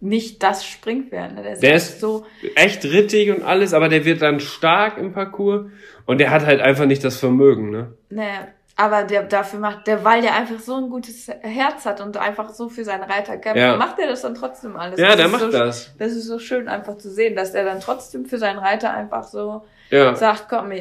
nicht 0.00 0.42
das 0.42 0.66
Springpferd. 0.66 1.34
Ne? 1.34 1.42
Der 1.42 1.52
ist, 1.52 1.62
der 1.62 1.74
ist 1.74 2.00
so 2.00 2.26
echt 2.54 2.84
rittig 2.84 3.30
und 3.30 3.42
alles, 3.42 3.72
aber 3.72 3.88
der 3.88 4.04
wird 4.04 4.22
dann 4.22 4.40
stark 4.40 4.98
im 4.98 5.12
Parcours 5.12 5.66
und 6.06 6.18
der 6.18 6.30
hat 6.30 6.44
halt 6.44 6.60
einfach 6.60 6.86
nicht 6.86 7.02
das 7.02 7.16
Vermögen, 7.16 7.70
ne? 7.70 7.92
Naja, 8.10 8.48
aber 8.76 9.04
der 9.04 9.22
dafür 9.22 9.60
macht, 9.60 9.86
der, 9.86 10.04
weil 10.04 10.20
der 10.20 10.34
einfach 10.34 10.58
so 10.58 10.74
ein 10.76 10.90
gutes 10.90 11.28
Herz 11.40 11.86
hat 11.86 12.00
und 12.00 12.16
einfach 12.16 12.50
so 12.50 12.68
für 12.68 12.84
seinen 12.84 13.04
Reiter 13.04 13.36
kämpft, 13.36 13.60
ja. 13.60 13.76
macht 13.76 13.98
er 13.98 14.08
das 14.08 14.22
dann 14.22 14.34
trotzdem 14.34 14.76
alles. 14.76 14.98
Ja, 14.98 15.08
das 15.08 15.16
der 15.16 15.28
macht 15.28 15.40
so, 15.40 15.50
das. 15.50 15.94
Das 15.98 16.12
ist 16.12 16.26
so 16.26 16.38
schön 16.38 16.68
einfach 16.68 16.98
zu 16.98 17.10
sehen, 17.10 17.36
dass 17.36 17.54
er 17.54 17.64
dann 17.64 17.80
trotzdem 17.80 18.26
für 18.26 18.38
seinen 18.38 18.58
Reiter 18.58 18.92
einfach 18.92 19.24
so 19.24 19.62
ja. 19.90 20.14
sagt, 20.16 20.48
komm, 20.48 20.72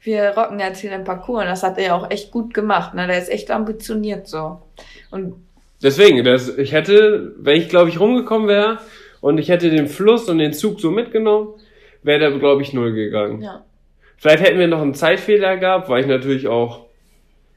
wir 0.00 0.28
rocken 0.36 0.58
jetzt 0.58 0.80
hier 0.80 0.90
den 0.90 1.04
Parcours. 1.04 1.42
Und 1.42 1.48
das 1.48 1.62
hat 1.62 1.78
er 1.78 1.84
ja 1.84 1.94
auch 1.94 2.10
echt 2.10 2.30
gut 2.30 2.54
gemacht. 2.54 2.94
Ne? 2.94 3.06
Der 3.06 3.18
ist 3.18 3.30
echt 3.30 3.50
ambitioniert 3.50 4.26
so. 4.26 4.62
Und 5.10 5.34
Deswegen, 5.84 6.24
das, 6.24 6.56
ich 6.56 6.72
hätte, 6.72 7.34
wenn 7.36 7.56
ich 7.56 7.68
glaube 7.68 7.90
ich 7.90 8.00
rumgekommen 8.00 8.48
wäre 8.48 8.78
und 9.20 9.36
ich 9.36 9.50
hätte 9.50 9.68
den 9.68 9.86
Fluss 9.86 10.28
und 10.30 10.38
den 10.38 10.54
Zug 10.54 10.80
so 10.80 10.90
mitgenommen, 10.90 11.50
wäre 12.02 12.18
der 12.18 12.30
glaube 12.38 12.62
ich 12.62 12.72
null 12.72 12.92
gegangen. 12.92 13.42
Ja. 13.42 13.64
Vielleicht 14.16 14.42
hätten 14.42 14.58
wir 14.58 14.66
noch 14.66 14.80
einen 14.80 14.94
Zeitfehler 14.94 15.58
gehabt, 15.58 15.90
weil 15.90 16.00
ich 16.00 16.06
natürlich 16.06 16.48
auch 16.48 16.86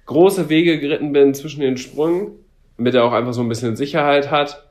große 0.08 0.50
Wege 0.50 0.80
geritten 0.80 1.14
bin 1.14 1.34
zwischen 1.34 1.62
den 1.62 1.78
Sprüngen, 1.78 2.32
damit 2.76 2.96
er 2.96 3.06
auch 3.06 3.14
einfach 3.14 3.34
so 3.34 3.42
ein 3.42 3.50
bisschen 3.50 3.78
Sicherheit 3.78 4.30
hat. 4.30 4.68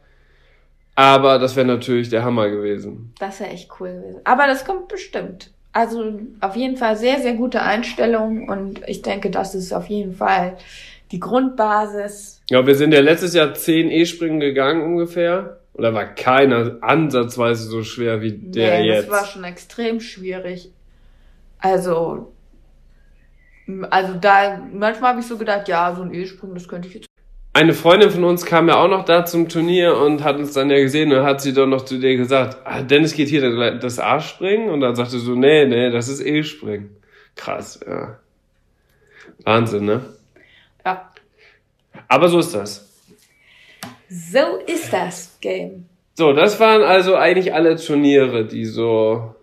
Aber 0.94 1.38
das 1.38 1.56
wäre 1.56 1.66
natürlich 1.66 2.10
der 2.10 2.24
Hammer 2.24 2.50
gewesen. 2.50 3.14
Das 3.18 3.40
wäre 3.40 3.50
echt 3.50 3.70
cool 3.80 3.92
gewesen. 3.92 4.20
Aber 4.24 4.46
das 4.46 4.66
kommt 4.66 4.88
bestimmt. 4.88 5.50
Also 5.72 6.20
auf 6.40 6.56
jeden 6.56 6.76
Fall 6.76 6.96
sehr, 6.96 7.20
sehr 7.20 7.34
gute 7.34 7.62
Einstellung 7.62 8.48
und 8.48 8.80
ich 8.86 9.02
denke, 9.02 9.30
das 9.30 9.54
ist 9.54 9.72
auf 9.72 9.86
jeden 9.88 10.14
Fall 10.14 10.56
die 11.12 11.20
Grundbasis. 11.20 12.42
Ja, 12.50 12.66
wir 12.66 12.74
sind 12.74 12.92
ja 12.92 13.00
letztes 13.00 13.34
Jahr 13.34 13.54
zehn 13.54 13.90
E-Springen 13.90 14.40
gegangen 14.40 14.82
ungefähr. 14.82 15.60
Oder 15.74 15.92
war 15.92 16.06
keiner 16.06 16.78
ansatzweise 16.80 17.64
so 17.64 17.82
schwer 17.82 18.22
wie 18.22 18.32
der 18.32 18.80
nee, 18.80 18.86
jetzt? 18.86 19.08
Das 19.08 19.10
war 19.10 19.26
schon 19.26 19.44
extrem 19.44 20.00
schwierig. 20.00 20.72
Also, 21.58 22.32
also 23.90 24.14
da, 24.14 24.62
manchmal 24.72 25.10
habe 25.10 25.20
ich 25.20 25.26
so 25.26 25.36
gedacht, 25.36 25.68
ja, 25.68 25.94
so 25.94 26.02
ein 26.02 26.14
E-Sprung, 26.14 26.54
das 26.54 26.66
könnte 26.66 26.88
ich 26.88 26.94
jetzt. 26.94 27.06
Eine 27.52 27.74
Freundin 27.74 28.10
von 28.10 28.24
uns 28.24 28.44
kam 28.44 28.68
ja 28.68 28.76
auch 28.76 28.88
noch 28.88 29.04
da 29.04 29.24
zum 29.24 29.48
Turnier 29.48 29.96
und 29.96 30.24
hat 30.24 30.36
uns 30.36 30.52
dann 30.52 30.70
ja 30.70 30.78
gesehen 30.78 31.12
und 31.12 31.24
hat 31.24 31.40
sie 31.40 31.52
dann 31.52 31.70
noch 31.70 31.84
zu 31.84 31.98
dir 31.98 32.16
gesagt, 32.16 32.58
ah, 32.64 32.82
Dennis 32.82 33.14
geht 33.14 33.28
hier 33.28 33.78
das 33.78 33.98
A-Springen 33.98 34.70
und 34.70 34.80
dann 34.80 34.94
sagte 34.94 35.18
so, 35.18 35.34
nee, 35.34 35.66
nee, 35.66 35.90
das 35.90 36.08
ist 36.08 36.20
E-Springen. 36.20 36.96
Krass, 37.34 37.80
ja. 37.86 38.18
Wahnsinn, 39.44 39.84
ne? 39.84 40.15
Ja. 40.86 41.10
Aber 42.06 42.28
so 42.28 42.38
ist 42.38 42.54
das. 42.54 42.88
So 44.08 44.58
ist 44.66 44.92
das 44.92 45.36
Game. 45.40 45.88
So, 46.14 46.32
das 46.32 46.60
waren 46.60 46.82
also 46.82 47.16
eigentlich 47.16 47.52
alle 47.52 47.74
Turniere, 47.74 48.46
die 48.46 48.64
so 48.64 49.34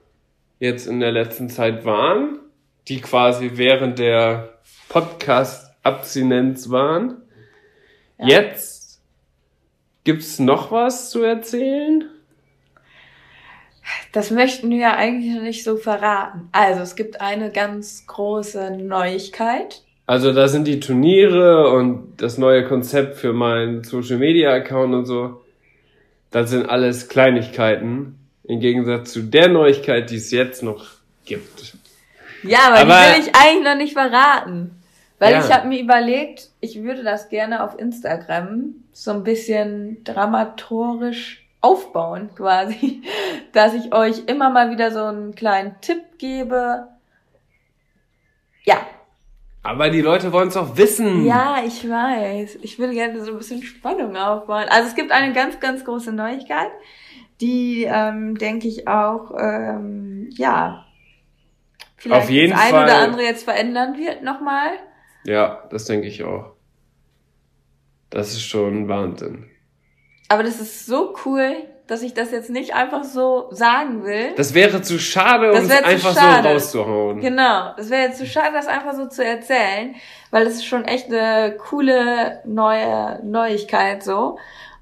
jetzt 0.59 0.87
in 0.87 1.01
der 1.01 1.11
letzten 1.11 1.49
Zeit 1.49 1.83
waren, 1.83 2.39
die 2.87 3.01
quasi 3.01 3.51
während 3.55 3.99
der 3.99 4.57
Podcast-Abstinenz 4.87 6.69
waren. 6.69 7.21
Ja. 8.17 8.27
Jetzt 8.27 9.01
gibt's 10.05 10.39
noch 10.39 10.71
was 10.71 11.09
zu 11.09 11.23
erzählen? 11.23 12.09
Das 14.13 14.31
möchten 14.31 14.69
wir 14.69 14.77
ja 14.77 14.95
eigentlich 14.95 15.35
noch 15.35 15.41
nicht 15.41 15.65
so 15.65 15.75
verraten. 15.75 16.47
Also 16.53 16.81
es 16.81 16.95
gibt 16.95 17.19
eine 17.19 17.51
ganz 17.51 18.07
große 18.07 18.77
Neuigkeit. 18.77 19.82
Also 20.05 20.33
da 20.33 20.47
sind 20.47 20.67
die 20.67 20.79
Turniere 20.79 21.69
und 21.71 22.17
das 22.17 22.37
neue 22.37 22.65
Konzept 22.65 23.17
für 23.17 23.31
meinen 23.31 23.83
Social 23.83 24.17
Media 24.17 24.51
Account 24.51 24.93
und 24.93 25.05
so. 25.05 25.41
Das 26.29 26.49
sind 26.49 26.67
alles 26.67 27.07
Kleinigkeiten 27.07 28.19
im 28.43 28.59
Gegensatz 28.59 29.13
zu 29.13 29.21
der 29.21 29.47
Neuigkeit, 29.47 30.09
die 30.09 30.17
es 30.17 30.31
jetzt 30.31 30.63
noch 30.63 30.87
gibt. 31.25 31.75
Ja, 32.43 32.59
aber, 32.67 32.79
aber 32.79 32.93
die 32.93 33.15
will 33.15 33.27
ich 33.27 33.35
eigentlich 33.35 33.63
noch 33.63 33.77
nicht 33.77 33.93
verraten. 33.93 34.83
Weil 35.19 35.33
ja. 35.33 35.39
ich 35.39 35.53
habe 35.53 35.67
mir 35.69 35.79
überlegt, 35.79 36.49
ich 36.59 36.83
würde 36.83 37.03
das 37.03 37.29
gerne 37.29 37.63
auf 37.63 37.79
Instagram 37.79 38.75
so 38.91 39.11
ein 39.11 39.23
bisschen 39.23 40.03
dramatorisch 40.03 41.47
aufbauen, 41.61 42.29
quasi. 42.35 43.03
Dass 43.53 43.73
ich 43.73 43.93
euch 43.93 44.23
immer 44.25 44.49
mal 44.49 44.69
wieder 44.69 44.91
so 44.91 45.05
einen 45.05 45.33
kleinen 45.33 45.79
Tipp 45.79 46.17
gebe. 46.17 46.87
Ja, 48.65 48.85
aber 49.63 49.89
die 49.89 50.01
Leute 50.01 50.31
wollen 50.33 50.49
es 50.49 50.57
auch 50.57 50.77
wissen. 50.77 51.25
Ja, 51.25 51.63
ich 51.65 51.89
weiß. 51.89 52.59
Ich 52.61 52.77
würde 52.77 52.93
gerne 52.93 53.23
so 53.23 53.31
ein 53.31 53.37
bisschen 53.37 53.63
Spannung 53.63 54.15
aufbauen. 54.17 54.65
Also 54.69 54.89
es 54.89 54.95
gibt 54.95 55.11
eine 55.11 55.33
ganz, 55.33 55.59
ganz 55.61 55.85
große 55.85 56.11
Neuigkeit, 56.11 56.69
die, 57.39 57.85
ähm, 57.85 58.37
denke 58.37 58.67
ich, 58.67 58.87
auch, 58.87 59.31
ähm, 59.39 60.29
ja, 60.31 60.85
vielleicht 61.95 62.23
Auf 62.23 62.29
jeden 62.29 62.51
das 62.51 62.61
eine 62.61 62.71
Fall. 62.71 62.83
oder 62.83 62.97
andere 62.99 63.23
jetzt 63.23 63.45
verändern 63.45 63.97
wird 63.97 64.21
nochmal. 64.21 64.71
Ja, 65.23 65.63
das 65.71 65.85
denke 65.85 66.07
ich 66.07 66.23
auch. 66.23 66.51
Das 68.09 68.33
ist 68.33 68.43
schon 68.43 68.87
Wahnsinn. 68.89 69.49
Aber 70.27 70.43
das 70.43 70.59
ist 70.59 70.85
so 70.85 71.15
cool 71.25 71.55
dass 71.93 72.01
ich 72.01 72.15
das 72.15 72.31
jetzt 72.31 72.49
nicht 72.49 72.73
einfach 72.73 73.03
so 73.03 73.49
sagen 73.51 74.03
will. 74.03 74.33
Das 74.35 74.55
wäre 74.55 74.81
zu 74.81 74.97
schade, 74.97 75.51
um 75.51 75.57
es 75.59 75.69
einfach 75.69 76.15
schade. 76.15 76.41
so 76.41 76.49
rauszuhauen. 76.49 77.21
Genau, 77.21 77.71
das 77.77 77.91
wäre 77.91 78.07
jetzt 78.07 78.17
zu 78.17 78.25
schade, 78.25 78.49
das 78.51 78.65
einfach 78.65 78.95
so 78.95 79.07
zu 79.07 79.23
erzählen, 79.23 79.93
weil 80.31 80.47
es 80.47 80.55
ist 80.55 80.65
schon 80.65 80.85
echt 80.85 81.13
eine 81.13 81.55
coole 81.55 82.41
neue 82.45 83.19
Neuigkeit 83.23 84.01
so. 84.01 84.39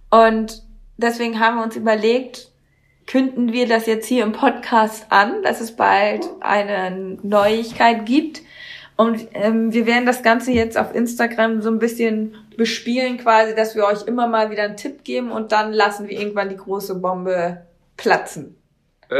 Und 0.10 0.64
deswegen 0.96 1.42
haben 1.42 1.58
wir 1.58 1.64
uns 1.64 1.76
überlegt, 1.76 2.48
künden 3.08 3.52
wir 3.52 3.68
das 3.68 3.88
jetzt 3.88 4.08
hier 4.08 4.24
im 4.24 4.32
Podcast 4.32 5.08
an, 5.10 5.44
dass 5.44 5.60
es 5.60 5.76
bald 5.76 6.30
eine 6.40 7.18
Neuigkeit 7.24 8.06
gibt. 8.06 8.42
Und 9.02 9.30
ähm, 9.34 9.74
wir 9.74 9.88
werden 9.88 10.06
das 10.06 10.22
Ganze 10.22 10.52
jetzt 10.52 10.78
auf 10.78 10.94
Instagram 10.94 11.64
so 11.64 11.72
ein 11.72 11.80
bisschen 11.80 12.36
bespielen, 12.56 13.18
quasi, 13.18 13.56
dass 13.56 13.76
wir 13.76 13.86
euch 13.86 14.06
immer 14.06 14.28
mal 14.28 14.52
wieder 14.52 14.62
einen 14.62 14.78
Tipp 14.78 15.04
geben 15.04 15.32
und 15.32 15.52
dann 15.52 15.74
lassen 15.74 16.08
wir 16.08 16.20
irgendwann 16.20 16.50
die 16.50 16.58
große 16.58 17.00
Bombe 17.00 17.66
platzen. 17.98 18.62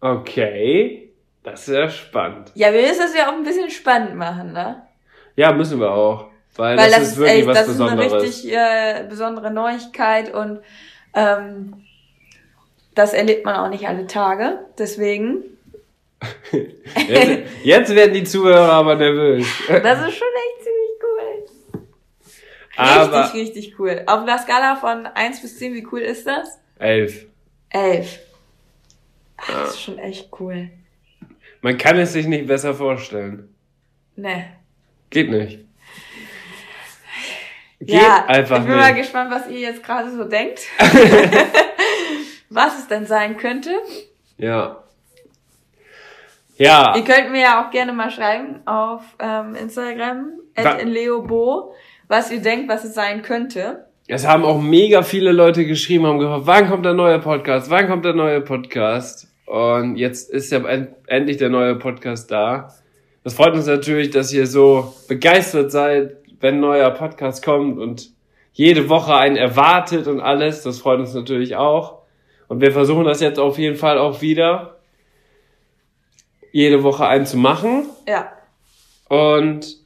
okay, 0.00 1.12
das 1.44 1.68
ist 1.68 1.74
ja 1.74 1.88
spannend. 1.88 2.50
Ja, 2.56 2.72
wir 2.72 2.82
müssen 2.82 2.98
das 2.98 3.16
ja 3.16 3.28
auch 3.28 3.34
ein 3.34 3.44
bisschen 3.44 3.70
spannend 3.70 4.16
machen, 4.16 4.52
ne? 4.52 4.82
Ja, 5.36 5.52
müssen 5.52 5.78
wir 5.78 5.92
auch. 5.92 6.30
Weil, 6.56 6.76
weil 6.76 6.90
das, 6.90 6.98
das, 6.98 7.08
ist 7.10 7.16
wirklich 7.18 7.38
echt, 7.38 7.46
was 7.46 7.58
das 7.58 7.66
Besonderes. 7.68 8.12
Das 8.12 8.24
ist 8.24 8.44
eine 8.44 8.58
richtig 8.58 9.04
äh, 9.04 9.06
besondere 9.08 9.52
Neuigkeit 9.52 10.34
und 10.34 10.58
ähm, 11.14 11.84
das 12.96 13.14
erlebt 13.14 13.44
man 13.44 13.54
auch 13.54 13.68
nicht 13.68 13.86
alle 13.86 14.08
Tage. 14.08 14.58
Deswegen 14.76 15.53
Jetzt, 17.08 17.42
jetzt, 17.64 17.94
werden 17.94 18.14
die 18.14 18.24
Zuhörer 18.24 18.72
aber 18.72 18.94
nervös. 18.96 19.46
Das 19.68 20.08
ist 20.08 20.16
schon 20.16 20.28
echt 20.28 20.64
ziemlich 20.64 20.94
cool. 21.02 21.82
Richtig, 22.76 22.78
aber, 22.78 23.34
richtig 23.34 23.78
cool. 23.78 24.02
Auf 24.06 24.20
einer 24.20 24.38
Skala 24.38 24.76
von 24.76 25.06
1 25.06 25.42
bis 25.42 25.58
10, 25.58 25.74
wie 25.74 25.86
cool 25.92 26.00
ist 26.00 26.26
das? 26.26 26.58
11. 26.78 27.26
11. 27.70 28.20
Das 29.36 29.70
ist 29.70 29.82
schon 29.82 29.98
echt 29.98 30.30
cool. 30.40 30.70
Man 31.60 31.78
kann 31.78 31.98
es 31.98 32.12
sich 32.12 32.26
nicht 32.26 32.46
besser 32.46 32.74
vorstellen. 32.74 33.54
Nee. 34.16 34.44
Geht 35.10 35.30
nicht. 35.30 35.60
Geht 37.80 37.90
ja, 37.90 38.24
einfach 38.26 38.60
ich 38.60 38.64
bin 38.64 38.76
nicht. 38.76 38.82
mal 38.82 38.94
gespannt, 38.94 39.30
was 39.30 39.48
ihr 39.48 39.60
jetzt 39.60 39.82
gerade 39.82 40.10
so 40.10 40.24
denkt. 40.24 40.62
was 42.48 42.78
es 42.78 42.88
denn 42.88 43.06
sein 43.06 43.36
könnte. 43.36 43.70
Ja. 44.38 44.83
Ja. 46.56 46.94
Ihr 46.96 47.04
könnt 47.04 47.32
mir 47.32 47.40
ja 47.40 47.64
auch 47.64 47.70
gerne 47.70 47.92
mal 47.92 48.10
schreiben 48.10 48.60
auf 48.66 49.02
ähm, 49.18 49.54
Instagram, 49.54 50.32
at 50.54 50.80
in 50.80 50.88
leobo, 50.88 51.74
was 52.08 52.30
ihr 52.30 52.40
denkt, 52.40 52.68
was 52.68 52.84
es 52.84 52.94
sein 52.94 53.22
könnte. 53.22 53.86
Es 54.06 54.26
haben 54.26 54.44
auch 54.44 54.60
mega 54.60 55.02
viele 55.02 55.32
Leute 55.32 55.64
geschrieben, 55.64 56.06
haben 56.06 56.18
gefragt, 56.18 56.46
wann 56.46 56.68
kommt 56.68 56.84
der 56.84 56.94
neue 56.94 57.18
Podcast? 57.18 57.70
Wann 57.70 57.88
kommt 57.88 58.04
der 58.04 58.12
neue 58.12 58.40
Podcast? 58.42 59.28
Und 59.46 59.96
jetzt 59.96 60.30
ist 60.30 60.52
ja 60.52 60.60
endlich 61.06 61.38
der 61.38 61.48
neue 61.48 61.76
Podcast 61.76 62.30
da. 62.30 62.68
Das 63.24 63.34
freut 63.34 63.54
uns 63.54 63.66
natürlich, 63.66 64.10
dass 64.10 64.32
ihr 64.32 64.46
so 64.46 64.94
begeistert 65.08 65.72
seid, 65.72 66.18
wenn 66.40 66.56
ein 66.56 66.60
neuer 66.60 66.90
Podcast 66.90 67.44
kommt 67.44 67.78
und 67.78 68.10
jede 68.52 68.88
Woche 68.88 69.16
einen 69.16 69.36
erwartet 69.36 70.06
und 70.06 70.20
alles. 70.20 70.62
Das 70.62 70.78
freut 70.78 71.00
uns 71.00 71.14
natürlich 71.14 71.56
auch. 71.56 72.02
Und 72.46 72.60
wir 72.60 72.72
versuchen 72.72 73.04
das 73.04 73.20
jetzt 73.20 73.38
auf 73.38 73.58
jeden 73.58 73.76
Fall 73.76 73.98
auch 73.98 74.20
wieder 74.20 74.76
jede 76.54 76.84
Woche 76.84 77.04
einen 77.04 77.26
zu 77.26 77.36
machen. 77.36 77.86
Ja. 78.06 78.30
Und 79.08 79.76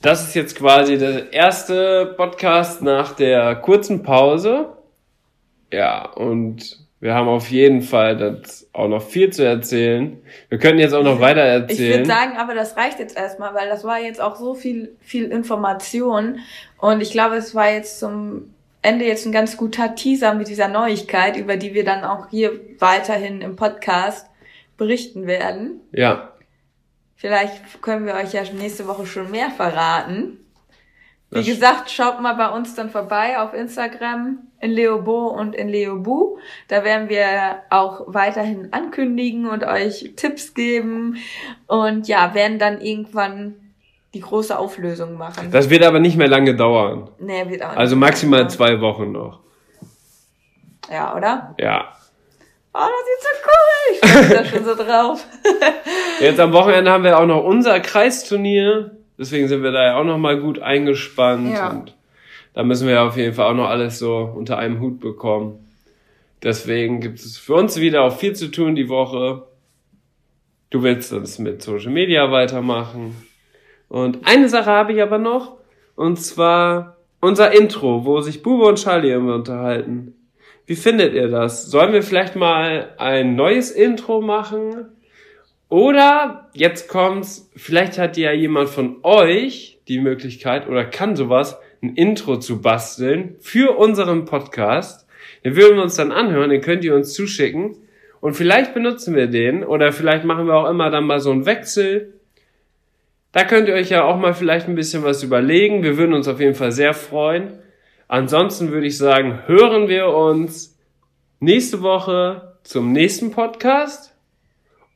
das 0.00 0.22
ist 0.22 0.36
jetzt 0.36 0.56
quasi 0.56 0.98
der 0.98 1.32
erste 1.32 2.14
Podcast 2.16 2.80
nach 2.80 3.12
der 3.16 3.56
kurzen 3.56 4.04
Pause. 4.04 4.68
Ja, 5.72 6.08
und 6.12 6.86
Wir 7.02 7.14
haben 7.14 7.26
auf 7.26 7.50
jeden 7.50 7.82
Fall 7.82 8.16
das 8.16 8.68
auch 8.72 8.86
noch 8.86 9.02
viel 9.02 9.30
zu 9.30 9.44
erzählen. 9.44 10.22
Wir 10.48 10.58
können 10.58 10.78
jetzt 10.78 10.94
auch 10.94 11.02
noch 11.02 11.18
weiter 11.18 11.40
erzählen. 11.40 11.90
Ich 11.90 11.96
würde 11.96 12.06
sagen, 12.06 12.36
aber 12.36 12.54
das 12.54 12.76
reicht 12.76 13.00
jetzt 13.00 13.16
erstmal, 13.16 13.56
weil 13.56 13.68
das 13.68 13.82
war 13.82 13.98
jetzt 13.98 14.20
auch 14.20 14.36
so 14.36 14.54
viel, 14.54 14.94
viel 15.00 15.24
Information. 15.24 16.38
Und 16.78 17.00
ich 17.00 17.10
glaube, 17.10 17.34
es 17.34 17.56
war 17.56 17.72
jetzt 17.72 17.98
zum 17.98 18.54
Ende 18.82 19.04
jetzt 19.04 19.26
ein 19.26 19.32
ganz 19.32 19.56
guter 19.56 19.96
Teaser 19.96 20.34
mit 20.34 20.46
dieser 20.46 20.68
Neuigkeit, 20.68 21.36
über 21.36 21.56
die 21.56 21.74
wir 21.74 21.84
dann 21.84 22.04
auch 22.04 22.30
hier 22.30 22.52
weiterhin 22.78 23.40
im 23.40 23.56
Podcast 23.56 24.28
berichten 24.76 25.26
werden. 25.26 25.80
Ja. 25.92 26.32
Vielleicht 27.16 27.82
können 27.82 28.06
wir 28.06 28.14
euch 28.14 28.32
ja 28.32 28.42
nächste 28.52 28.86
Woche 28.86 29.06
schon 29.06 29.30
mehr 29.30 29.50
verraten. 29.50 30.38
Wie 31.34 31.44
gesagt, 31.44 31.90
schaut 31.90 32.20
mal 32.20 32.34
bei 32.34 32.48
uns 32.48 32.74
dann 32.74 32.90
vorbei 32.90 33.38
auf 33.38 33.54
Instagram 33.54 34.38
in 34.60 34.70
Leobo 34.70 35.28
und 35.28 35.54
in 35.54 35.68
Leobu. 35.70 36.36
Da 36.68 36.84
werden 36.84 37.08
wir 37.08 37.62
auch 37.70 38.02
weiterhin 38.06 38.70
ankündigen 38.72 39.48
und 39.48 39.64
euch 39.64 40.12
Tipps 40.14 40.52
geben 40.52 41.16
und 41.66 42.06
ja, 42.06 42.34
werden 42.34 42.58
dann 42.58 42.82
irgendwann 42.82 43.54
die 44.12 44.20
große 44.20 44.58
Auflösung 44.58 45.14
machen. 45.16 45.50
Das 45.50 45.70
wird 45.70 45.84
aber 45.84 46.00
nicht 46.00 46.18
mehr 46.18 46.28
lange 46.28 46.54
dauern. 46.54 47.08
Nee, 47.18 47.48
wird 47.48 47.62
auch 47.62 47.70
nicht 47.70 47.78
Also 47.78 47.96
maximal 47.96 48.50
zwei 48.50 48.78
Wochen 48.82 49.12
noch. 49.12 49.40
Ja, 50.90 51.16
oder? 51.16 51.54
Ja. 51.58 51.94
Oh, 52.74 52.78
das 52.78 53.04
sieht 53.06 53.22
so 53.22 53.38
cool. 53.44 54.22
Ich 54.22 54.28
mich 54.28 54.38
da 54.38 54.44
schon 54.44 54.64
so 54.64 54.74
drauf. 54.74 55.26
Jetzt 56.20 56.40
am 56.40 56.52
Wochenende 56.52 56.90
haben 56.90 57.04
wir 57.04 57.18
auch 57.18 57.26
noch 57.26 57.44
unser 57.44 57.80
Kreisturnier. 57.80 58.92
Deswegen 59.18 59.48
sind 59.48 59.62
wir 59.62 59.72
da 59.72 59.84
ja 59.84 59.96
auch 59.96 60.04
noch 60.04 60.18
mal 60.18 60.40
gut 60.40 60.58
eingespannt. 60.58 61.52
Ja. 61.52 61.70
Und 61.70 61.94
da 62.54 62.62
müssen 62.62 62.88
wir 62.88 63.02
auf 63.02 63.16
jeden 63.16 63.34
Fall 63.34 63.50
auch 63.50 63.56
noch 63.56 63.68
alles 63.68 63.98
so 63.98 64.32
unter 64.34 64.58
einem 64.58 64.80
Hut 64.80 65.00
bekommen. 65.00 65.68
Deswegen 66.42 67.00
gibt 67.00 67.18
es 67.20 67.38
für 67.38 67.54
uns 67.54 67.78
wieder 67.78 68.02
auch 68.02 68.16
viel 68.16 68.34
zu 68.34 68.50
tun 68.50 68.74
die 68.74 68.88
Woche. 68.88 69.44
Du 70.70 70.82
willst 70.82 71.12
uns 71.12 71.38
mit 71.38 71.62
Social 71.62 71.92
Media 71.92 72.32
weitermachen. 72.32 73.14
Und 73.88 74.26
eine 74.26 74.48
Sache 74.48 74.70
habe 74.70 74.94
ich 74.94 75.02
aber 75.02 75.18
noch. 75.18 75.58
Und 75.94 76.16
zwar 76.16 76.96
unser 77.20 77.52
Intro, 77.52 78.06
wo 78.06 78.20
sich 78.22 78.42
Bube 78.42 78.64
und 78.64 78.82
Charlie 78.82 79.12
immer 79.12 79.34
unterhalten. 79.34 80.14
Wie 80.66 80.76
findet 80.76 81.14
ihr 81.14 81.28
das? 81.28 81.66
Sollen 81.66 81.92
wir 81.92 82.02
vielleicht 82.02 82.36
mal 82.36 82.94
ein 82.98 83.34
neues 83.34 83.70
Intro 83.70 84.20
machen? 84.20 84.86
Oder, 85.68 86.50
jetzt 86.52 86.88
kommt's, 86.88 87.50
vielleicht 87.56 87.98
hat 87.98 88.16
ja 88.16 88.32
jemand 88.32 88.68
von 88.68 88.96
euch 89.02 89.80
die 89.88 89.98
Möglichkeit 89.98 90.68
oder 90.68 90.84
kann 90.84 91.16
sowas, 91.16 91.58
ein 91.82 91.94
Intro 91.94 92.38
zu 92.38 92.60
basteln 92.62 93.36
für 93.40 93.76
unseren 93.76 94.24
Podcast. 94.24 95.06
Den 95.44 95.56
würden 95.56 95.76
wir 95.76 95.82
uns 95.82 95.96
dann 95.96 96.12
anhören, 96.12 96.50
den 96.50 96.60
könnt 96.60 96.84
ihr 96.84 96.94
uns 96.94 97.12
zuschicken. 97.12 97.76
Und 98.20 98.34
vielleicht 98.34 98.74
benutzen 98.74 99.16
wir 99.16 99.26
den 99.26 99.64
oder 99.64 99.90
vielleicht 99.90 100.24
machen 100.24 100.46
wir 100.46 100.54
auch 100.54 100.70
immer 100.70 100.90
dann 100.90 101.04
mal 101.04 101.18
so 101.18 101.32
einen 101.32 101.44
Wechsel. 101.44 102.14
Da 103.32 103.44
könnt 103.44 103.66
ihr 103.66 103.74
euch 103.74 103.90
ja 103.90 104.04
auch 104.04 104.18
mal 104.18 104.34
vielleicht 104.34 104.68
ein 104.68 104.76
bisschen 104.76 105.02
was 105.02 105.24
überlegen. 105.24 105.82
Wir 105.82 105.96
würden 105.96 106.12
uns 106.12 106.28
auf 106.28 106.38
jeden 106.38 106.54
Fall 106.54 106.70
sehr 106.70 106.94
freuen. 106.94 107.58
Ansonsten 108.12 108.72
würde 108.72 108.88
ich 108.88 108.98
sagen, 108.98 109.38
hören 109.46 109.88
wir 109.88 110.08
uns 110.08 110.78
nächste 111.40 111.80
Woche 111.80 112.58
zum 112.62 112.92
nächsten 112.92 113.30
Podcast 113.30 114.14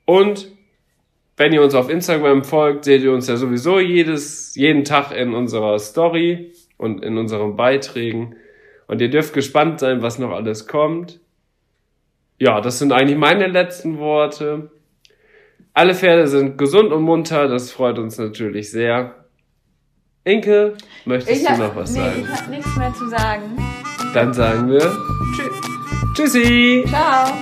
und 0.05 0.53
wenn 1.39 1.55
ihr 1.55 1.63
uns 1.63 1.75
auf 1.75 1.89
Instagram 1.89 2.45
folgt, 2.45 2.85
seht 2.85 3.01
ihr 3.01 3.15
uns 3.15 3.27
ja 3.27 3.37
sowieso 3.37 3.81
jedes, 3.81 4.55
jeden 4.55 4.85
Tag 4.85 5.13
in 5.13 5.33
unserer 5.33 5.79
Story 5.79 6.53
und 6.77 7.03
in 7.03 7.17
unseren 7.17 7.57
Beiträgen. 7.57 8.37
Und 8.87 9.01
ihr 9.01 9.09
dürft 9.09 9.33
gespannt 9.33 9.81
sein, 9.81 10.03
was 10.03 10.19
noch 10.19 10.33
alles 10.33 10.67
kommt. 10.67 11.19
Ja, 12.39 12.61
das 12.61 12.79
sind 12.79 12.93
eigentlich 12.93 13.17
meine 13.17 13.47
letzten 13.47 13.97
Worte. 13.97 14.71
Alle 15.73 15.95
Pferde 15.95 16.27
sind 16.27 16.59
gesund 16.59 16.93
und 16.93 17.03
munter, 17.03 17.49
das 17.49 17.73
freut 17.73 17.99
uns 17.99 18.19
natürlich 18.19 18.71
sehr. 18.71 19.26
Inke, 20.27 20.75
möchtest 21.05 21.41
ich 21.41 21.47
du 21.47 21.57
noch 21.57 21.77
was 21.77 21.93
nee, 21.93 22.01
sagen? 22.01 22.21
Ich 22.25 22.41
habe 22.41 22.51
nichts 22.51 22.77
mehr 22.77 22.95
zu 22.95 23.09
sagen. 23.09 23.59
Dann 24.13 24.35
sagen 24.35 24.69
wir 24.69 24.81
Tschüss. 24.81 26.33
Tschüssi. 26.33 26.85
Ciao. 26.89 27.33